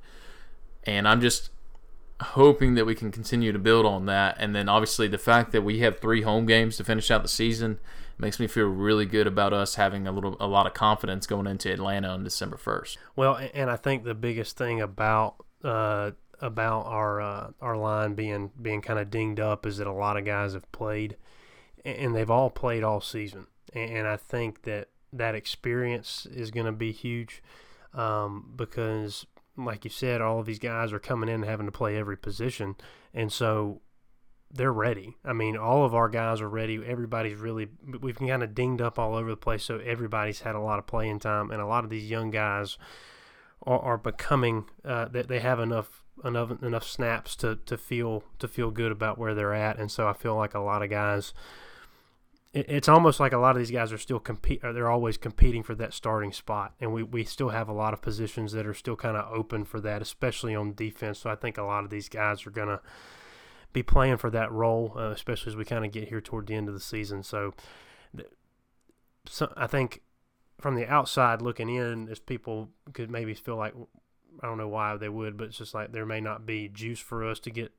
And 0.84 1.06
I'm 1.06 1.20
just 1.20 1.50
hoping 2.20 2.74
that 2.74 2.86
we 2.86 2.94
can 2.94 3.10
continue 3.10 3.52
to 3.52 3.58
build 3.58 3.86
on 3.86 4.06
that. 4.06 4.36
And 4.38 4.54
then 4.54 4.68
obviously 4.68 5.08
the 5.08 5.18
fact 5.18 5.52
that 5.52 5.62
we 5.62 5.80
have 5.80 5.98
three 5.98 6.22
home 6.22 6.46
games 6.46 6.76
to 6.76 6.84
finish 6.84 7.10
out 7.10 7.22
the 7.22 7.28
season 7.28 7.78
makes 8.18 8.38
me 8.38 8.46
feel 8.46 8.66
really 8.66 9.06
good 9.06 9.26
about 9.26 9.52
us 9.52 9.74
having 9.74 10.06
a 10.06 10.12
little 10.12 10.36
a 10.38 10.46
lot 10.46 10.66
of 10.66 10.74
confidence 10.74 11.26
going 11.26 11.46
into 11.46 11.72
Atlanta 11.72 12.08
on 12.08 12.22
December 12.22 12.56
first. 12.56 12.98
Well, 13.16 13.38
and 13.52 13.70
I 13.70 13.76
think 13.76 14.04
the 14.04 14.14
biggest 14.14 14.56
thing 14.56 14.80
about 14.80 15.34
uh, 15.64 16.12
about 16.40 16.86
our 16.86 17.20
uh, 17.20 17.50
our 17.60 17.76
line 17.76 18.14
being 18.14 18.52
being 18.60 18.82
kind 18.82 18.98
of 18.98 19.10
dinged 19.10 19.40
up 19.40 19.66
is 19.66 19.78
that 19.78 19.86
a 19.86 19.92
lot 19.92 20.16
of 20.16 20.24
guys 20.24 20.54
have 20.54 20.70
played, 20.72 21.16
and 21.84 22.14
they've 22.14 22.30
all 22.30 22.50
played 22.50 22.84
all 22.84 23.00
season, 23.00 23.46
and 23.72 24.06
I 24.06 24.16
think 24.16 24.62
that 24.62 24.88
that 25.12 25.34
experience 25.34 26.26
is 26.26 26.50
going 26.50 26.66
to 26.66 26.72
be 26.72 26.92
huge 26.92 27.42
um, 27.94 28.52
because, 28.56 29.26
like 29.56 29.84
you 29.84 29.90
said, 29.90 30.20
all 30.20 30.40
of 30.40 30.46
these 30.46 30.58
guys 30.58 30.92
are 30.92 30.98
coming 30.98 31.28
in 31.28 31.42
having 31.42 31.66
to 31.66 31.72
play 31.72 31.96
every 31.96 32.16
position, 32.16 32.76
and 33.12 33.32
so 33.32 33.80
they're 34.50 34.72
ready. 34.72 35.16
I 35.24 35.32
mean, 35.32 35.56
all 35.56 35.84
of 35.84 35.94
our 35.94 36.08
guys 36.08 36.40
are 36.40 36.48
ready. 36.48 36.80
Everybody's 36.84 37.38
really 37.38 37.68
we've 38.00 38.18
kind 38.18 38.42
of 38.42 38.54
dinged 38.54 38.80
up 38.80 38.98
all 38.98 39.14
over 39.14 39.30
the 39.30 39.36
place, 39.36 39.64
so 39.64 39.78
everybody's 39.78 40.40
had 40.40 40.54
a 40.54 40.60
lot 40.60 40.78
of 40.78 40.86
playing 40.86 41.20
time, 41.20 41.50
and 41.50 41.60
a 41.60 41.66
lot 41.66 41.84
of 41.84 41.90
these 41.90 42.10
young 42.10 42.30
guys 42.30 42.78
are, 43.62 43.80
are 43.80 43.98
becoming 43.98 44.66
uh, 44.84 45.06
that 45.06 45.28
they 45.28 45.40
have 45.40 45.60
enough 45.60 46.02
enough 46.24 46.62
enough 46.62 46.84
snaps 46.84 47.34
to, 47.36 47.56
to 47.66 47.76
feel 47.76 48.22
to 48.38 48.46
feel 48.46 48.70
good 48.70 48.92
about 48.92 49.18
where 49.18 49.34
they're 49.34 49.54
at, 49.54 49.78
and 49.78 49.90
so 49.90 50.06
I 50.08 50.12
feel 50.12 50.36
like 50.36 50.54
a 50.54 50.60
lot 50.60 50.82
of 50.82 50.90
guys. 50.90 51.32
It- 52.54 52.66
It's 52.68 52.88
almost 52.88 53.20
like 53.20 53.32
a 53.32 53.38
lot 53.38 53.56
of 53.56 53.58
these 53.58 53.70
guys 53.70 53.92
are 53.92 53.98
still 53.98 54.20
compete. 54.20 54.62
They're 54.62 54.90
always 54.90 55.16
competing 55.18 55.62
for 55.62 55.74
that 55.74 55.92
starting 55.92 56.32
spot, 56.32 56.74
and 56.80 56.92
we, 56.92 57.02
we 57.02 57.24
still 57.24 57.50
have 57.50 57.68
a 57.68 57.72
lot 57.72 57.92
of 57.92 58.00
positions 58.00 58.52
that 58.52 58.66
are 58.66 58.74
still 58.74 58.96
kind 58.96 59.16
of 59.16 59.30
open 59.32 59.64
for 59.64 59.80
that, 59.80 60.00
especially 60.00 60.54
on 60.54 60.74
defense. 60.74 61.18
So 61.18 61.30
I 61.30 61.34
think 61.34 61.58
a 61.58 61.62
lot 61.62 61.84
of 61.84 61.90
these 61.90 62.08
guys 62.08 62.46
are 62.46 62.50
gonna 62.50 62.80
be 63.72 63.82
playing 63.82 64.18
for 64.18 64.30
that 64.30 64.52
role, 64.52 64.92
uh, 64.96 65.10
especially 65.10 65.50
as 65.52 65.56
we 65.56 65.64
kind 65.64 65.84
of 65.84 65.90
get 65.90 66.08
here 66.08 66.20
toward 66.20 66.46
the 66.46 66.54
end 66.54 66.68
of 66.68 66.74
the 66.74 66.80
season. 66.80 67.22
So, 67.24 67.54
so 69.26 69.52
I 69.56 69.66
think 69.66 70.02
from 70.60 70.76
the 70.76 70.86
outside 70.86 71.42
looking 71.42 71.68
in, 71.68 72.08
as 72.08 72.20
people 72.20 72.70
could 72.92 73.10
maybe 73.10 73.34
feel 73.34 73.56
like 73.56 73.74
I 74.42 74.46
don't 74.46 74.58
know 74.58 74.68
why 74.68 74.96
they 74.96 75.08
would, 75.08 75.36
but 75.36 75.48
it's 75.48 75.58
just 75.58 75.74
like 75.74 75.92
there 75.92 76.06
may 76.06 76.20
not 76.20 76.46
be 76.46 76.68
juice 76.68 77.00
for 77.00 77.24
us 77.28 77.38
to 77.40 77.50
get 77.50 77.72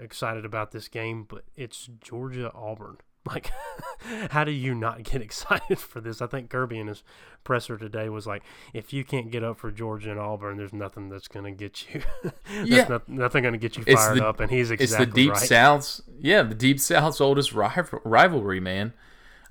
excited 0.00 0.44
about 0.44 0.70
this 0.70 0.88
game, 0.88 1.24
but 1.24 1.44
it's 1.56 1.88
Georgia 2.00 2.52
Auburn. 2.54 2.98
Like, 3.26 3.50
how 4.30 4.44
do 4.44 4.50
you 4.52 4.74
not 4.74 5.02
get 5.02 5.20
excited 5.28 5.78
for 5.78 6.00
this? 6.00 6.22
I 6.22 6.26
think 6.26 6.48
Kirby 6.50 6.78
in 6.78 6.86
his 6.86 7.02
presser 7.44 7.76
today 7.76 8.08
was 8.08 8.26
like, 8.26 8.42
if 8.72 8.92
you 8.92 9.04
can't 9.04 9.30
get 9.30 9.42
up 9.44 9.58
for 9.58 9.70
Georgia 9.70 10.10
and 10.10 10.20
Auburn, 10.20 10.56
there's 10.56 10.72
nothing 10.72 11.08
that's 11.08 11.28
going 11.28 11.44
to 11.44 11.50
get 11.50 11.92
you. 11.92 12.02
that's 12.22 12.68
Yeah. 12.68 12.86
not, 12.88 13.08
nothing 13.08 13.42
going 13.42 13.52
to 13.52 13.58
get 13.58 13.76
you 13.76 13.84
fired 13.84 14.18
the- 14.18 14.26
up. 14.26 14.40
And 14.40 14.50
he's 14.50 14.70
exactly 14.70 15.04
It's 15.04 15.12
the 15.14 15.20
deep 15.20 15.32
right. 15.32 15.40
South's 15.42 16.02
yeah, 16.20 16.42
the 16.42 16.54
deep 16.54 16.80
South's 16.80 17.20
oldest 17.20 17.52
rival, 17.52 18.00
rivalry, 18.04 18.60
man. 18.60 18.92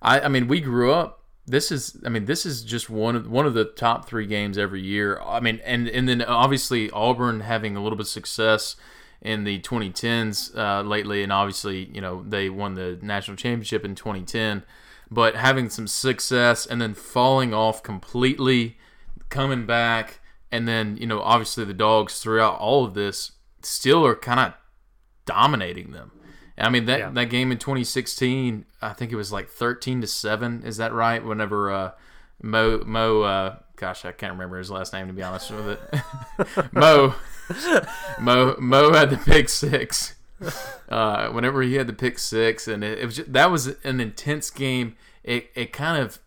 I 0.01 0.21
I 0.21 0.27
mean, 0.27 0.47
we 0.47 0.61
grew 0.61 0.91
up. 0.93 1.21
This 1.47 1.71
is 1.71 2.01
I 2.05 2.09
mean, 2.09 2.25
this 2.25 2.45
is 2.45 2.63
just 2.63 2.89
one 2.89 3.15
of 3.15 3.29
one 3.29 3.45
of 3.45 3.53
the 3.53 3.65
top 3.65 4.07
three 4.07 4.25
games 4.25 4.57
every 4.57 4.81
year. 4.81 5.19
I 5.23 5.39
mean, 5.39 5.61
and 5.63 5.87
and 5.87 6.07
then 6.09 6.21
obviously 6.23 6.89
Auburn 6.91 7.41
having 7.41 7.75
a 7.75 7.83
little 7.83 7.95
bit 7.97 8.05
of 8.05 8.09
success 8.09 8.75
in 9.25 9.43
the 9.43 9.59
2010s 9.59 10.55
uh, 10.57 10.81
lately, 10.83 11.23
and 11.23 11.33
obviously, 11.33 11.89
you 11.93 11.99
know, 12.01 12.23
they 12.27 12.49
won 12.49 12.75
the 12.75 12.99
national 13.01 13.35
championship 13.37 13.83
in 13.83 13.95
2010. 13.95 14.63
But 15.11 15.35
having 15.35 15.69
some 15.69 15.87
success 15.87 16.65
and 16.65 16.81
then 16.81 16.93
falling 16.93 17.53
off 17.53 17.83
completely, 17.83 18.77
coming 19.29 19.65
back, 19.65 20.19
and 20.51 20.67
then 20.67 20.97
you 20.97 21.07
know, 21.07 21.21
obviously, 21.21 21.65
the 21.65 21.73
dogs 21.73 22.19
throughout 22.19 22.57
all 22.59 22.85
of 22.85 22.93
this 22.93 23.31
still 23.61 24.05
are 24.05 24.15
kind 24.15 24.39
of 24.39 24.53
dominating 25.25 25.91
them. 25.91 26.11
I 26.57 26.69
mean 26.69 26.85
that 26.85 26.99
Yeah. 26.99 27.09
that 27.11 27.25
game 27.25 27.51
in 27.51 27.57
2016, 27.57 28.65
I 28.81 28.93
think 28.93 29.11
it 29.11 29.15
was 29.15 29.31
like 29.31 29.49
13 29.49 30.01
to 30.01 30.07
seven. 30.07 30.63
Is 30.63 30.77
that 30.77 30.93
right? 30.93 31.23
Whenever 31.23 31.69
uh, 31.71 31.91
Mo 32.41 32.81
Mo, 32.85 33.21
uh, 33.23 33.55
gosh, 33.75 34.05
I 34.05 34.11
can't 34.13 34.33
remember 34.33 34.57
his 34.57 34.71
last 34.71 34.93
name 34.93 35.07
to 35.07 35.13
be 35.13 35.21
honest 35.23 35.51
with 35.51 35.67
it. 35.69 36.71
Mo 36.73 37.13
Mo 38.19 38.55
Mo 38.59 38.93
had 38.93 39.09
the 39.09 39.17
pick 39.17 39.49
six. 39.49 40.15
Uh, 40.89 41.29
whenever 41.29 41.61
he 41.61 41.75
had 41.75 41.87
the 41.87 41.93
pick 41.93 42.19
six, 42.19 42.67
and 42.67 42.83
it, 42.83 42.99
it 42.99 43.05
was 43.05 43.15
just, 43.17 43.33
that 43.33 43.49
was 43.49 43.67
an 43.83 43.99
intense 43.99 44.49
game. 44.49 44.95
It 45.23 45.49
it 45.55 45.73
kind 45.73 46.01
of 46.01 46.19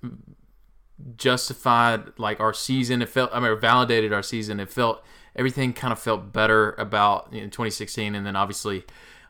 justified 1.16 2.18
like 2.18 2.40
our 2.40 2.52
season. 2.52 3.02
It 3.02 3.08
felt 3.08 3.30
I 3.32 3.40
mean, 3.40 3.58
validated 3.58 4.12
our 4.12 4.22
season. 4.22 4.60
It 4.60 4.70
felt 4.70 5.04
everything 5.36 5.72
kind 5.72 5.92
of 5.92 5.98
felt 5.98 6.32
better 6.32 6.72
about 6.72 7.28
you 7.32 7.40
know, 7.40 7.46
2016, 7.46 8.14
and 8.14 8.26
then 8.26 8.36
obviously 8.36 8.84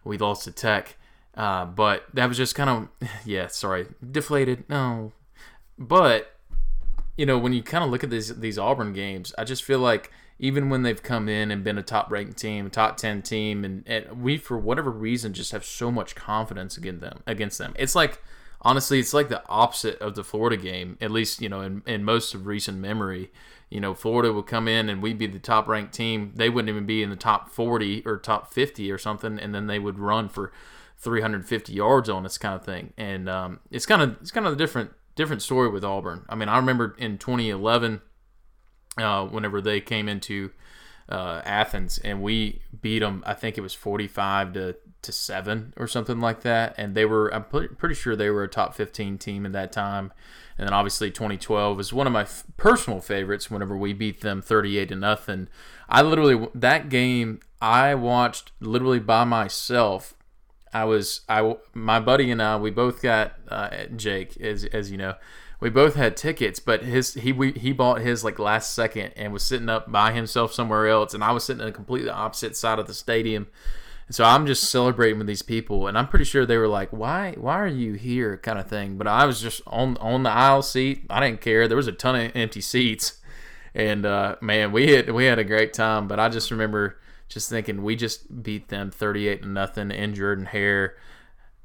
we 0.05 0.19
lost 0.19 0.45
to 0.45 0.53
Tech. 0.53 0.97
Uh, 1.35 1.65
but 1.65 2.05
that 2.15 2.27
was 2.27 2.37
just 2.37 2.55
kind 2.55 2.71
of 2.71 3.09
yeah, 3.25 3.47
sorry, 3.49 3.87
deflated. 4.11 4.65
No, 4.69 5.13
but 5.79 6.35
you 7.17 7.27
know 7.27 7.39
when 7.39 7.53
you 7.53 7.63
kind 7.63 7.85
of 7.85 7.91
look 7.91 8.05
at 8.05 8.11
these 8.11 8.39
these 8.39 8.59
Auburn 8.59 8.93
games, 8.93 9.35
I 9.37 9.45
just 9.45 9.65
feel 9.65 9.81
like 9.81 10.11
even 10.39 10.71
when 10.71 10.83
they've 10.83 11.03
come 11.03 11.29
in 11.29 11.51
and 11.51 11.65
been 11.65 11.79
a 11.79 11.83
top 11.83 12.11
ranked 12.11 12.39
team, 12.39 12.71
top 12.71 12.97
ten 12.97 13.23
team, 13.23 13.65
and, 13.65 13.83
and 13.87 14.23
we 14.23 14.37
for 14.37 14.57
whatever 14.57 14.91
reason 14.91 15.33
just 15.33 15.53
have 15.53 15.65
so 15.65 15.91
much 15.91 16.15
confidence 16.15 16.77
against 16.77 17.01
them. 17.01 17.23
Against 17.27 17.59
them, 17.59 17.75
it's 17.79 17.95
like 17.95 18.23
honestly, 18.63 18.99
it's 18.99 19.15
like 19.15 19.29
the 19.29 19.47
opposite 19.49 19.99
of 20.01 20.15
the 20.15 20.25
Florida 20.25 20.57
game. 20.57 20.97
At 21.01 21.11
least 21.11 21.41
you 21.41 21.49
know 21.49 21.61
in, 21.61 21.83
in 21.87 22.05
most 22.05 22.35
of 22.35 22.47
recent 22.47 22.79
memory, 22.79 23.31
you 23.69 23.81
know 23.81 23.95
Florida 23.95 24.33
would 24.33 24.47
come 24.47 24.69
in 24.69 24.89
and 24.89 25.03
we'd 25.03 25.19
be 25.19 25.27
the 25.27 25.39
top 25.39 25.67
ranked 25.67 25.95
team. 25.95 26.33
They 26.35 26.49
wouldn't 26.49 26.71
even 26.71 26.87
be 26.87 27.03
in 27.03 27.11
the 27.11 27.17
top 27.17 27.51
forty 27.51 28.03
or 28.07 28.17
top 28.17 28.53
fifty 28.53 28.91
or 28.93 28.99
something, 28.99 29.39
and 29.39 29.55
then 29.55 29.67
they 29.67 29.79
would 29.79 29.99
run 29.99 30.29
for 30.29 30.53
350 30.99 31.73
yards 31.73 32.09
on 32.09 32.27
us, 32.27 32.39
kind 32.39 32.57
of 32.57 32.65
thing. 32.65 32.93
And 32.97 33.29
um, 33.29 33.61
it's 33.71 33.87
kind 33.87 34.03
of 34.03 34.17
it's 34.21 34.31
kind 34.31 34.47
of 34.47 34.53
a 34.53 34.57
different 34.57 34.93
different 35.15 35.43
story 35.43 35.69
with 35.69 35.85
Auburn. 35.85 36.25
I 36.29 36.35
mean, 36.35 36.49
I 36.49 36.57
remember 36.57 36.95
in 36.99 37.19
2011 37.19 38.03
uh, 39.01 39.25
whenever 39.25 39.61
they 39.61 39.81
came 39.81 40.09
into 40.09 40.51
uh, 41.09 41.41
Athens 41.45 41.99
and 41.99 42.23
we 42.23 42.61
beat 42.83 43.01
them. 43.01 43.23
I 43.27 43.35
think 43.35 43.57
it 43.57 43.63
was 43.63 43.75
45 43.75 44.53
to, 44.55 44.77
to 45.03 45.13
7 45.13 45.75
or 45.77 45.87
something 45.87 46.21
like 46.21 46.43
that. 46.43 46.75
And 46.77 46.95
they 46.95 47.05
were, 47.05 47.33
I'm 47.35 47.45
pretty, 47.45 47.95
sure 47.95 48.15
they 48.15 48.31
were 48.31 48.45
a 48.45 48.49
top 48.49 48.75
15 48.75 49.19
team 49.19 49.47
at 49.47 49.53
that 49.53 49.73
time. 49.73 50.13
And 50.59 50.67
then 50.67 50.75
obviously 50.75 51.11
2012 51.11 51.81
is 51.81 51.93
one 51.93 52.07
of 52.07 52.13
my 52.13 52.23
f- 52.23 52.45
personal 52.57 53.01
favorites 53.01 53.51
whenever 53.51 53.77
we 53.77 53.93
beat 53.93 54.21
them 54.21 54.43
38 54.43 54.89
to 54.91 54.97
nothing. 54.97 55.49
I 55.89 56.03
literally, 56.03 56.49
that 56.55 56.89
game, 56.89 57.41
I 57.63 57.95
watched 57.95 58.53
literally 58.61 58.99
by 58.99 59.25
myself. 59.25 60.15
I 60.75 60.85
was, 60.85 61.23
I, 61.29 61.57
my 61.73 62.01
buddy 62.01 62.31
and 62.31 62.43
I, 62.43 62.57
we 62.59 62.71
both 62.71 63.01
got, 63.01 63.35
uh, 63.49 63.71
Jake, 63.97 64.37
as, 64.39 64.65
as 64.67 64.91
you 64.91 64.99
know, 64.99 65.15
we 65.61 65.71
both 65.71 65.97
had 65.97 66.17
tickets, 66.17 66.61
but 66.61 66.85
his 66.85 67.15
he 67.15 67.33
we, 67.33 67.53
he 67.53 67.73
bought 67.73 68.01
his 68.01 68.23
like 68.23 68.39
last 68.39 68.75
second 68.75 69.13
and 69.17 69.33
was 69.33 69.43
sitting 69.43 69.69
up 69.69 69.91
by 69.91 70.13
himself 70.13 70.53
somewhere 70.53 70.87
else, 70.87 71.15
and 71.15 71.25
I 71.25 71.33
was 71.33 71.45
sitting 71.45 71.61
on 71.61 71.67
the 71.67 71.73
completely 71.73 72.11
opposite 72.11 72.57
side 72.57 72.79
of 72.79 72.87
the 72.87 72.95
stadium. 72.95 73.49
And 74.07 74.15
so 74.15 74.25
I'm 74.25 74.47
just 74.47 74.71
celebrating 74.71 75.19
with 75.19 75.27
these 75.27 75.43
people, 75.43 75.87
and 75.89 75.99
I'm 75.99 76.09
pretty 76.09 76.25
sure 76.25 76.47
they 76.47 76.57
were 76.57 76.69
like, 76.69 76.91
"Why 76.91 77.35
why 77.37 77.59
are 77.59 77.67
you 77.67 77.95
here?" 77.95 78.37
kind 78.37 78.59
of 78.59 78.69
thing. 78.69 78.97
But 78.97 79.09
I 79.09 79.25
was 79.27 79.41
just 79.41 79.61
on 79.67 79.97
on 79.97 80.23
the 80.23 80.31
aisle 80.31 80.63
seat. 80.63 81.05
I 81.11 81.21
didn't 81.21 81.41
care. 81.41 81.67
There 81.67 81.77
was 81.77 81.89
a 81.89 81.93
ton 81.93 82.15
of 82.15 82.33
empty 82.37 82.61
seats, 82.61 83.19
and 83.75 84.07
uh, 84.07 84.37
man, 84.41 84.71
we 84.71 84.93
had 84.93 85.11
we 85.11 85.25
had 85.25 85.41
a 85.41 85.45
great 85.45 85.73
time. 85.73 86.07
But 86.07 86.21
I 86.21 86.29
just 86.29 86.53
remember 86.53 87.01
just 87.29 87.51
thinking 87.51 87.83
we 87.83 87.97
just 87.97 88.43
beat 88.43 88.69
them 88.69 88.91
38 88.91 89.43
to 89.43 89.49
nothing 89.49 89.91
in 89.91 90.15
Jordan 90.15 90.47
Hare. 90.47 90.97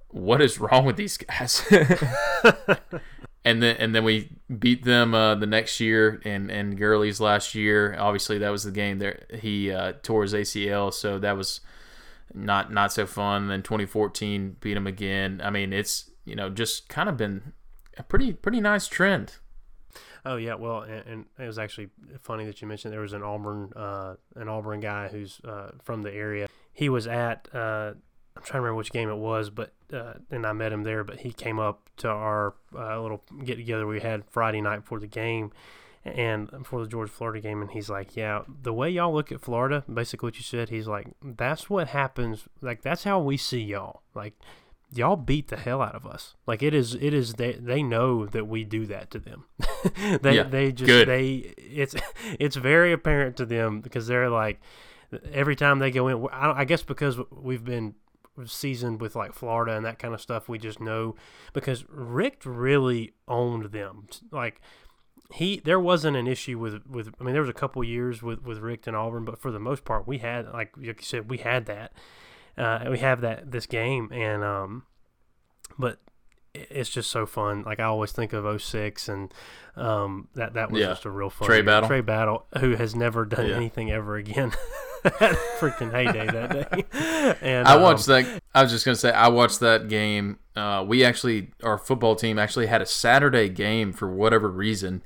What 0.10 0.42
is 0.42 0.60
wrong 0.60 0.86
with 0.86 0.98
these 0.98 1.18
guys? 1.18 1.64
and 3.46 3.62
then 3.62 3.76
and 3.78 3.94
then 3.94 4.04
we 4.04 4.30
beat 4.60 4.84
them 4.84 5.14
uh, 5.14 5.36
the 5.36 5.46
next 5.46 5.80
year 5.80 6.22
and 6.24 6.50
and 6.50 6.78
Gurley's 6.78 7.20
last 7.20 7.56
year. 7.56 7.96
Obviously, 8.00 8.38
that 8.40 8.50
was 8.50 8.64
the 8.64 8.72
game 8.72 9.00
there 9.00 9.26
he 9.34 9.72
uh, 9.72 9.94
tore 10.02 10.24
his 10.24 10.34
ACL, 10.34 10.94
so 10.94 11.20
that 11.20 11.38
was 11.38 11.62
not 12.34 12.72
not 12.72 12.94
so 12.94 13.06
fun. 13.06 13.48
Then 13.48 13.62
2014 13.62 14.58
beat 14.60 14.78
him 14.78 14.88
again. 14.88 15.42
I 15.44 15.50
mean, 15.50 15.74
it's 15.74 16.12
you 16.26 16.36
know 16.36 16.50
just 16.50 16.90
kind 16.90 17.10
of 17.10 17.18
been 17.18 17.54
a 17.98 18.04
pretty 18.04 18.34
pretty 18.34 18.62
nice 18.62 18.88
trend. 18.88 19.34
Oh 20.26 20.38
yeah, 20.38 20.56
well, 20.56 20.82
and, 20.82 21.06
and 21.06 21.26
it 21.38 21.46
was 21.46 21.60
actually 21.60 21.90
funny 22.22 22.46
that 22.46 22.62
you 22.62 22.68
mentioned 22.68 22.94
there 22.94 23.02
was 23.02 23.14
an 23.14 23.24
Auburn, 23.24 23.74
uh, 23.76 24.16
an 24.36 24.48
Auburn 24.48 24.80
guy 24.80 25.10
who's 25.10 25.42
uh, 25.44 25.72
from 25.84 26.02
the 26.02 26.14
area. 26.14 26.48
He 26.72 26.88
was 26.88 27.08
at, 27.08 27.50
uh, 27.54 27.94
I'm 28.36 28.44
trying 28.44 28.60
to 28.60 28.62
remember 28.64 28.78
which 28.78 28.92
game 28.92 29.10
it 29.10 29.18
was, 29.18 29.50
but 29.50 29.74
uh, 29.92 30.14
and 30.32 30.46
I 30.46 30.54
met 30.54 30.74
him 30.74 30.84
there. 30.84 31.04
But 31.04 31.20
he 31.20 31.32
came 31.32 31.60
up 31.60 31.90
to 31.98 32.10
our 32.10 32.56
uh, 32.76 33.00
little 33.02 33.24
get 33.44 33.56
together 33.56 33.86
we 33.86 34.00
had 34.00 34.24
Friday 34.30 34.62
night 34.62 34.82
before 34.82 35.00
the 35.00 35.08
game, 35.08 35.52
and 36.04 36.50
before 36.50 36.82
the 36.82 36.88
Georgia 36.88 37.12
Florida 37.12 37.40
game, 37.40 37.62
and 37.62 37.72
he's 37.72 37.90
like, 37.90 38.16
"Yeah, 38.16 38.42
the 38.62 38.74
way 38.74 38.90
y'all 38.90 39.14
look 39.14 39.32
at 39.32 39.42
Florida, 39.42 39.84
basically 39.92 40.28
what 40.28 40.38
you 40.38 40.44
said, 40.44 40.70
he's 40.70 40.88
like, 40.88 41.08
that's 41.22 41.70
what 41.70 41.90
happens. 41.90 42.48
Like 42.62 42.82
that's 42.82 43.04
how 43.04 43.20
we 43.20 43.38
see 43.38 43.62
y'all. 43.62 44.02
Like." 44.16 44.34
y'all 44.96 45.16
beat 45.16 45.48
the 45.48 45.58
hell 45.58 45.82
out 45.82 45.96
of 45.96 46.06
us. 46.06 46.36
Like 46.46 46.62
it 46.62 46.74
is, 46.74 46.96
it 46.96 47.14
is. 47.14 47.34
They 47.34 47.54
they 47.54 47.82
know 47.84 48.26
that 48.28 48.46
we 48.48 48.64
do 48.64 48.86
that 48.88 49.12
to 49.12 49.20
them. 49.20 49.46
they 50.22 50.36
Yeah, 50.36 50.44
they 50.44 50.72
just 50.72 50.88
good. 50.88 51.08
they 51.08 51.54
it's 51.58 51.96
it's 52.40 52.56
very 52.56 52.94
apparent 52.94 53.38
to 53.38 53.46
them 53.46 53.82
because 53.82 54.08
they're 54.08 54.30
like 54.30 54.62
every 55.32 55.56
time 55.56 55.80
they 55.80 55.92
go 55.92 56.08
in. 56.08 56.28
I, 56.32 56.60
I 56.60 56.66
guess 56.66 56.84
because 56.84 57.18
we've 57.32 57.64
been 57.64 57.96
seasoned 58.46 59.02
with 59.02 59.16
like 59.16 59.34
Florida 59.34 59.76
and 59.76 59.86
that 59.86 60.00
kind 60.00 60.14
of 60.14 60.22
stuff, 60.22 60.50
we 60.50 60.58
just 60.58 60.80
know 60.80 61.16
because 61.54 61.86
Rick 61.90 62.42
really 62.46 63.14
owned 63.28 63.72
them. 63.72 64.08
Like 64.32 64.62
he 65.34 65.62
there 65.64 65.80
wasn't 65.80 66.18
an 66.18 66.28
issue 66.28 66.60
with 66.60 66.86
with 66.88 67.10
I 67.20 67.24
mean 67.24 67.34
there 67.34 67.42
was 67.42 67.50
a 67.50 67.54
couple 67.54 67.84
years 67.84 68.22
with 68.22 68.44
with 68.44 68.60
Rick 68.60 68.88
and 68.88 68.96
Auburn, 68.96 69.26
but 69.26 69.40
for 69.40 69.52
the 69.52 69.60
most 69.60 69.86
part 69.86 70.08
we 70.08 70.20
had 70.20 70.48
like 70.50 70.74
you 70.80 70.94
said 71.02 71.30
we 71.30 71.40
had 71.40 71.66
that. 71.66 71.94
Uh, 72.56 72.86
we 72.92 73.00
have 73.00 73.22
that 73.22 73.52
this 73.52 73.66
game 73.66 74.12
and 74.12 74.44
um 74.44 74.84
but 75.80 75.98
it's 76.56 76.90
just 76.90 77.10
so 77.10 77.26
fun 77.26 77.64
like 77.64 77.80
i 77.80 77.84
always 77.84 78.12
think 78.12 78.32
of 78.32 78.62
06 78.62 79.10
and 79.10 79.34
um 79.76 80.28
that 80.36 80.54
that 80.54 80.70
was 80.72 80.82
Yeah. 80.82 80.88
just 80.90 81.06
a 81.06 81.10
real 81.10 81.32
fun 81.32 81.48
Tra 81.48 81.58
game. 81.58 81.66
Battle. 81.66 81.90
Tra 81.90 82.04
Battle 82.04 82.46
who 82.60 82.76
has 82.76 82.96
never 82.96 83.26
done 83.26 83.48
Yeah. 83.48 83.56
anything 83.56 83.92
ever 83.92 84.16
again 84.18 84.52
freaking 85.04 85.92
heyday 85.92 86.28
that 86.28 86.52
day 86.72 86.86
and 87.42 87.68
I 87.68 87.74
um, 87.76 87.82
watched 87.82 88.06
that. 88.06 88.42
I 88.54 88.62
was 88.64 88.72
just 88.72 88.86
gonna 88.86 88.96
say 88.96 89.12
I 89.12 89.28
watched 89.30 89.60
that 89.62 89.88
game. 89.90 90.38
Uh, 90.56 90.86
we 90.88 91.04
actually, 91.04 91.52
our 91.64 91.78
football 91.80 92.16
team 92.16 92.38
actually 92.38 92.68
had 92.68 92.82
a 92.82 92.86
Saturday 92.86 93.50
game 93.50 93.92
for 93.92 94.08
whatever 94.08 94.48
reason, 94.50 95.02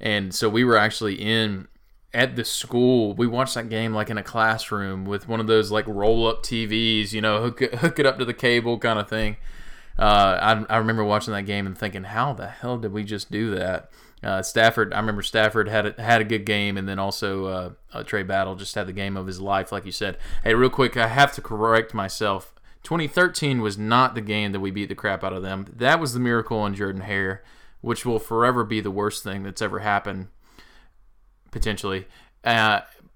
and 0.00 0.32
so 0.34 0.48
we 0.48 0.62
were 0.64 0.78
actually 0.78 1.16
in 1.16 1.66
at 2.14 2.36
the 2.36 2.44
school. 2.44 3.12
We 3.14 3.26
watched 3.26 3.54
that 3.56 3.68
game 3.68 3.92
like 3.92 4.08
in 4.10 4.16
a 4.16 4.22
classroom 4.22 5.04
with 5.04 5.28
one 5.28 5.40
of 5.40 5.48
those 5.48 5.70
like 5.72 5.86
roll 5.88 6.26
up 6.28 6.42
TVs, 6.44 7.12
you 7.12 7.20
know, 7.20 7.42
hook 7.42 7.60
hook 7.74 7.98
it 7.98 8.06
up 8.06 8.18
to 8.20 8.24
the 8.24 8.32
cable 8.34 8.78
kind 8.78 8.98
of 8.98 9.08
thing. 9.08 9.36
Uh, 9.98 10.64
I, 10.68 10.74
I 10.74 10.78
remember 10.78 11.04
watching 11.04 11.34
that 11.34 11.42
game 11.42 11.66
and 11.66 11.76
thinking, 11.76 12.04
how 12.04 12.32
the 12.32 12.48
hell 12.48 12.78
did 12.78 12.92
we 12.92 13.04
just 13.04 13.30
do 13.30 13.54
that? 13.54 13.90
Uh, 14.22 14.40
Stafford, 14.40 14.92
I 14.92 15.00
remember 15.00 15.22
Stafford 15.22 15.68
had 15.68 15.86
a, 15.86 16.02
had 16.02 16.20
a 16.20 16.24
good 16.24 16.46
game, 16.46 16.76
and 16.76 16.88
then 16.88 16.98
also 16.98 17.46
uh, 17.46 17.70
uh, 17.92 18.02
Tra 18.04 18.24
Battle 18.24 18.54
just 18.54 18.74
had 18.74 18.86
the 18.86 18.92
game 18.92 19.16
of 19.16 19.26
his 19.26 19.40
life, 19.40 19.72
like 19.72 19.84
you 19.84 19.92
said. 19.92 20.16
Hey, 20.44 20.54
real 20.54 20.70
quick, 20.70 20.96
I 20.96 21.08
have 21.08 21.32
to 21.34 21.42
correct 21.42 21.92
myself. 21.92 22.54
2013 22.84 23.60
was 23.60 23.76
not 23.76 24.14
the 24.14 24.20
game 24.20 24.52
that 24.52 24.60
we 24.60 24.70
beat 24.70 24.88
the 24.88 24.94
crap 24.94 25.24
out 25.24 25.32
of 25.32 25.42
them. 25.42 25.66
That 25.74 26.00
was 26.00 26.14
the 26.14 26.20
miracle 26.20 26.58
on 26.58 26.74
Jordan 26.74 27.02
Hare, 27.02 27.42
which 27.80 28.06
will 28.06 28.18
forever 28.18 28.64
be 28.64 28.80
the 28.80 28.90
worst 28.90 29.24
thing 29.24 29.42
that's 29.42 29.62
ever 29.62 29.80
happened, 29.80 30.28
potentially. 31.50 32.06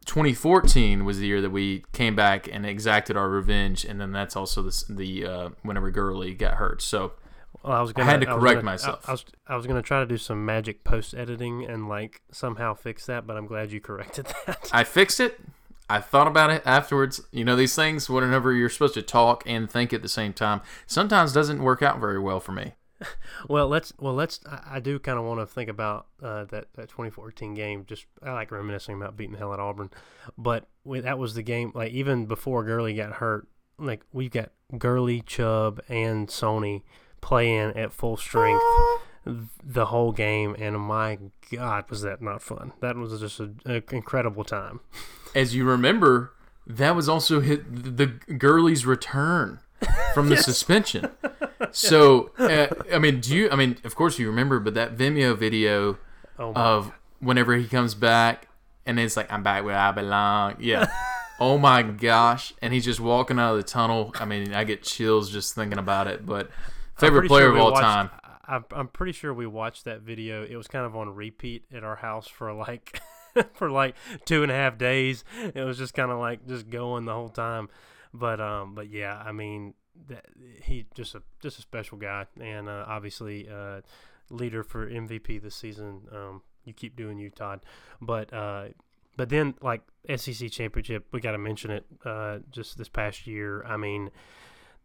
Uh, 0.07 0.11
2014 0.11 1.05
was 1.05 1.19
the 1.19 1.27
year 1.27 1.41
that 1.41 1.51
we 1.51 1.85
came 1.93 2.15
back 2.17 2.49
and 2.51 2.65
exacted 2.65 3.17
our 3.17 3.29
revenge, 3.29 3.85
and 3.85 4.01
then 4.01 4.13
that's 4.13 4.37
also 4.37 4.63
the, 4.63 4.85
the 4.89 5.27
uh, 5.27 5.49
whenever 5.63 5.91
Gurley 5.91 6.35
got 6.35 6.55
hurt. 6.55 6.81
So 6.83 7.13
well, 7.63 7.73
I 7.77 7.81
was 7.81 7.93
gonna 7.93 8.11
had 8.11 8.21
to 8.21 8.27
correct 8.27 8.57
gonna- 8.57 8.63
myself. 8.65 9.05
I, 9.07 9.11
I 9.11 9.13
was 9.13 9.25
I 9.49 9.57
was 9.57 9.67
gonna 9.67 9.83
try 9.83 10.01
to 10.01 10.07
do 10.07 10.17
some 10.17 10.45
magic 10.45 10.85
post 10.85 11.15
editing 11.15 11.65
and 11.67 11.89
like 11.89 12.23
somehow 12.33 12.75
fix 12.75 13.07
that, 13.07 13.27
but 13.27 13.37
I'm 13.37 13.47
glad 13.47 13.73
you 13.73 13.81
corrected 13.81 14.27
that. 14.47 14.71
I 14.73 14.85
fixed 14.85 15.21
it. 15.21 15.41
I 15.89 16.01
thought 16.01 16.27
about 16.27 16.51
it 16.51 16.63
afterwards. 16.65 17.21
You 17.31 17.45
know, 17.45 17.55
these 17.55 17.75
things, 17.77 18.11
whenever 18.11 18.53
you're 18.53 18.69
supposed 18.69 18.95
to 18.95 19.03
talk 19.03 19.45
and 19.47 19.71
think 19.71 19.93
at 19.93 20.03
the 20.03 20.09
same 20.09 20.33
time, 20.33 20.61
sometimes 20.87 21.33
doesn't 21.33 21.63
work 21.63 21.81
out 21.83 22.01
very 22.01 22.19
well 22.19 22.41
for 22.41 22.53
me. 22.53 22.75
well, 23.49 23.69
let's 23.69 23.93
well 23.99 24.15
let's. 24.15 24.41
I, 24.47 24.77
I 24.77 24.81
do 24.81 24.99
kind 24.99 25.19
of 25.19 25.25
want 25.25 25.41
to 25.41 25.47
think 25.47 25.69
about 25.71 26.07
uh, 26.23 26.45
that 26.45 26.67
that 26.75 26.89
2014 26.89 27.55
game. 27.55 27.85
Just 27.87 28.07
I 28.23 28.33
like 28.33 28.51
reminiscing 28.51 28.97
about 28.97 29.17
beating 29.17 29.33
the 29.33 29.39
hell 29.39 29.53
at 29.53 29.61
Auburn, 29.61 29.91
but 30.37 30.69
we, 30.85 31.01
that 31.01 31.19
was 31.19 31.35
the 31.35 31.43
game. 31.43 31.73
Like 31.75 31.93
even 31.93 32.27
before 32.27 32.65
Gurley 32.65 32.95
got 32.95 33.13
hurt, 33.15 33.47
like 33.79 34.03
we've 34.13 34.31
got 34.31 34.51
Gurley, 34.79 35.21
Chubb, 35.23 35.81
and 35.89 36.29
Sony 36.29 36.83
playing 37.21 37.77
at 37.77 37.93
full 37.93 38.17
strength 38.17 38.63
the 39.63 39.87
whole 39.87 40.13
game, 40.13 40.55
and 40.59 40.79
my 40.81 41.19
God, 41.51 41.91
was 41.91 42.03
that 42.03 42.23
not 42.23 42.43
fun? 42.43 42.73
That 42.81 42.97
was 42.97 43.19
just 43.19 43.41
an 43.41 43.61
incredible 43.65 44.45
time. 44.45 44.81
As 45.35 45.55
you 45.55 45.65
remember, 45.65 46.33
that 46.67 46.95
was 46.95 47.09
also 47.09 47.41
hit 47.41 47.97
the 47.97 48.07
Gurley's 48.07 48.87
return 48.87 49.61
from 50.15 50.29
the 50.29 50.35
yes. 50.37 50.45
suspension. 50.45 51.11
So, 51.73 52.31
uh, 52.39 52.69
I 52.93 52.99
mean, 52.99 53.21
do 53.21 53.35
you? 53.35 53.51
I 53.51 53.57
mean, 53.57 53.79
of 53.85 53.95
course 53.95 54.19
you 54.19 54.27
remember, 54.29 54.61
but 54.61 54.75
that 54.75 54.97
Vimeo 54.97 55.37
video 55.37 55.99
oh 56.39 56.53
of 56.53 56.93
whenever 57.21 57.57
he 57.57 57.67
comes 57.67 57.95
back 57.95 58.49
and 58.85 58.99
it's 59.01 59.17
like, 59.17 59.33
"I'm 59.33 59.43
back 59.43 59.65
where 59.65 59.77
I 59.77 59.93
belong." 59.93 60.57
Yeah. 60.61 60.87
oh 61.41 61.59
my 61.59 61.83
gosh! 61.83 62.55
And 62.63 62.73
he's 62.73 62.85
just 62.85 63.01
walking 63.01 63.39
out 63.39 63.53
of 63.53 63.57
the 63.59 63.63
tunnel. 63.63 64.13
I 64.17 64.25
mean, 64.25 64.55
I 64.55 64.65
get 64.65 64.83
chills 64.83 65.31
just 65.31 65.55
thinking 65.55 65.79
about 65.79 66.07
it. 66.07 66.25
But 66.25 66.51
favorite 66.97 67.29
player 67.29 67.49
sure 67.49 67.57
of 67.57 67.59
all 67.59 67.73
watched, 67.73 67.83
time. 67.83 68.11
I, 68.47 68.61
I'm 68.73 68.89
pretty 68.89 69.13
sure 69.13 69.35
we 69.35 69.47
watched 69.47 69.85
that 69.85 70.03
video. 70.03 70.45
It 70.45 70.57
was 70.57 70.69
kind 70.69 70.87
of 70.87 70.97
on 70.97 71.15
repeat 71.15 71.65
at 71.75 71.85
our 71.85 71.97
house 71.97 72.29
for 72.29 72.53
like 72.53 73.01
for 73.55 73.71
like 73.71 73.97
two 74.25 74.43
and 74.43 74.53
a 74.53 74.55
half 74.55 74.79
days. 74.79 75.25
It 75.55 75.65
was 75.65 75.79
just 75.79 75.95
kind 75.95 76.11
of 76.11 76.19
like 76.19 76.47
just 76.47 76.71
going 76.71 77.05
the 77.05 77.13
whole 77.13 77.29
time. 77.29 77.69
But 78.15 78.41
um, 78.41 78.75
but 78.75 78.89
yeah, 78.89 79.21
I 79.23 79.33
mean, 79.33 79.75
that, 80.09 80.27
he 80.63 80.87
just 80.95 81.15
a 81.15 81.23
just 81.41 81.59
a 81.59 81.63
special 81.63 81.99
guy, 81.99 82.27
and 82.41 82.69
uh, 82.69 82.85
obviously 82.87 83.49
uh, 83.49 83.81
leader 84.31 84.63
for 84.63 84.89
MVP 84.89 85.43
this 85.43 85.55
season. 85.55 86.03
Um, 86.13 86.43
you 86.65 86.73
keep 86.73 86.97
doing 86.97 87.19
you, 87.19 87.31
Todd. 87.31 87.61
But 88.01 88.33
uh, 88.33 88.69
but 89.17 89.29
then 89.29 89.55
like 89.63 89.83
SEC 90.15 90.51
championship, 90.51 91.07
we 91.13 91.21
got 91.21 91.33
to 91.33 91.39
mention 91.39 91.71
it. 91.71 91.87
Uh, 92.05 92.39
just 92.51 92.79
this 92.79 92.89
past 92.89 93.27
year, 93.27 93.65
I 93.65 93.77
mean 93.77 94.11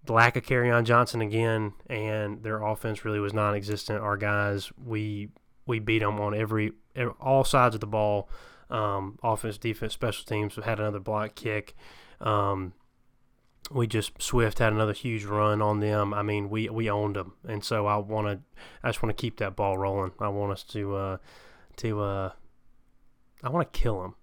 the 0.03 0.13
lack 0.13 0.35
of 0.35 0.43
Kerryon 0.43 0.83
Johnson 0.83 1.21
again, 1.21 1.73
and 1.87 2.41
their 2.43 2.61
offense 2.63 3.05
really 3.05 3.19
was 3.19 3.33
non-existent. 3.33 3.99
Our 3.99 4.17
guys, 4.17 4.71
we 4.83 5.29
we 5.67 5.79
beat 5.79 5.99
them 5.99 6.19
on 6.19 6.33
every, 6.33 6.71
all 7.19 7.43
sides 7.43 7.75
of 7.75 7.81
the 7.81 7.87
ball, 7.87 8.27
um, 8.69 9.19
offense, 9.21 9.57
defense, 9.57 9.93
special 9.93 10.25
teams. 10.25 10.57
We 10.57 10.63
Had 10.63 10.79
another 10.79 10.99
block 10.99 11.35
kick. 11.35 11.75
Um, 12.19 12.73
we 13.73 13.87
just 13.87 14.21
Swift 14.21 14.59
had 14.59 14.73
another 14.73 14.93
huge 14.93 15.25
run 15.25 15.61
on 15.61 15.79
them. 15.79 16.13
I 16.13 16.21
mean, 16.21 16.49
we 16.49 16.69
we 16.69 16.89
owned 16.89 17.15
them, 17.15 17.33
and 17.47 17.63
so 17.63 17.87
I 17.87 17.97
want 17.97 18.27
to, 18.27 18.39
I 18.83 18.89
just 18.89 19.01
want 19.01 19.15
to 19.15 19.21
keep 19.21 19.37
that 19.37 19.55
ball 19.55 19.77
rolling. 19.77 20.11
I 20.19 20.29
want 20.29 20.51
us 20.51 20.63
to, 20.63 20.95
uh, 20.95 21.17
to, 21.77 22.01
uh, 22.01 22.31
I 23.43 23.49
want 23.49 23.71
to 23.71 23.79
kill 23.79 24.01
them. 24.01 24.15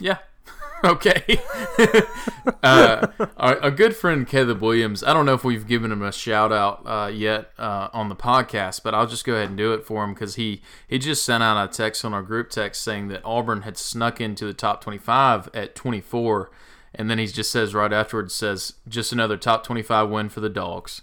Yeah, 0.00 0.18
okay. 0.84 1.40
uh, 2.62 3.06
a 3.38 3.70
good 3.70 3.96
friend, 3.96 4.26
Caleb 4.26 4.60
Williams. 4.60 5.02
I 5.02 5.12
don't 5.12 5.26
know 5.26 5.34
if 5.34 5.44
we've 5.44 5.66
given 5.66 5.92
him 5.92 6.02
a 6.02 6.12
shout 6.12 6.52
out 6.52 6.82
uh, 6.84 7.08
yet 7.08 7.50
uh, 7.58 7.88
on 7.92 8.08
the 8.08 8.16
podcast, 8.16 8.82
but 8.82 8.94
I'll 8.94 9.06
just 9.06 9.24
go 9.24 9.34
ahead 9.34 9.48
and 9.48 9.58
do 9.58 9.72
it 9.72 9.84
for 9.84 10.04
him 10.04 10.14
because 10.14 10.34
he 10.34 10.62
he 10.88 10.98
just 10.98 11.24
sent 11.24 11.42
out 11.42 11.62
a 11.62 11.72
text 11.72 12.04
on 12.04 12.12
our 12.12 12.22
group 12.22 12.50
text 12.50 12.82
saying 12.82 13.08
that 13.08 13.22
Auburn 13.24 13.62
had 13.62 13.76
snuck 13.76 14.20
into 14.20 14.44
the 14.44 14.54
top 14.54 14.80
25 14.80 15.50
at 15.54 15.74
24, 15.74 16.50
and 16.96 17.10
then 17.10 17.18
he 17.18 17.26
just 17.26 17.50
says 17.50 17.74
right 17.74 17.92
afterwards 17.92 18.34
says 18.34 18.74
just 18.88 19.12
another 19.12 19.36
top 19.36 19.62
25 19.62 20.08
win 20.08 20.28
for 20.28 20.40
the 20.40 20.48
Dogs. 20.48 21.02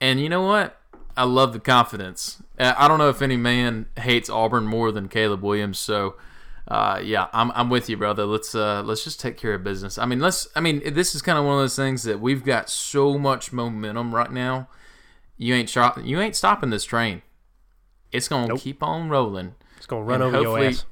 And 0.00 0.20
you 0.20 0.28
know 0.28 0.42
what? 0.42 0.80
I 1.16 1.24
love 1.24 1.52
the 1.52 1.60
confidence. 1.60 2.42
I 2.58 2.88
don't 2.88 2.98
know 2.98 3.08
if 3.08 3.22
any 3.22 3.36
man 3.36 3.86
hates 3.96 4.30
Auburn 4.30 4.64
more 4.64 4.90
than 4.90 5.08
Caleb 5.08 5.42
Williams, 5.42 5.78
so 5.78 6.14
uh, 6.68 7.00
yeah, 7.02 7.28
I'm, 7.32 7.50
I'm 7.52 7.70
with 7.70 7.88
you, 7.88 7.96
brother. 7.96 8.24
Let's 8.24 8.54
uh, 8.54 8.82
let's 8.82 9.02
just 9.02 9.20
take 9.20 9.36
care 9.36 9.54
of 9.54 9.64
business. 9.64 9.98
I 9.98 10.06
mean, 10.06 10.20
let's. 10.20 10.48
I 10.54 10.60
mean, 10.60 10.94
this 10.94 11.14
is 11.14 11.22
kind 11.22 11.38
of 11.38 11.44
one 11.44 11.54
of 11.54 11.60
those 11.60 11.76
things 11.76 12.04
that 12.04 12.20
we've 12.20 12.44
got 12.44 12.70
so 12.70 13.18
much 13.18 13.52
momentum 13.52 14.14
right 14.14 14.30
now. 14.30 14.68
You 15.36 15.54
ain't 15.54 15.74
you 16.04 16.20
ain't 16.20 16.36
stopping 16.36 16.70
this 16.70 16.84
train. 16.84 17.22
It's 18.12 18.28
gonna 18.28 18.48
nope. 18.48 18.60
keep 18.60 18.82
on 18.82 19.08
rolling. 19.08 19.54
It's 19.76 19.86
gonna 19.86 20.04
run 20.04 20.22
and 20.22 20.36
over 20.36 20.42
your 20.42 20.58
ass. 20.60 20.84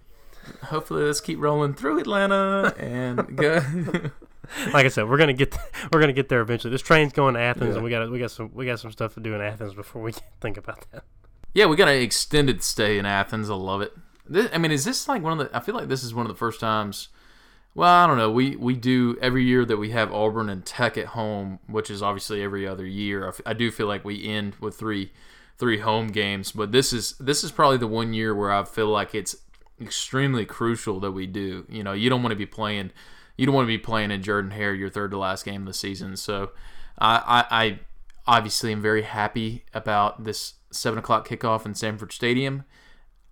Hopefully, 0.64 1.04
let's 1.04 1.20
keep 1.20 1.38
rolling 1.38 1.74
through 1.74 2.00
Atlanta 2.00 2.74
and 2.78 3.36
go. 3.36 3.60
like 4.72 4.86
I 4.86 4.88
said, 4.88 5.08
we're 5.08 5.18
gonna 5.18 5.32
get 5.32 5.56
we're 5.92 6.00
gonna 6.00 6.12
get 6.12 6.28
there 6.28 6.40
eventually. 6.40 6.70
This 6.70 6.82
train's 6.82 7.12
going 7.12 7.34
to 7.34 7.40
Athens, 7.40 7.70
yeah. 7.70 7.74
and 7.74 7.84
we 7.84 7.90
got 7.90 8.10
we 8.10 8.18
got 8.18 8.30
some 8.30 8.50
we 8.54 8.66
got 8.66 8.80
some 8.80 8.92
stuff 8.92 9.14
to 9.14 9.20
do 9.20 9.34
in 9.34 9.40
Athens 9.40 9.74
before 9.74 10.02
we 10.02 10.12
think 10.40 10.56
about 10.56 10.86
that. 10.92 11.04
Yeah, 11.54 11.66
we 11.66 11.76
got 11.76 11.88
an 11.88 12.00
extended 12.02 12.62
stay 12.62 12.98
in 12.98 13.06
Athens. 13.06 13.48
I 13.48 13.54
love 13.54 13.80
it. 13.80 13.92
This, 14.28 14.50
I 14.52 14.58
mean, 14.58 14.72
is 14.72 14.84
this 14.84 15.08
like 15.08 15.22
one 15.22 15.38
of 15.38 15.38
the? 15.38 15.56
I 15.56 15.60
feel 15.60 15.74
like 15.74 15.88
this 15.88 16.02
is 16.02 16.14
one 16.14 16.26
of 16.26 16.32
the 16.32 16.38
first 16.38 16.60
times. 16.60 17.08
Well, 17.74 17.90
I 17.90 18.06
don't 18.06 18.16
know. 18.16 18.30
We 18.30 18.56
we 18.56 18.74
do 18.74 19.18
every 19.20 19.44
year 19.44 19.64
that 19.66 19.76
we 19.76 19.90
have 19.90 20.12
Auburn 20.12 20.48
and 20.48 20.64
Tech 20.64 20.96
at 20.96 21.06
home, 21.08 21.58
which 21.66 21.90
is 21.90 22.02
obviously 22.02 22.42
every 22.42 22.66
other 22.66 22.86
year. 22.86 23.32
I, 23.44 23.52
do 23.52 23.70
feel 23.70 23.86
like 23.86 24.04
we 24.04 24.26
end 24.26 24.54
with 24.60 24.76
three 24.76 25.12
three 25.58 25.78
home 25.78 26.08
games, 26.08 26.52
but 26.52 26.72
this 26.72 26.92
is 26.92 27.14
this 27.18 27.44
is 27.44 27.52
probably 27.52 27.76
the 27.78 27.86
one 27.86 28.14
year 28.14 28.34
where 28.34 28.50
I 28.50 28.64
feel 28.64 28.88
like 28.88 29.14
it's 29.14 29.36
extremely 29.80 30.46
crucial 30.46 31.00
that 31.00 31.12
we 31.12 31.26
do. 31.26 31.66
You 31.68 31.82
know, 31.82 31.92
you 31.92 32.08
don't 32.08 32.22
want 32.22 32.32
to 32.32 32.36
be 32.36 32.46
playing 32.46 32.92
you 33.36 33.46
don't 33.46 33.54
want 33.54 33.64
to 33.64 33.68
be 33.68 33.78
playing 33.78 34.10
in 34.10 34.22
Jordan 34.22 34.50
Hare 34.50 34.74
your 34.74 34.90
third 34.90 35.10
to 35.10 35.18
last 35.18 35.44
game 35.44 35.62
of 35.62 35.66
the 35.66 35.74
season. 35.74 36.16
So 36.16 36.50
I, 36.98 37.44
I, 37.50 37.62
I 37.64 37.78
obviously 38.26 38.72
am 38.72 38.82
very 38.82 39.02
happy 39.02 39.64
about 39.74 40.24
this 40.24 40.54
seven 40.70 40.98
o'clock 40.98 41.28
kickoff 41.28 41.66
in 41.66 41.74
Sanford 41.74 42.12
Stadium. 42.12 42.64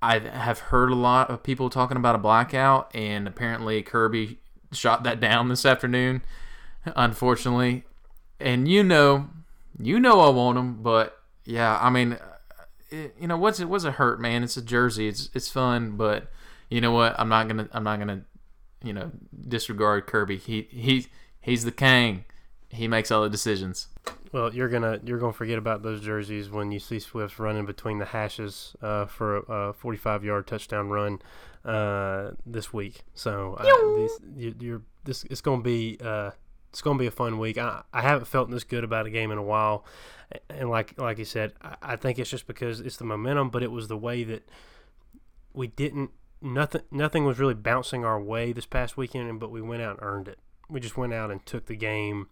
I 0.03 0.19
have 0.19 0.59
heard 0.59 0.91
a 0.91 0.95
lot 0.97 1.31
of 1.31 1.43
people 1.43 1.71
talking 1.71 1.97
about 1.97 2.15
a 2.15 2.19
blackout, 2.19 2.95
and 2.95 3.27
apparently 3.27 3.83
Kirby 3.83 4.39
shot 4.71 5.03
that 5.05 5.19
down 5.19 5.49
this 5.49 5.65
afternoon, 5.65 6.23
unfortunately. 6.85 7.85
And 8.39 8.69
you 8.69 8.83
know, 8.85 9.31
you 9.79 9.99
know 9.99 10.21
I 10.21 10.29
want 10.29 10.57
them, 10.57 10.83
but 10.83 11.19
yeah, 11.47 11.79
I 11.81 11.89
mean, 11.89 12.15
uh, 12.15 12.19
it, 12.91 13.17
you 13.19 13.27
know 13.27 13.39
what's 13.39 13.61
it? 13.61 13.69
What's 13.69 13.85
it 13.85 13.95
hurt, 13.95 14.21
man? 14.21 14.43
It's 14.43 14.59
a 14.59 14.63
jersey. 14.63 15.09
It's 15.09 15.31
it's 15.33 15.51
fun, 15.51 15.93
but 15.93 16.31
you 16.69 16.83
know 16.83 16.93
what? 16.93 17.15
I'm 17.19 17.29
not 17.31 17.49
gonna 17.49 17.69
I'm 17.73 17.85
not 17.85 17.99
gonna 17.99 18.25
you 18.85 18.93
know 18.93 19.11
disregard 19.49 20.07
Kirby. 20.07 20.37
He 20.37 20.69
he 20.71 21.07
he's 21.41 21.65
the 21.65 21.73
king. 21.73 22.25
He 22.69 22.89
makes 22.89 23.11
all 23.11 23.23
the 23.23 23.31
decisions. 23.31 23.89
Well, 24.33 24.53
you're 24.53 24.69
gonna 24.69 25.01
you're 25.05 25.19
gonna 25.19 25.33
forget 25.33 25.59
about 25.59 25.83
those 25.83 26.01
jerseys 26.01 26.51
when 26.51 26.73
you 26.73 26.81
see 26.81 26.99
Swift 26.99 27.39
running 27.39 27.67
between 27.67 27.99
the 27.99 28.05
hashes 28.05 28.75
uh, 28.83 29.07
for 29.07 29.39
a 29.49 29.73
45 29.73 30.25
yard 30.25 30.47
touchdown 30.47 30.89
run 30.89 31.23
uh, 31.65 32.33
this 32.45 32.73
week. 32.73 33.05
So 33.15 33.55
uh, 33.59 33.97
these, 33.97 34.55
you, 34.61 34.77
are 34.77 34.83
this 35.05 35.25
it's 35.25 35.41
gonna 35.41 35.63
be 35.63 35.99
uh, 36.03 36.33
it's 36.71 36.83
gonna 36.83 36.99
be 36.99 37.07
a 37.07 37.13
fun 37.13 37.39
week. 37.39 37.59
I, 37.59 37.83
I 37.93 38.03
haven't 38.03 38.27
felt 38.27 38.51
this 38.51 38.65
good 38.65 38.83
about 38.83 39.07
a 39.07 39.11
game 39.11 39.31
in 39.31 39.39
a 39.39 39.43
while, 39.43 39.85
and 40.51 40.69
like 40.69 41.01
like 41.01 41.19
you 41.19 41.25
said, 41.25 41.53
I, 41.63 41.77
I 41.83 41.97
think 41.97 42.19
it's 42.19 42.31
just 42.31 42.49
because 42.49 42.81
it's 42.81 42.97
the 42.97 43.05
momentum, 43.05 43.51
but 43.51 43.63
it 43.63 43.71
was 43.71 43.87
the 43.87 43.97
way 43.97 44.25
that 44.25 44.49
we 45.53 45.69
didn't 45.69 46.11
nothing 46.45 46.83
nothing 46.91 47.25
was 47.25 47.39
really 47.39 47.55
bouncing 47.55 48.05
our 48.05 48.21
way 48.21 48.53
this 48.53 48.67
past 48.67 48.97
weekend, 48.97 49.41
but 49.41 49.51
we 49.51 49.61
went 49.61 49.83
out 49.83 49.99
and 49.99 50.03
earned 50.03 50.29
it. 50.29 50.39
We 50.69 50.81
just 50.81 50.97
went 50.97 51.13
out 51.13 51.31
and 51.31 51.45
took 51.45 51.67
the 51.67 51.77
game. 51.77 52.29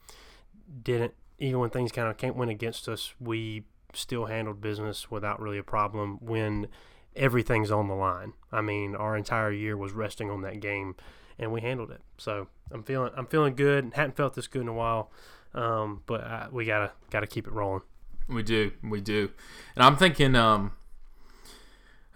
Didn't 0.83 1.15
even 1.39 1.59
when 1.59 1.71
things 1.71 1.91
kind 1.91 2.09
of 2.09 2.17
can't 2.17 2.37
win 2.37 2.49
against 2.49 2.89
us, 2.89 3.15
we 3.19 3.65
still 3.95 4.27
handled 4.27 4.61
business 4.61 5.11
without 5.11 5.41
really 5.41 5.59
a 5.59 5.63
problem 5.63 6.19
when 6.21 6.69
everything's 7.17 7.71
on 7.71 7.89
the 7.89 7.95
line. 7.95 8.35
I 8.51 8.61
mean, 8.61 8.95
our 8.95 9.17
entire 9.17 9.51
year 9.51 9.77
was 9.77 9.93
resting 9.93 10.31
on 10.31 10.43
that 10.43 10.61
game, 10.61 10.95
and 11.39 11.53
we 11.53 11.61
handled 11.61 11.91
it. 11.91 12.01
So 12.19 12.49
I'm 12.71 12.83
feeling 12.83 13.13
I'm 13.17 13.27
feeling 13.27 13.55
good. 13.55 13.93
Hadn't 13.95 14.17
felt 14.17 14.35
this 14.35 14.47
good 14.47 14.63
in 14.63 14.69
a 14.69 14.75
while, 14.75 15.11
um, 15.55 16.03
but 16.07 16.21
I, 16.23 16.49
we 16.51 16.65
gotta 16.65 16.93
gotta 17.11 17.27
keep 17.27 17.47
it 17.47 17.53
rolling. 17.53 17.83
We 18.29 18.43
do, 18.43 18.73
we 18.83 19.01
do, 19.01 19.31
and 19.75 19.85
I'm 19.85 19.97
thinking, 19.97 20.37
um, 20.37 20.73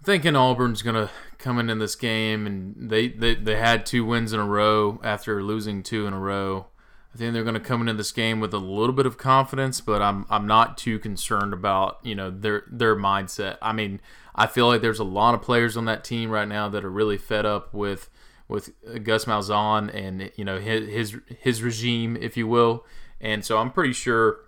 thinking 0.06 0.36
Auburn's 0.36 0.80
gonna 0.80 1.10
come 1.38 1.58
into 1.58 1.74
this 1.74 1.96
game, 1.96 2.46
and 2.46 2.90
they, 2.90 3.08
they 3.08 3.34
they 3.34 3.56
had 3.56 3.84
two 3.84 4.04
wins 4.04 4.32
in 4.32 4.40
a 4.40 4.46
row 4.46 5.00
after 5.02 5.42
losing 5.42 5.82
two 5.82 6.06
in 6.06 6.14
a 6.14 6.18
row. 6.18 6.68
I 7.14 7.18
think 7.18 7.32
they're 7.32 7.44
going 7.44 7.54
to 7.54 7.60
come 7.60 7.80
into 7.80 7.94
this 7.94 8.12
game 8.12 8.40
with 8.40 8.52
a 8.52 8.58
little 8.58 8.92
bit 8.92 9.06
of 9.06 9.16
confidence, 9.16 9.80
but 9.80 10.02
I'm 10.02 10.26
I'm 10.28 10.46
not 10.46 10.76
too 10.76 10.98
concerned 10.98 11.54
about 11.54 11.98
you 12.02 12.14
know 12.14 12.30
their 12.30 12.64
their 12.70 12.94
mindset. 12.94 13.56
I 13.62 13.72
mean, 13.72 14.00
I 14.34 14.46
feel 14.46 14.66
like 14.66 14.82
there's 14.82 14.98
a 14.98 15.04
lot 15.04 15.34
of 15.34 15.40
players 15.40 15.78
on 15.78 15.86
that 15.86 16.04
team 16.04 16.30
right 16.30 16.46
now 16.46 16.68
that 16.68 16.84
are 16.84 16.90
really 16.90 17.16
fed 17.16 17.46
up 17.46 17.72
with 17.72 18.10
with 18.48 18.70
Gus 19.02 19.24
Malzahn 19.24 19.92
and 19.94 20.30
you 20.36 20.44
know 20.44 20.58
his 20.58 20.88
his, 20.88 21.16
his 21.38 21.62
regime, 21.62 22.18
if 22.20 22.36
you 22.36 22.46
will. 22.46 22.84
And 23.18 23.44
so 23.44 23.56
I'm 23.56 23.70
pretty 23.70 23.94
sure 23.94 24.40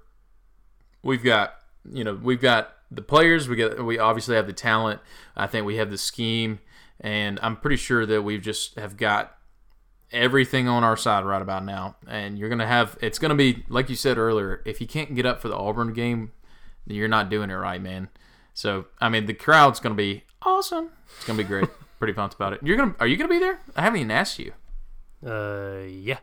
we've 1.03 1.25
got 1.25 1.55
you 1.91 2.05
know 2.05 2.21
we've 2.23 2.41
got 2.41 2.75
the 2.91 3.03
players. 3.03 3.49
We 3.49 3.57
get 3.57 3.85
we 3.85 3.99
obviously 3.99 4.37
have 4.37 4.47
the 4.47 4.53
talent. 4.53 5.01
I 5.37 5.47
think 5.47 5.67
we 5.67 5.77
have 5.77 5.91
the 5.91 5.99
scheme, 5.99 6.61
and 7.01 7.39
I'm 7.43 7.57
pretty 7.57 7.77
sure 7.77 8.07
that 8.07 8.23
we've 8.23 8.43
just 8.43 8.79
have 8.79 8.97
got 8.97 9.37
everything 10.11 10.69
on 10.69 10.85
our 10.85 10.97
side 10.97 11.25
right 11.25 11.43
about 11.43 11.65
now. 11.65 11.97
And 12.07 12.39
you're 12.39 12.49
going 12.49 12.61
to 12.61 12.67
have, 12.67 12.97
it's 13.03 13.19
going 13.19 13.29
to 13.29 13.35
be, 13.35 13.65
like 13.69 13.91
you 13.91 13.95
said 13.95 14.17
earlier, 14.17 14.63
if 14.65 14.81
you 14.81 14.87
can't 14.87 15.15
get 15.15 15.27
up 15.27 15.39
for 15.39 15.49
the 15.49 15.55
Auburn 15.55 15.93
game, 15.93 16.33
you're 16.87 17.09
not 17.09 17.29
doing 17.29 17.51
it 17.51 17.55
right, 17.55 17.81
man. 17.81 18.09
So 18.59 18.87
I 19.01 19.09
mean, 19.09 19.27
the 19.27 19.35
crowd's 19.35 19.79
gonna 19.79 19.95
be 19.95 20.25
awesome. 20.43 20.91
It's 21.17 21.25
gonna 21.27 21.37
be 21.37 21.45
great. 21.45 21.69
Pretty 22.01 22.13
pumped 22.13 22.35
about 22.35 22.55
it. 22.55 22.61
You're 22.61 22.77
gonna 22.77 22.97
are 22.99 23.07
you 23.07 23.17
gonna 23.17 23.29
be 23.29 23.39
there? 23.39 23.61
I 23.77 23.83
haven't 23.83 24.01
even 24.01 24.11
asked 24.11 24.41
you. 24.41 24.53
Uh, 25.25 25.83
yeah. 25.89 26.19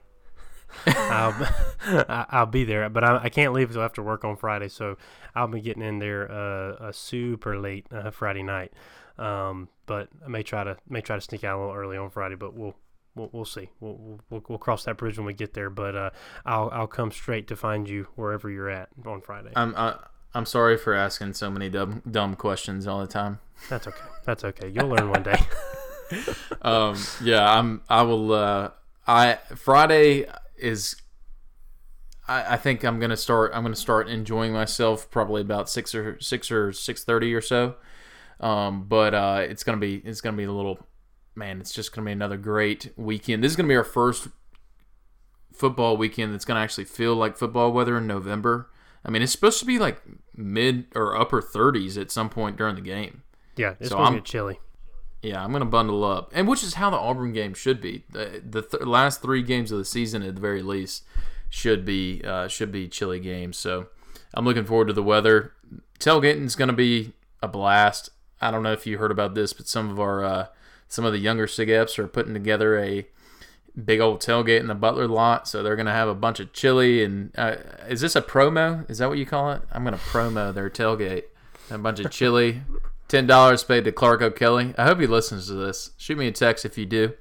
I'll, 0.88 1.47
I'll 2.30 2.45
be 2.45 2.63
there, 2.63 2.89
but 2.89 3.03
I, 3.03 3.23
I 3.23 3.30
can't 3.30 3.53
leave 3.53 3.69
until 3.69 3.84
after 3.84 4.01
work 4.01 4.23
on 4.23 4.36
Friday, 4.36 4.67
so 4.67 4.97
I'll 5.34 5.47
be 5.47 5.61
getting 5.61 5.84
in 5.84 5.99
there 5.99 6.32
uh, 6.32 6.76
uh 6.76 6.91
super 6.91 7.59
late 7.59 7.88
uh, 7.91 8.11
Friday 8.11 8.43
night. 8.43 8.73
Um, 9.17 9.69
but 9.86 10.09
I 10.26 10.28
may 10.28 10.43
try 10.43 10.63
to 10.63 10.78
may 10.89 11.01
try 11.01 11.15
to 11.15 11.21
sneak 11.21 11.43
out 11.43 11.57
a 11.57 11.59
little 11.59 11.76
early 11.76 11.97
on 11.97 12.09
Friday, 12.09 12.36
but 12.36 12.53
we'll 12.53 12.76
we'll, 13.15 13.30
we'll 13.32 13.45
see. 13.45 13.69
We'll, 13.80 14.19
we'll 14.30 14.43
we'll 14.47 14.57
cross 14.57 14.84
that 14.86 14.97
bridge 14.97 15.17
when 15.17 15.26
we 15.26 15.34
get 15.34 15.53
there. 15.53 15.69
But 15.69 15.95
uh, 15.95 16.09
I'll 16.45 16.69
I'll 16.71 16.88
come 16.88 17.11
straight 17.11 17.47
to 17.47 17.55
find 17.55 17.88
you 17.88 18.07
wherever 18.15 18.49
you're 18.49 18.69
at 18.69 18.89
on 19.05 19.21
Friday. 19.21 19.51
I'm 19.55 19.73
I, 19.76 19.95
I'm 20.34 20.45
sorry 20.45 20.78
for 20.78 20.93
asking 20.93 21.34
so 21.34 21.49
many 21.49 21.69
dumb 21.69 22.01
dumb 22.09 22.36
questions 22.36 22.88
all 22.88 22.99
the 22.99 23.07
time. 23.07 23.39
That's 23.69 23.88
okay. 23.88 24.05
That's 24.26 24.43
okay. 24.43 24.69
You'll 24.69 24.89
learn 24.89 25.09
one 25.09 25.23
day. 25.23 25.39
um, 26.61 26.97
yeah, 27.23 27.49
I'm. 27.49 27.82
I 27.89 28.01
will. 28.03 28.34
Uh, 28.34 28.71
I 29.07 29.39
Friday 29.55 30.26
is. 30.58 30.95
I, 32.28 32.53
I 32.53 32.58
think 32.58 32.84
I'm 32.84 32.99
gonna 32.99 33.18
start. 33.18 33.51
I'm 33.53 33.64
gonna 33.64 33.76
start 33.76 34.08
enjoying 34.10 34.51
myself 34.53 35.10
probably 35.12 35.41
about 35.41 35.70
six 35.70 35.93
or 35.93 36.20
six 36.20 36.49
or 36.51 36.72
six 36.72 37.03
thirty 37.03 37.34
or 37.34 37.41
so. 37.41 37.76
Um, 38.39 38.86
but 38.88 39.14
uh, 39.14 39.39
it's 39.47 39.64
gonna 39.64 39.78
be 39.78 39.95
it's 39.97 40.22
gonna 40.22 40.38
be 40.38 40.43
a 40.45 40.51
little 40.51 40.80
man. 41.36 41.60
It's 41.62 41.72
just 41.74 41.93
gonna 41.93 42.06
be 42.06 42.12
another 42.12 42.38
great 42.38 42.91
weekend. 42.97 43.43
This 43.43 43.51
is 43.51 43.56
gonna 43.56 43.70
be 43.70 43.76
our 43.76 43.84
first 43.84 44.28
football 45.53 45.97
weekend 45.97 46.34
that's 46.34 46.45
gonna 46.45 46.60
actually 46.60 46.86
feel 46.86 47.16
like 47.16 47.38
football 47.38 47.72
weather 47.72 47.97
in 47.97 48.08
November. 48.08 48.70
I 49.06 49.12
mean, 49.12 49.22
it's 49.22 49.32
supposed 49.32 49.60
to 49.60 49.66
be 49.66 49.78
like 49.78 50.01
mid 50.36 50.86
or 50.95 51.16
upper 51.16 51.41
30s 51.41 51.99
at 52.01 52.10
some 52.12 52.30
point 52.30 52.58
during 52.58 52.76
the 52.76 52.82
game. 52.82 53.22
Yeah, 53.56 53.76
it's 53.80 53.89
So 53.89 53.95
gonna 53.97 54.06
I'm- 54.08 54.16
get 54.16 54.26
chilly. 54.26 54.60
Yeah, 55.22 55.43
I'm 55.43 55.51
gonna 55.51 55.66
bundle 55.66 56.03
up, 56.03 56.32
and 56.34 56.47
which 56.47 56.63
is 56.63 56.76
how 56.76 56.89
the 56.89 56.97
Auburn 56.97 57.34
game 57.34 57.53
should 57.53 57.82
be. 57.82 58.03
The, 58.11 58.41
the 58.47 58.61
th- 58.61 58.84
last 58.84 59.22
three 59.22 59.41
games 59.41 59.72
of 59.72 59.80
the 59.80 59.86
season, 59.86 60.22
at 60.22 60.36
the 60.36 60.41
very 60.41 60.61
least, 60.61 61.03
should 61.49 61.84
be 61.84 62.22
uh, 62.24 62.47
should 62.47 62.72
be 62.72 62.88
chilly 62.88 63.20
games. 63.20 63.57
So 63.57 63.88
I'm 64.34 64.45
looking 64.45 64.66
forward 64.66 64.88
to 64.88 64.93
the 64.93 65.03
weather. 65.03 65.53
Tailgating 65.99 66.45
is 66.45 66.55
gonna 66.55 66.74
be 66.74 67.13
a 67.41 67.47
blast. 67.47 68.09
I 68.39 68.51
don't 68.51 68.63
know 68.63 68.74
if 68.74 68.86
you 68.86 68.97
heard 68.97 69.11
about 69.11 69.34
this, 69.34 69.53
but 69.53 69.68
some 69.68 69.89
of 69.89 69.99
our 69.99 70.24
uh, 70.24 70.47
some 70.88 71.05
of 71.05 71.11
the 71.13 71.20
younger 71.20 71.47
SIGEPs 71.47 71.97
are 71.97 72.07
putting 72.07 72.34
together 72.34 72.78
a 72.78 73.07
big 73.84 73.99
old 73.99 74.22
tailgate 74.22 74.59
in 74.59 74.68
the 74.68 74.76
Butler 74.76 75.07
lot. 75.07 75.47
So 75.47 75.63
they're 75.63 75.76
gonna 75.76 75.91
have 75.91 76.07
a 76.07 76.16
bunch 76.16 76.39
of 76.39 76.53
chili 76.53 77.03
and 77.03 77.32
uh, 77.38 77.55
is 77.89 78.01
this 78.01 78.16
a 78.16 78.22
promo? 78.22 78.89
Is 78.89 78.99
that 78.99 79.09
what 79.09 79.18
you 79.18 79.26
call 79.26 79.51
it? 79.51 79.61
I'm 79.72 79.84
gonna 79.84 79.97
promo 79.97 80.53
their 80.53 80.70
tailgate. 80.70 81.24
A 81.72 81.78
bunch 81.78 81.99
of 81.99 82.11
chili. 82.11 82.61
Ten 83.08 83.28
dollars 83.28 83.64
paid 83.64 83.84
to 83.86 83.91
Clark 83.91 84.22
O'Kelly. 84.22 84.74
I 84.78 84.86
hope 84.86 84.99
he 84.99 85.08
listens 85.08 85.47
to 85.47 85.53
this. 85.53 85.91
Shoot 85.97 86.18
me 86.18 86.28
a 86.28 86.32
text 86.32 86.66
if 86.66 86.78
you 86.78 86.86
do. 86.86 87.14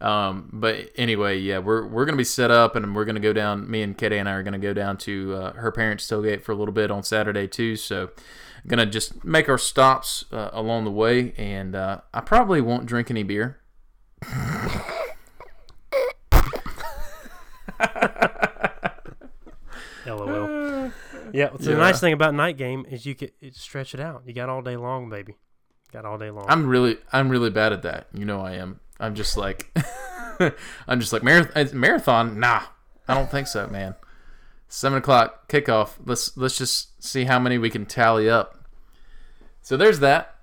Um, 0.00 0.50
but 0.52 0.90
anyway, 0.96 1.38
yeah, 1.38 1.58
we're 1.58 1.86
we're 1.86 2.04
gonna 2.04 2.16
be 2.16 2.24
set 2.24 2.50
up, 2.50 2.76
and 2.76 2.94
we're 2.94 3.04
gonna 3.04 3.20
go 3.20 3.32
down. 3.32 3.70
Me 3.70 3.82
and 3.82 3.96
Katie 3.96 4.18
and 4.18 4.28
I 4.28 4.32
are 4.32 4.42
gonna 4.42 4.58
go 4.58 4.74
down 4.74 4.98
to 4.98 5.34
uh, 5.34 5.52
her 5.54 5.72
parents' 5.72 6.06
tailgate 6.06 6.42
for 6.42 6.52
a 6.52 6.54
little 6.54 6.74
bit 6.74 6.90
on 6.90 7.02
Saturday 7.02 7.46
too. 7.46 7.76
So, 7.76 8.10
gonna 8.66 8.86
just 8.86 9.24
make 9.24 9.48
our 9.48 9.56
stops 9.56 10.24
uh, 10.32 10.50
along 10.52 10.84
the 10.84 10.90
way, 10.90 11.32
and 11.36 11.74
uh, 11.74 12.00
I 12.12 12.20
probably 12.20 12.60
won't 12.60 12.86
drink 12.86 13.10
any 13.10 13.22
beer. 13.22 13.60
LOL. 21.34 21.40
Yeah. 21.40 21.50
So 21.58 21.70
the 21.72 21.76
nice 21.76 22.00
thing 22.00 22.12
about 22.12 22.34
night 22.34 22.56
game 22.56 22.86
is 22.88 23.04
you 23.04 23.14
can 23.14 23.30
stretch 23.52 23.94
it 23.94 24.00
out. 24.00 24.22
You 24.26 24.32
got 24.32 24.48
all 24.48 24.62
day 24.62 24.76
long, 24.76 25.10
baby. 25.10 25.36
Got 25.92 26.04
all 26.04 26.18
day 26.18 26.30
long. 26.30 26.46
I'm 26.48 26.66
really 26.66 26.98
I'm 27.12 27.28
really 27.28 27.50
bad 27.50 27.72
at 27.72 27.82
that. 27.82 28.08
You 28.12 28.24
know 28.24 28.40
I 28.40 28.52
am. 28.52 28.80
I'm 28.98 29.14
just 29.14 29.36
like 29.36 29.76
I'm 30.88 31.00
just 31.00 31.12
like 31.12 31.22
marathon. 31.22 31.78
Marathon? 31.78 32.40
Nah, 32.40 32.62
I 33.08 33.14
don't 33.14 33.30
think 33.30 33.46
so, 33.46 33.66
man. 33.68 33.94
Seven 34.68 34.98
o'clock 34.98 35.48
kickoff. 35.48 35.94
Let's 36.04 36.36
let's 36.36 36.58
just 36.58 37.02
see 37.02 37.24
how 37.24 37.38
many 37.38 37.58
we 37.58 37.70
can 37.70 37.86
tally 37.86 38.28
up. 38.28 38.58
So 39.62 39.76
there's 39.76 40.00
that. 40.00 40.36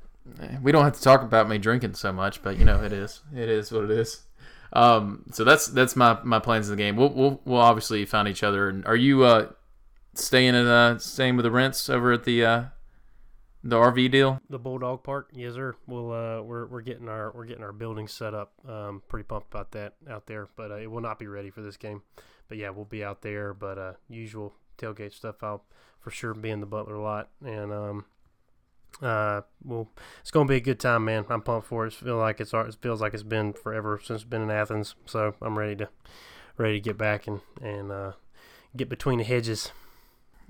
We 0.62 0.72
don't 0.72 0.84
have 0.84 0.96
to 0.96 1.02
talk 1.02 1.22
about 1.22 1.50
me 1.50 1.58
drinking 1.58 1.96
so 1.96 2.12
much, 2.12 2.44
but 2.44 2.58
you 2.58 2.66
know 2.66 2.84
it 2.84 2.94
is. 2.94 3.22
It 3.36 3.50
is 3.50 3.72
what 3.72 3.84
it 3.84 3.92
is. 3.92 4.22
Um, 4.74 5.26
so 5.32 5.44
that's 5.44 5.68
that's 5.68 5.96
my, 5.96 6.18
my 6.24 6.40
plans 6.40 6.70
in 6.70 6.78
the 6.78 6.82
game. 6.82 6.96
We'll, 6.96 7.10
we'll 7.10 7.42
we'll 7.44 7.60
obviously 7.60 8.06
find 8.06 8.28
each 8.28 8.44
other. 8.44 8.70
And 8.70 8.86
are 8.86 8.96
you 8.96 9.24
uh 9.24 9.50
staying 10.14 10.56
at 10.56 10.66
uh 10.66 10.98
staying 10.98 11.36
with 11.38 11.44
the 11.44 11.52
rents 11.52 11.90
over 11.90 12.12
at 12.12 12.24
the 12.24 12.46
uh 12.46 12.64
the 13.64 13.76
RV 13.76 14.12
deal? 14.12 14.42
the 14.50 14.58
Bulldog 14.58 15.04
Park, 15.04 15.30
yes 15.34 15.54
sir. 15.54 15.76
We'll 15.88 16.12
uh 16.12 16.42
we're 16.42 16.66
we're 16.66 16.82
getting 16.82 17.08
our 17.08 17.32
we're 17.34 17.46
getting 17.46 17.64
our 17.64 17.74
building 17.74 18.08
set 18.08 18.34
up. 18.34 18.54
Um, 18.68 19.04
pretty 19.08 19.24
pumped 19.24 19.54
about 19.54 19.72
that 19.72 19.94
out 20.10 20.26
there, 20.26 20.50
but 20.56 20.72
uh, 20.72 20.78
it 20.78 20.90
will 20.90 21.02
not 21.02 21.20
be 21.20 21.28
ready 21.28 21.50
for 21.50 21.62
this 21.62 21.78
game. 21.78 22.02
But 22.48 22.58
yeah, 22.58 22.70
we'll 22.70 22.86
be 22.86 23.04
out 23.04 23.22
there. 23.22 23.54
But 23.54 23.78
uh, 23.78 23.94
usual 24.10 24.54
tailgate 24.78 25.14
stuff, 25.14 25.44
I'll 25.44 25.64
for 26.00 26.10
sure 26.10 26.34
be 26.34 26.50
in 26.50 26.60
the 26.60 26.66
Butler 26.66 26.98
lot, 26.98 27.30
and 27.46 27.72
um, 27.72 28.06
uh, 29.02 29.42
well, 29.64 29.90
it's 30.20 30.32
gonna 30.32 30.48
be 30.50 30.56
a 30.56 30.62
good 30.62 30.80
time, 30.80 31.06
man. 31.06 31.26
I'm 31.30 31.42
pumped 31.42 31.68
for 31.68 31.86
it. 31.86 31.94
It 31.94 31.94
feels 31.94 32.20
like 32.20 32.42
it's 32.42 32.54
it 32.54 32.76
feels 32.82 33.02
like 33.02 33.14
it's 33.14 33.24
been 33.24 33.54
forever 33.54 34.00
since 34.04 34.22
it's 34.22 34.30
been 34.30 34.42
in 34.42 34.52
Athens. 34.52 34.96
So 35.06 35.36
I'm 35.42 35.58
ready 35.58 35.76
to 35.78 35.90
ready 36.58 36.80
to 36.80 36.82
get 36.82 36.98
back 36.98 37.28
and 37.28 37.42
and 37.62 37.92
uh, 37.92 38.12
get 38.76 38.90
between 38.90 39.20
the 39.20 39.24
hedges. 39.24 39.72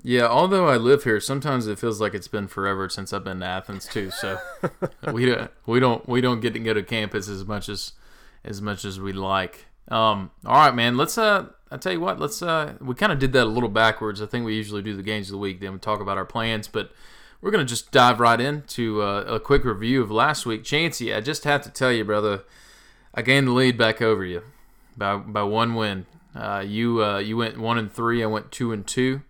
Yeah, 0.03 0.27
although 0.27 0.67
I 0.67 0.77
live 0.77 1.03
here, 1.03 1.19
sometimes 1.19 1.67
it 1.67 1.77
feels 1.77 2.01
like 2.01 2.13
it's 2.13 2.27
been 2.27 2.47
forever 2.47 2.89
since 2.89 3.13
I've 3.13 3.23
been 3.23 3.39
to 3.41 3.45
Athens 3.45 3.87
too. 3.87 4.09
So 4.09 4.39
we 5.11 5.25
don't 5.25 5.51
we 5.65 5.79
don't 5.79 6.07
we 6.07 6.21
don't 6.21 6.39
get 6.39 6.53
to 6.53 6.59
go 6.59 6.73
to 6.73 6.81
campus 6.81 7.27
as 7.27 7.45
much 7.45 7.69
as 7.69 7.93
as 8.43 8.61
much 8.61 8.83
as 8.83 8.99
we'd 8.99 9.15
like. 9.15 9.67
Um, 9.89 10.31
all 10.45 10.55
right, 10.55 10.73
man. 10.73 10.97
Let's 10.97 11.17
uh, 11.17 11.47
I 11.69 11.77
tell 11.77 11.93
you 11.93 11.99
what. 11.99 12.19
Let's 12.19 12.41
uh, 12.41 12.73
we 12.81 12.95
kind 12.95 13.11
of 13.11 13.19
did 13.19 13.33
that 13.33 13.43
a 13.43 13.49
little 13.49 13.69
backwards. 13.69 14.21
I 14.21 14.25
think 14.25 14.45
we 14.45 14.55
usually 14.55 14.81
do 14.81 14.95
the 14.95 15.03
games 15.03 15.27
of 15.27 15.33
the 15.33 15.37
week, 15.37 15.59
then 15.59 15.73
we 15.73 15.79
talk 15.79 16.01
about 16.01 16.17
our 16.17 16.25
plans, 16.25 16.67
but 16.67 16.91
we're 17.39 17.51
gonna 17.51 17.65
just 17.65 17.91
dive 17.91 18.19
right 18.19 18.41
into 18.41 19.01
uh, 19.01 19.23
a 19.27 19.39
quick 19.39 19.63
review 19.63 20.01
of 20.01 20.09
last 20.09 20.45
week. 20.45 20.63
Chancey, 20.63 21.13
I 21.13 21.21
just 21.21 21.43
have 21.43 21.61
to 21.63 21.69
tell 21.69 21.91
you, 21.91 22.03
brother, 22.03 22.43
I 23.13 23.21
gained 23.21 23.47
the 23.47 23.51
lead 23.51 23.77
back 23.77 24.01
over 24.01 24.25
you 24.25 24.43
by 24.97 25.17
by 25.17 25.43
one 25.43 25.75
win. 25.75 26.05
Uh, 26.35 26.63
you 26.65 27.03
uh, 27.03 27.19
you 27.19 27.37
went 27.37 27.59
one 27.59 27.77
and 27.77 27.91
three. 27.91 28.23
I 28.23 28.27
went 28.27 28.51
two 28.51 28.71
and 28.71 28.87
two. 28.87 29.21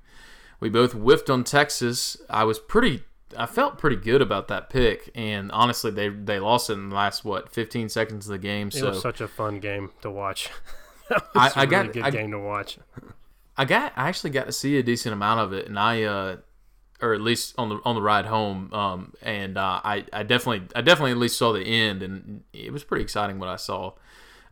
We 0.61 0.69
both 0.69 0.93
whiffed 0.93 1.29
on 1.29 1.43
Texas. 1.43 2.15
I 2.29 2.45
was 2.45 2.57
pretty. 2.59 3.03
I 3.37 3.45
felt 3.45 3.77
pretty 3.77 3.95
good 3.97 4.21
about 4.21 4.47
that 4.49 4.69
pick, 4.69 5.09
and 5.15 5.51
honestly, 5.51 5.91
they 5.91 6.07
they 6.09 6.39
lost 6.39 6.69
it 6.69 6.73
in 6.73 6.89
the 6.89 6.95
last 6.95 7.25
what 7.25 7.49
15 7.51 7.89
seconds 7.89 8.27
of 8.27 8.31
the 8.31 8.37
game. 8.37 8.67
It 8.69 8.75
So 8.75 8.89
was 8.89 9.01
such 9.01 9.19
a 9.21 9.27
fun 9.27 9.59
game 9.59 9.89
to 10.01 10.09
watch. 10.11 10.49
I- 11.09 11.17
I 11.35 11.47
a 11.47 11.67
really 11.67 11.67
got- 11.67 11.93
good 11.93 12.03
I- 12.03 12.09
game 12.11 12.31
to 12.31 12.39
watch. 12.39 12.77
I 13.57 13.65
got 13.65 13.91
I 13.97 14.07
actually 14.07 14.29
got 14.29 14.45
to 14.45 14.51
see 14.53 14.77
a 14.77 14.83
decent 14.83 15.11
amount 15.13 15.41
of 15.41 15.51
it, 15.53 15.67
and 15.67 15.77
I 15.79 16.03
uh, 16.03 16.37
or 17.01 17.13
at 17.13 17.21
least 17.21 17.55
on 17.57 17.69
the 17.69 17.79
on 17.83 17.95
the 17.95 18.01
ride 18.01 18.25
home, 18.25 18.71
um, 18.73 19.13
and 19.21 19.57
uh, 19.57 19.81
I 19.83 20.05
I 20.13 20.23
definitely 20.23 20.67
I 20.75 20.81
definitely 20.81 21.11
at 21.11 21.17
least 21.17 21.37
saw 21.37 21.51
the 21.53 21.61
end, 21.63 22.01
and 22.03 22.43
it 22.53 22.71
was 22.71 22.83
pretty 22.83 23.03
exciting 23.03 23.39
what 23.39 23.49
I 23.49 23.55
saw. 23.57 23.93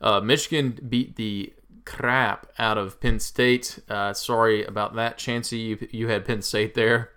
Uh, 0.01 0.19
Michigan 0.21 0.79
beat 0.87 1.15
the 1.17 1.53
crap 1.89 2.45
out 2.59 2.77
of 2.77 3.01
Penn 3.01 3.19
State. 3.19 3.79
Uh, 3.89 4.13
sorry 4.13 4.63
about 4.63 4.95
that, 4.95 5.17
Chancey. 5.17 5.57
You 5.57 5.87
you 5.91 6.07
had 6.07 6.23
Penn 6.23 6.41
State 6.41 6.75
there. 6.75 7.09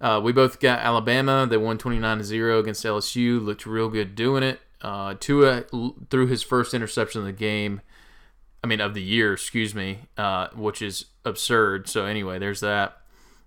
Uh, 0.00 0.20
we 0.22 0.32
both 0.32 0.58
got 0.58 0.80
Alabama. 0.80 1.46
They 1.48 1.56
won 1.56 1.78
29 1.78 2.22
0 2.22 2.58
against 2.58 2.84
LSU. 2.84 3.44
Looked 3.44 3.66
real 3.66 3.88
good 3.88 4.14
doing 4.14 4.42
it. 4.42 4.60
Uh, 4.80 5.14
Tua 5.18 5.64
threw 6.10 6.26
his 6.26 6.42
first 6.42 6.74
interception 6.74 7.20
of 7.20 7.26
the 7.26 7.32
game. 7.32 7.80
I 8.62 8.66
mean, 8.66 8.80
of 8.80 8.94
the 8.94 9.02
year, 9.02 9.34
excuse 9.34 9.74
me, 9.74 10.00
uh, 10.16 10.48
which 10.54 10.80
is 10.80 11.06
absurd. 11.24 11.88
So, 11.88 12.06
anyway, 12.06 12.38
there's 12.38 12.60
that. 12.60 12.96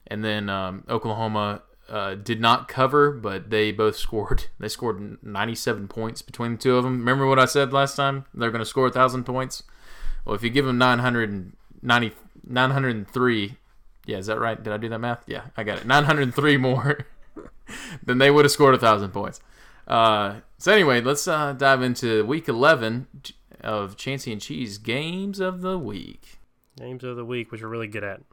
And 0.06 0.24
then 0.24 0.50
um, 0.50 0.84
Oklahoma 0.88 1.64
uh, 1.90 2.16
did 2.16 2.40
not 2.40 2.68
cover, 2.68 3.12
but 3.12 3.50
they 3.50 3.72
both 3.72 3.96
scored. 3.98 4.46
They 4.60 4.68
scored 4.68 5.24
97 5.24 5.88
points 5.88 6.22
between 6.22 6.54
the 6.54 6.58
two 6.58 6.78
of 6.78 6.84
them. 6.84 7.00
Remember 7.00 7.26
what 7.26 7.40
I 7.40 7.46
said 7.46 7.74
last 7.74 7.96
time? 7.96 8.26
They're 8.34 8.52
going 8.52 8.64
to 8.64 8.66
score 8.66 8.84
1,000 8.84 9.24
points? 9.24 9.64
Well, 10.28 10.36
if 10.36 10.44
you 10.44 10.50
give 10.50 10.66
them 10.66 10.78
990, 10.78 12.16
903 12.46 13.58
yeah, 14.06 14.18
is 14.18 14.28
that 14.28 14.40
right? 14.40 14.62
Did 14.62 14.72
I 14.72 14.78
do 14.78 14.90
that 14.90 15.00
math? 15.00 15.24
Yeah, 15.28 15.44
I 15.56 15.64
got 15.64 15.80
it. 15.80 15.86
903 15.86 16.58
more 16.58 17.00
then 18.04 18.18
they 18.18 18.30
would 18.30 18.44
have 18.44 18.52
scored 18.52 18.76
a 18.76 18.78
thousand 18.78 19.12
points. 19.12 19.40
Uh, 19.88 20.42
so 20.58 20.74
anyway, 20.74 21.00
let's 21.00 21.28
uh, 21.30 21.54
dive 21.54 21.82
into 21.82 22.26
week 22.26 22.50
11 22.50 23.08
of 23.62 23.96
Chancey 23.96 24.34
and 24.34 24.42
Cheese 24.42 24.78
games 24.78 25.40
of 25.40 25.62
the 25.62 25.78
week. 25.78 26.40
Games 26.78 27.06
of 27.06 27.16
the 27.16 27.24
week, 27.24 27.52
which 27.52 27.62
we're 27.62 27.70
really 27.70 27.88
good 27.88 28.04
at. 28.04 28.22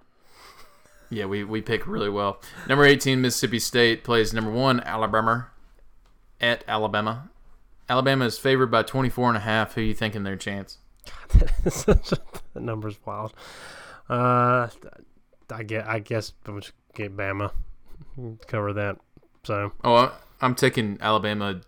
Yeah, 1.11 1.27
we, 1.27 1.45
we 1.45 1.61
pick 1.61 1.87
really 1.87 2.09
well. 2.09 2.41
Number 2.67 2.85
18, 2.85 3.21
Mississippi 3.21 3.61
State 3.61 4.03
plays 4.03 4.33
number 4.33 4.51
one, 4.51 4.81
Alabama 4.81 5.49
at 6.41 6.65
Alabama. 6.67 7.31
Alabama 7.89 8.25
is 8.25 8.39
favored 8.39 8.71
by 8.71 8.83
24 8.83 9.29
and 9.29 9.37
a 9.37 9.41
half. 9.41 9.75
Who 9.75 9.83
you 9.83 9.95
thinking 9.95 10.25
their 10.25 10.35
chance? 10.35 10.79
that 11.33 12.21
number's 12.55 12.99
wild. 13.05 13.35
Uh, 14.09 14.69
I 15.51 15.63
get. 15.63 15.87
I 15.87 15.99
guess 15.99 16.33
I'm 16.47 16.61
just 16.61 16.73
get 16.95 17.17
Bama. 17.17 17.53
cover 18.47 18.73
that. 18.75 18.97
So 19.45 19.73
Oh, 19.83 20.17
I'm 20.41 20.55
taking 20.55 20.99
Alabama 21.01 21.61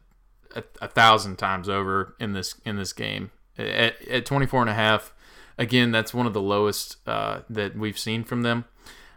a, 0.55 0.63
a 0.81 0.89
thousand 0.89 1.37
times 1.37 1.69
over 1.69 2.15
in 2.19 2.33
this 2.33 2.55
in 2.65 2.77
this 2.77 2.93
game 2.93 3.31
at, 3.59 4.01
at 4.09 4.27
24 4.27 4.63
and 4.63 4.71
a 4.71 4.75
half. 4.75 5.13
Again, 5.59 5.91
that's 5.91 6.13
one 6.13 6.27
of 6.27 6.35
the 6.35 6.43
lowest 6.43 6.97
uh, 7.07 7.41
that 7.49 7.77
we've 7.77 7.99
seen 7.99 8.25
from 8.25 8.43
them. 8.43 8.65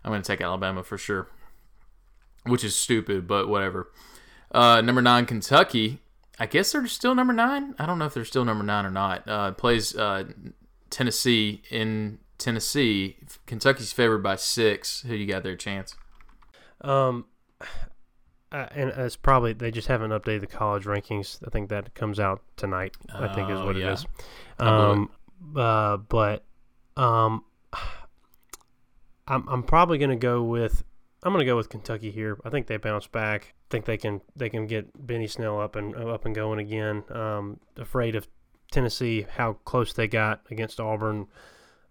I'm 0.04 0.12
going 0.12 0.22
to 0.22 0.28
take 0.28 0.40
Alabama 0.42 0.84
for 0.84 0.98
sure, 0.98 1.28
which 2.46 2.64
is 2.64 2.76
stupid, 2.76 3.28
but 3.28 3.50
whatever. 3.50 3.92
Uh, 4.52 4.82
number 4.82 5.02
nine, 5.02 5.26
Kentucky. 5.26 6.00
I 6.40 6.46
guess 6.46 6.72
they're 6.72 6.88
still 6.88 7.14
number 7.16 7.34
nine. 7.34 7.76
I 7.78 7.86
don't 7.86 8.00
know 8.00 8.06
if 8.06 8.14
they're 8.14 8.24
still 8.26 8.46
number 8.46 8.64
nine 8.64 8.86
or 8.86 8.92
not. 8.92 9.28
Uh, 9.28 9.52
plays 9.52 9.96
uh, 9.96 10.24
Tennessee 10.90 11.62
in 11.70 12.20
Tennessee. 12.38 13.18
Kentucky's 13.46 13.92
favored 13.92 14.24
by 14.24 14.36
six. 14.38 15.02
Who 15.02 15.16
you 15.16 15.26
got 15.28 15.44
there, 15.44 15.56
Chance? 15.58 15.96
Um, 16.82 17.26
uh, 18.52 18.68
and 18.72 18.90
it's 18.92 19.18
probably 19.18 19.54
they 19.54 19.70
just 19.72 19.88
haven't 19.90 20.12
updated 20.12 20.40
the 20.42 20.48
college 20.48 20.86
rankings. 20.86 21.46
I 21.46 21.50
think 21.50 21.70
that 21.70 21.94
comes 21.94 22.20
out 22.20 22.42
tonight. 22.56 22.96
I 23.14 23.34
think 23.36 23.50
is 23.50 23.60
Oh, 23.60 23.66
what 23.66 23.76
yeah. 23.76 23.90
it 23.90 23.94
is. 23.94 24.06
I 24.58 24.64
blew 24.64 24.92
it. 24.92 24.92
Um, 24.92 25.10
uh, 25.58 25.98
but 25.98 26.46
um, 26.96 27.44
I'm 29.28 29.48
I'm 29.48 29.64
probably 29.64 29.98
gonna 29.98 30.16
go 30.16 30.42
with 30.42 30.84
I'm 31.24 31.34
gonna 31.34 31.46
go 31.46 31.58
with 31.58 31.70
Kentucky 31.70 32.12
here. 32.12 32.38
I 32.46 32.50
think 32.50 32.68
they 32.68 32.78
bounce 32.78 33.08
back. 33.08 33.54
I 33.54 33.68
think 33.70 33.86
they 33.86 33.98
can 33.98 34.22
they 34.36 34.50
can 34.50 34.68
get 34.68 35.06
Benny 35.06 35.28
Snell 35.28 35.60
up 35.60 35.76
and 35.76 35.96
up 35.96 36.26
and 36.26 36.34
going 36.34 36.60
again. 36.60 37.04
Um, 37.12 37.60
afraid 37.78 38.16
of 38.16 38.28
Tennessee, 38.72 39.26
how 39.36 39.54
close 39.66 39.94
they 39.94 40.08
got 40.08 40.42
against 40.52 40.80
Auburn, 40.80 41.28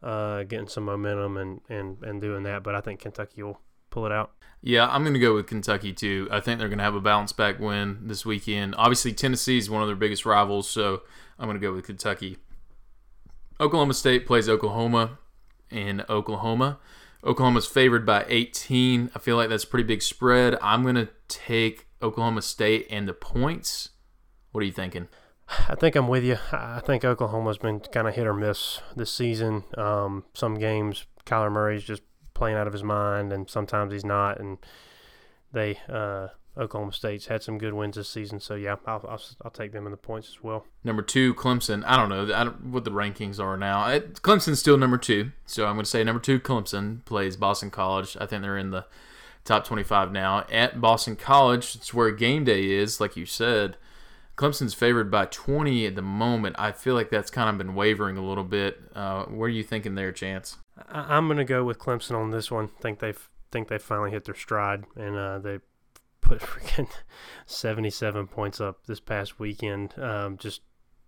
uh, 0.02 0.44
getting 0.44 0.68
some 0.68 0.84
momentum 0.84 1.36
and, 1.36 1.60
and, 1.68 2.02
and 2.02 2.20
doing 2.20 2.44
that. 2.44 2.62
But 2.62 2.74
I 2.74 2.80
think 2.80 3.00
Kentucky 3.00 3.42
will 3.42 3.60
pull 3.90 4.06
it 4.06 4.12
out. 4.12 4.32
Yeah, 4.60 4.88
I'm 4.88 5.02
going 5.02 5.14
to 5.14 5.20
go 5.20 5.34
with 5.34 5.46
Kentucky 5.46 5.92
too. 5.92 6.28
I 6.30 6.40
think 6.40 6.58
they're 6.58 6.68
going 6.68 6.78
to 6.78 6.84
have 6.84 6.94
a 6.94 7.00
bounce 7.00 7.32
back 7.32 7.60
win 7.60 7.98
this 8.02 8.26
weekend. 8.26 8.74
Obviously, 8.76 9.12
Tennessee 9.12 9.58
is 9.58 9.70
one 9.70 9.82
of 9.82 9.88
their 9.88 9.96
biggest 9.96 10.26
rivals, 10.26 10.68
so 10.68 11.02
I'm 11.38 11.46
going 11.46 11.60
to 11.60 11.64
go 11.64 11.72
with 11.72 11.86
Kentucky. 11.86 12.38
Oklahoma 13.60 13.94
State 13.94 14.26
plays 14.26 14.48
Oklahoma 14.48 15.18
in 15.70 16.04
Oklahoma. 16.08 16.78
Oklahoma's 17.24 17.66
favored 17.66 18.06
by 18.06 18.24
18. 18.28 19.10
I 19.14 19.18
feel 19.18 19.36
like 19.36 19.48
that's 19.48 19.64
a 19.64 19.68
pretty 19.68 19.86
big 19.86 20.02
spread. 20.02 20.56
I'm 20.62 20.82
going 20.82 20.94
to 20.94 21.08
take 21.28 21.86
Oklahoma 22.02 22.42
State 22.42 22.86
and 22.90 23.08
the 23.08 23.12
points. 23.12 23.90
What 24.52 24.62
are 24.62 24.66
you 24.66 24.72
thinking? 24.72 25.08
I 25.68 25.74
think 25.74 25.96
I'm 25.96 26.08
with 26.08 26.24
you. 26.24 26.36
I 26.52 26.80
think 26.80 27.04
Oklahoma's 27.04 27.58
been 27.58 27.80
kind 27.80 28.06
of 28.06 28.14
hit 28.14 28.26
or 28.26 28.34
miss 28.34 28.80
this 28.94 29.12
season. 29.12 29.64
Um, 29.76 30.24
some 30.34 30.54
games, 30.54 31.06
Kyler 31.26 31.50
Murray's 31.50 31.84
just 31.84 32.02
playing 32.34 32.56
out 32.56 32.66
of 32.66 32.72
his 32.72 32.84
mind, 32.84 33.32
and 33.32 33.48
sometimes 33.48 33.92
he's 33.92 34.04
not. 34.04 34.38
And 34.38 34.58
they, 35.52 35.78
uh, 35.88 36.28
Oklahoma 36.58 36.92
State's 36.92 37.26
had 37.26 37.42
some 37.42 37.58
good 37.58 37.72
wins 37.72 37.96
this 37.96 38.08
season. 38.08 38.40
So 38.40 38.54
yeah, 38.54 38.76
I'll, 38.86 39.04
I'll, 39.08 39.22
I'll 39.42 39.50
take 39.50 39.72
them 39.72 39.86
in 39.86 39.92
the 39.92 39.96
points 39.96 40.28
as 40.28 40.42
well. 40.42 40.66
Number 40.82 41.02
two, 41.02 41.34
Clemson. 41.34 41.84
I 41.86 41.96
don't 41.96 42.08
know 42.08 42.34
I 42.34 42.44
don't, 42.44 42.66
what 42.66 42.84
the 42.84 42.90
rankings 42.90 43.38
are 43.38 43.56
now. 43.56 43.80
I, 43.80 44.00
Clemson's 44.00 44.58
still 44.58 44.76
number 44.76 44.98
two, 44.98 45.32
so 45.46 45.66
I'm 45.66 45.74
going 45.74 45.84
to 45.84 45.90
say 45.90 46.02
number 46.02 46.20
two, 46.20 46.40
Clemson 46.40 47.04
plays 47.04 47.36
Boston 47.36 47.70
College. 47.70 48.16
I 48.20 48.26
think 48.26 48.42
they're 48.42 48.58
in 48.58 48.70
the 48.70 48.86
top 49.44 49.64
25 49.64 50.12
now 50.12 50.44
at 50.50 50.80
Boston 50.80 51.16
College. 51.16 51.76
It's 51.76 51.94
where 51.94 52.10
game 52.10 52.44
day 52.44 52.70
is, 52.70 53.00
like 53.00 53.16
you 53.16 53.26
said. 53.26 53.76
Clemson's 54.36 54.74
favored 54.74 55.10
by 55.10 55.26
20 55.26 55.86
at 55.86 55.96
the 55.96 56.02
moment. 56.02 56.54
I 56.58 56.70
feel 56.70 56.94
like 56.94 57.10
that's 57.10 57.30
kind 57.30 57.50
of 57.50 57.58
been 57.58 57.74
wavering 57.74 58.16
a 58.16 58.24
little 58.24 58.44
bit. 58.44 58.80
Uh, 58.94 59.24
what 59.24 59.46
are 59.46 59.48
you 59.48 59.64
thinking 59.64 59.96
there, 59.96 60.12
Chance? 60.12 60.58
I, 60.88 61.16
I'm 61.16 61.26
going 61.26 61.38
to 61.38 61.44
go 61.44 61.64
with 61.64 61.78
Clemson 61.78 62.14
on 62.14 62.30
this 62.30 62.50
one. 62.50 62.68
Think 62.68 63.00
they've 63.00 63.28
think 63.50 63.68
they 63.68 63.78
finally 63.78 64.10
hit 64.10 64.26
their 64.26 64.34
stride, 64.34 64.84
and 64.94 65.16
uh, 65.16 65.38
they 65.38 65.58
put 66.28 66.40
freaking 66.40 66.88
77 67.46 68.26
points 68.28 68.60
up 68.60 68.86
this 68.86 69.00
past 69.00 69.38
weekend. 69.38 69.98
Um, 69.98 70.36
just 70.36 70.62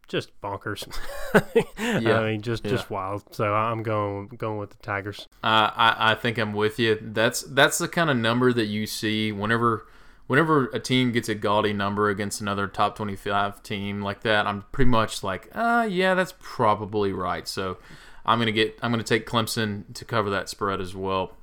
just 0.08 0.38
bonkers. 0.40 0.88
Yeah. 1.78 2.20
I 2.20 2.30
mean, 2.32 2.42
just 2.42 2.64
Yeah. 2.64 2.72
just 2.72 2.90
wild. 2.90 3.32
So 3.34 3.54
I'm 3.54 3.82
going 3.82 4.26
going 4.28 4.58
with 4.58 4.70
the 4.70 4.76
Tigers. 4.82 5.28
Uh, 5.44 5.70
I, 5.74 6.12
I 6.12 6.14
think 6.16 6.38
I'm 6.38 6.52
with 6.52 6.78
you. 6.78 6.98
That's 7.00 7.42
that's 7.42 7.78
the 7.78 7.88
kind 7.88 8.10
of 8.10 8.16
number 8.16 8.52
that 8.52 8.66
you 8.66 8.86
see 8.86 9.30
whenever 9.32 9.86
whenever 10.26 10.66
a 10.66 10.80
team 10.80 11.12
gets 11.12 11.28
a 11.28 11.34
gaudy 11.34 11.72
number 11.72 12.08
against 12.08 12.40
another 12.40 12.66
top 12.68 12.96
25 12.96 13.62
team 13.62 14.00
like 14.02 14.22
that. 14.22 14.46
I'm 14.46 14.64
pretty 14.72 14.90
much 14.90 15.22
like, 15.24 15.48
uh, 15.54 15.86
yeah, 15.90 16.14
that's 16.14 16.34
probably 16.40 17.12
right. 17.12 17.46
So 17.46 17.78
I'm 18.26 18.38
gonna 18.40 18.52
get 18.52 18.78
I'm 18.82 18.90
gonna 18.90 19.02
take 19.04 19.26
Clemson 19.26 19.92
to 19.94 20.04
cover 20.04 20.30
that 20.30 20.48
spread 20.48 20.80
as 20.80 20.94
well, 20.94 21.36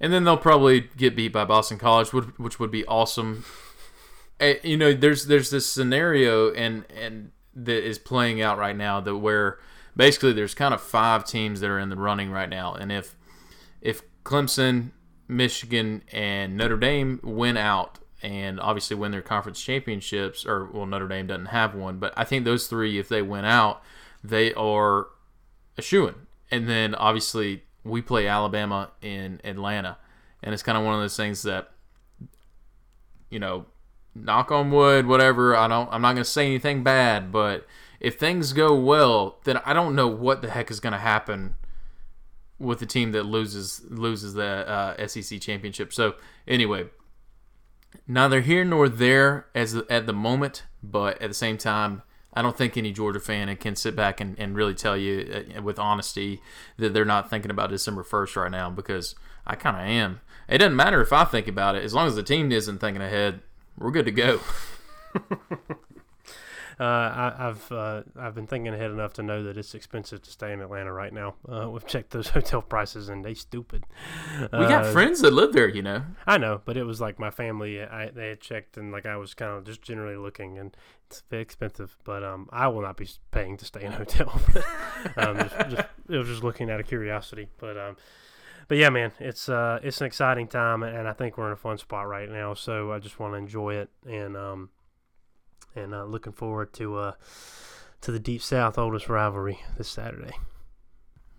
and 0.00 0.12
then 0.12 0.24
they'll 0.24 0.36
probably 0.36 0.88
get 0.96 1.16
beat 1.16 1.32
by 1.32 1.44
Boston 1.44 1.78
College, 1.78 2.12
which, 2.12 2.58
would 2.58 2.70
be 2.70 2.84
awesome. 2.86 3.44
Eh, 4.40 4.56
you 4.62 4.76
know, 4.76 4.92
there's 4.92 5.26
there's 5.26 5.50
this 5.50 5.66
scenario 5.66 6.52
and 6.52 6.84
and 6.94 7.32
that 7.54 7.86
is 7.86 7.98
playing 7.98 8.42
out 8.42 8.58
right 8.58 8.76
now 8.76 9.00
that 9.00 9.16
where 9.16 9.58
basically 9.96 10.32
there's 10.32 10.54
kind 10.54 10.74
of 10.74 10.80
five 10.80 11.24
teams 11.24 11.60
that 11.60 11.70
are 11.70 11.78
in 11.78 11.88
the 11.88 11.96
running 11.96 12.30
right 12.30 12.48
now, 12.48 12.74
and 12.74 12.92
if 12.92 13.16
if 13.80 14.02
Clemson, 14.24 14.90
Michigan, 15.28 16.02
and 16.12 16.56
Notre 16.56 16.76
Dame 16.76 17.20
win 17.22 17.56
out 17.56 17.98
and 18.22 18.58
obviously 18.60 18.96
win 18.96 19.12
their 19.12 19.22
conference 19.22 19.62
championships, 19.62 20.44
or 20.44 20.66
well, 20.66 20.86
Notre 20.86 21.08
Dame 21.08 21.28
doesn't 21.28 21.46
have 21.46 21.74
one, 21.74 21.98
but 21.98 22.12
I 22.16 22.24
think 22.24 22.44
those 22.44 22.66
three, 22.66 22.98
if 22.98 23.08
they 23.08 23.22
win 23.22 23.44
out, 23.44 23.82
they 24.24 24.52
are 24.54 25.08
a 25.78 25.82
shoo 25.82 26.14
And 26.50 26.68
then 26.68 26.94
obviously 26.94 27.62
we 27.86 28.02
play 28.02 28.26
Alabama 28.26 28.90
in 29.00 29.40
Atlanta, 29.44 29.98
and 30.42 30.52
it's 30.52 30.62
kind 30.62 30.76
of 30.76 30.84
one 30.84 30.94
of 30.94 31.00
those 31.00 31.16
things 31.16 31.42
that 31.42 31.70
you 33.30 33.38
know 33.38 33.66
knock 34.14 34.50
on 34.50 34.70
wood, 34.70 35.06
whatever. 35.06 35.56
I 35.56 35.68
don't. 35.68 35.88
I'm 35.92 36.02
not 36.02 36.14
going 36.14 36.24
to 36.24 36.30
say 36.30 36.46
anything 36.46 36.82
bad, 36.82 37.30
but 37.32 37.66
if 38.00 38.18
things 38.18 38.52
go 38.52 38.74
well, 38.74 39.38
then 39.44 39.58
I 39.64 39.72
don't 39.72 39.94
know 39.94 40.08
what 40.08 40.42
the 40.42 40.50
heck 40.50 40.70
is 40.70 40.80
going 40.80 40.92
to 40.92 40.98
happen 40.98 41.54
with 42.58 42.78
the 42.78 42.86
team 42.86 43.12
that 43.12 43.24
loses 43.24 43.82
loses 43.88 44.34
the 44.34 44.44
uh, 44.44 45.06
SEC 45.06 45.40
championship. 45.40 45.92
So 45.92 46.14
anyway, 46.46 46.86
neither 48.06 48.40
here 48.40 48.64
nor 48.64 48.88
there 48.88 49.46
as 49.54 49.74
at 49.74 50.06
the 50.06 50.12
moment, 50.12 50.64
but 50.82 51.20
at 51.20 51.28
the 51.28 51.34
same 51.34 51.58
time. 51.58 52.02
I 52.36 52.42
don't 52.42 52.56
think 52.56 52.76
any 52.76 52.92
Georgia 52.92 53.18
fan 53.18 53.54
can 53.56 53.74
sit 53.76 53.96
back 53.96 54.20
and, 54.20 54.38
and 54.38 54.54
really 54.54 54.74
tell 54.74 54.96
you 54.96 55.46
uh, 55.56 55.62
with 55.62 55.78
honesty 55.78 56.42
that 56.76 56.92
they're 56.92 57.06
not 57.06 57.30
thinking 57.30 57.50
about 57.50 57.70
December 57.70 58.04
1st 58.04 58.36
right 58.36 58.50
now 58.50 58.68
because 58.68 59.14
I 59.46 59.56
kind 59.56 59.76
of 59.76 59.82
am. 59.82 60.20
It 60.46 60.58
doesn't 60.58 60.76
matter 60.76 61.00
if 61.00 61.14
I 61.14 61.24
think 61.24 61.48
about 61.48 61.76
it. 61.76 61.82
As 61.82 61.94
long 61.94 62.06
as 62.06 62.14
the 62.14 62.22
team 62.22 62.52
isn't 62.52 62.78
thinking 62.78 63.02
ahead, 63.02 63.40
we're 63.78 63.90
good 63.90 64.04
to 64.04 64.12
go. 64.12 64.40
Uh, 66.78 66.84
I, 66.84 67.34
I've 67.48 67.72
uh, 67.72 68.02
I've 68.18 68.34
been 68.34 68.46
thinking 68.46 68.74
ahead 68.74 68.90
enough 68.90 69.14
to 69.14 69.22
know 69.22 69.42
that 69.44 69.56
it's 69.56 69.74
expensive 69.74 70.20
to 70.22 70.30
stay 70.30 70.52
in 70.52 70.60
Atlanta 70.60 70.92
right 70.92 71.12
now. 71.12 71.34
Uh, 71.50 71.70
we've 71.70 71.86
checked 71.86 72.10
those 72.10 72.28
hotel 72.36 72.60
prices 72.60 73.08
and 73.08 73.24
they 73.24 73.32
stupid. 73.34 73.84
We 74.40 74.48
got 74.48 74.84
Uh, 74.84 74.92
friends 74.92 75.20
that 75.20 75.32
live 75.32 75.54
there, 75.54 75.68
you 75.68 75.82
know. 75.82 76.02
I 76.26 76.36
know, 76.36 76.60
but 76.64 76.76
it 76.76 76.84
was 76.84 77.00
like 77.00 77.18
my 77.18 77.30
family. 77.30 77.82
I 77.82 78.10
they 78.10 78.28
had 78.28 78.40
checked 78.40 78.76
and 78.76 78.92
like 78.92 79.06
I 79.06 79.16
was 79.16 79.32
kind 79.32 79.52
of 79.56 79.64
just 79.64 79.80
generally 79.80 80.16
looking, 80.16 80.58
and 80.58 80.76
it's 81.06 81.22
very 81.30 81.42
expensive. 81.42 81.96
But 82.04 82.22
um, 82.22 82.48
I 82.52 82.68
will 82.68 82.82
not 82.82 82.98
be 82.98 83.08
paying 83.30 83.56
to 83.56 83.64
stay 83.64 83.82
in 83.82 83.92
a 83.92 83.96
hotel. 83.96 84.40
um, 85.16 85.38
just, 85.38 85.70
just, 85.70 85.88
it 86.10 86.16
was 86.18 86.28
just 86.28 86.42
looking 86.44 86.70
out 86.70 86.80
of 86.80 86.86
curiosity. 86.86 87.48
But 87.58 87.78
um, 87.78 87.96
but 88.68 88.76
yeah, 88.76 88.90
man, 88.90 89.12
it's 89.18 89.48
uh, 89.48 89.78
it's 89.82 90.00
an 90.02 90.06
exciting 90.06 90.48
time, 90.48 90.82
and 90.82 91.08
I 91.08 91.14
think 91.14 91.38
we're 91.38 91.46
in 91.46 91.52
a 91.52 91.56
fun 91.56 91.78
spot 91.78 92.06
right 92.06 92.28
now. 92.28 92.52
So 92.52 92.92
I 92.92 92.98
just 92.98 93.18
want 93.18 93.32
to 93.32 93.38
enjoy 93.38 93.76
it, 93.76 93.88
and 94.06 94.36
um, 94.36 94.70
and 95.76 95.94
uh, 95.94 96.04
looking 96.04 96.32
forward 96.32 96.72
to 96.74 96.96
uh, 96.96 97.12
to 98.00 98.12
the 98.12 98.18
Deep 98.18 98.42
South 98.42 98.78
oldest 98.78 99.08
rivalry 99.08 99.60
this 99.76 99.88
Saturday. 99.88 100.32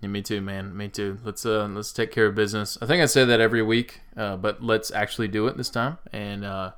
Yeah, 0.02 0.10
me 0.10 0.22
too, 0.22 0.42
man. 0.42 0.78
Me 0.78 0.90
too. 0.90 1.18
Let's 1.24 1.46
uh 1.46 1.68
let's 1.68 1.92
take 1.92 2.12
care 2.12 2.28
of 2.28 2.36
business. 2.36 2.78
I 2.82 2.86
think 2.86 3.02
I 3.02 3.08
say 3.08 3.26
that 3.26 3.40
every 3.40 3.64
week, 3.64 4.02
uh, 4.16 4.38
but 4.38 4.62
let's 4.62 4.92
actually 4.92 5.28
do 5.28 5.48
it 5.48 5.58
this 5.58 5.70
time 5.70 5.98
and 6.14 6.46
uh, 6.46 6.72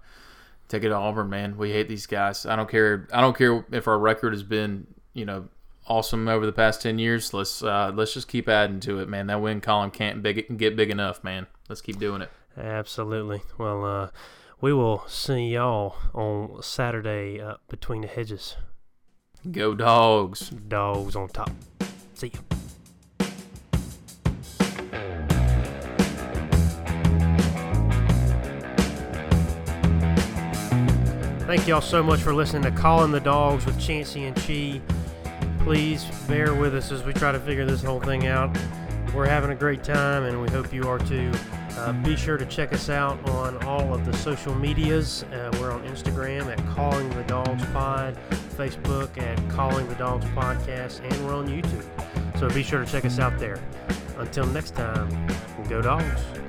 take 0.69 0.83
it 0.83 0.89
to 0.89 0.95
Auburn, 0.95 1.29
man. 1.29 1.57
We 1.57 1.71
hate 1.71 1.89
these 1.89 2.05
guys. 2.05 2.45
I 2.45 2.55
don't 2.55 2.69
care. 2.69 3.07
I 3.11 3.19
don't 3.19 3.37
care 3.37 3.65
if 3.71 3.87
our 3.87 3.99
record 3.99 4.33
has 4.33 4.43
been 4.43 4.87
you 5.13 5.25
know 5.25 5.49
awesome 5.85 6.29
over 6.29 6.45
the 6.45 6.53
past 6.53 6.81
ten 6.81 6.97
years. 6.97 7.33
Let's 7.33 7.61
uh, 7.61 7.91
let's 7.93 8.13
just 8.13 8.29
keep 8.29 8.47
adding 8.47 8.79
to 8.81 8.99
it, 8.99 9.09
man. 9.09 9.27
That 9.27 9.41
win 9.41 9.59
column 9.59 9.91
can't 9.91 10.23
big 10.23 10.57
get 10.57 10.77
big 10.77 10.89
enough, 10.89 11.21
man. 11.21 11.47
Let's 11.67 11.81
keep 11.81 11.99
doing 11.99 12.21
it. 12.21 12.31
Absolutely. 12.57 13.41
Well, 13.57 13.83
uh, 13.83 14.09
we 14.61 14.73
will 14.73 15.03
see 15.07 15.49
y'all 15.49 15.95
on 16.13 16.61
Saturday 16.61 17.39
uh, 17.39 17.55
between 17.69 18.01
the 18.01 18.07
hedges. 18.07 18.57
Go 19.51 19.73
dogs. 19.73 20.49
Dogs 20.49 21.15
on 21.15 21.29
top. 21.29 21.51
See 22.13 22.33
you. 22.33 22.39
Thank 31.45 31.67
y'all 31.67 31.81
so 31.81 32.03
much 32.03 32.19
for 32.19 32.31
listening 32.33 32.61
to 32.63 32.71
Calling 32.71 33.11
the 33.11 33.19
Dogs 33.19 33.65
with 33.65 33.79
Chancey 33.79 34.25
and 34.25 34.35
Chi. 34.35 34.81
Please 35.63 36.05
bear 36.27 36.53
with 36.53 36.75
us 36.75 36.91
as 36.91 37.03
we 37.03 37.11
try 37.11 37.31
to 37.31 37.39
figure 37.39 37.65
this 37.65 37.81
whole 37.81 37.99
thing 37.99 38.27
out. 38.27 38.55
We're 39.13 39.25
having 39.25 39.51
a 39.51 39.55
great 39.55 39.83
time, 39.83 40.23
and 40.23 40.41
we 40.41 40.49
hope 40.49 40.73
you 40.73 40.87
are 40.87 40.99
too. 40.99 41.31
Uh, 41.77 41.93
be 42.03 42.15
sure 42.15 42.37
to 42.37 42.45
check 42.45 42.73
us 42.73 42.89
out 42.89 43.17
on 43.29 43.61
all 43.63 43.93
of 43.93 44.05
the 44.05 44.13
social 44.13 44.53
medias. 44.55 45.23
Uh, 45.23 45.49
we're 45.59 45.71
on 45.71 45.81
Instagram 45.87 46.45
at 46.47 46.57
Calling 46.75 47.09
the 47.11 47.23
Dogs 47.23 47.63
Pod, 47.67 48.17
Facebook 48.57 49.17
at 49.17 49.49
Calling 49.49 49.87
the 49.87 49.95
Dogs 49.95 50.25
Podcast, 50.27 50.99
and 51.09 51.25
we're 51.25 51.35
on 51.35 51.47
YouTube. 51.47 51.85
So 52.39 52.49
be 52.49 52.63
sure 52.63 52.83
to 52.83 52.91
check 52.91 53.05
us 53.05 53.19
out 53.19 53.37
there. 53.39 53.59
Until 54.17 54.45
next 54.47 54.75
time, 54.75 55.09
go 55.69 55.81
dogs. 55.81 56.48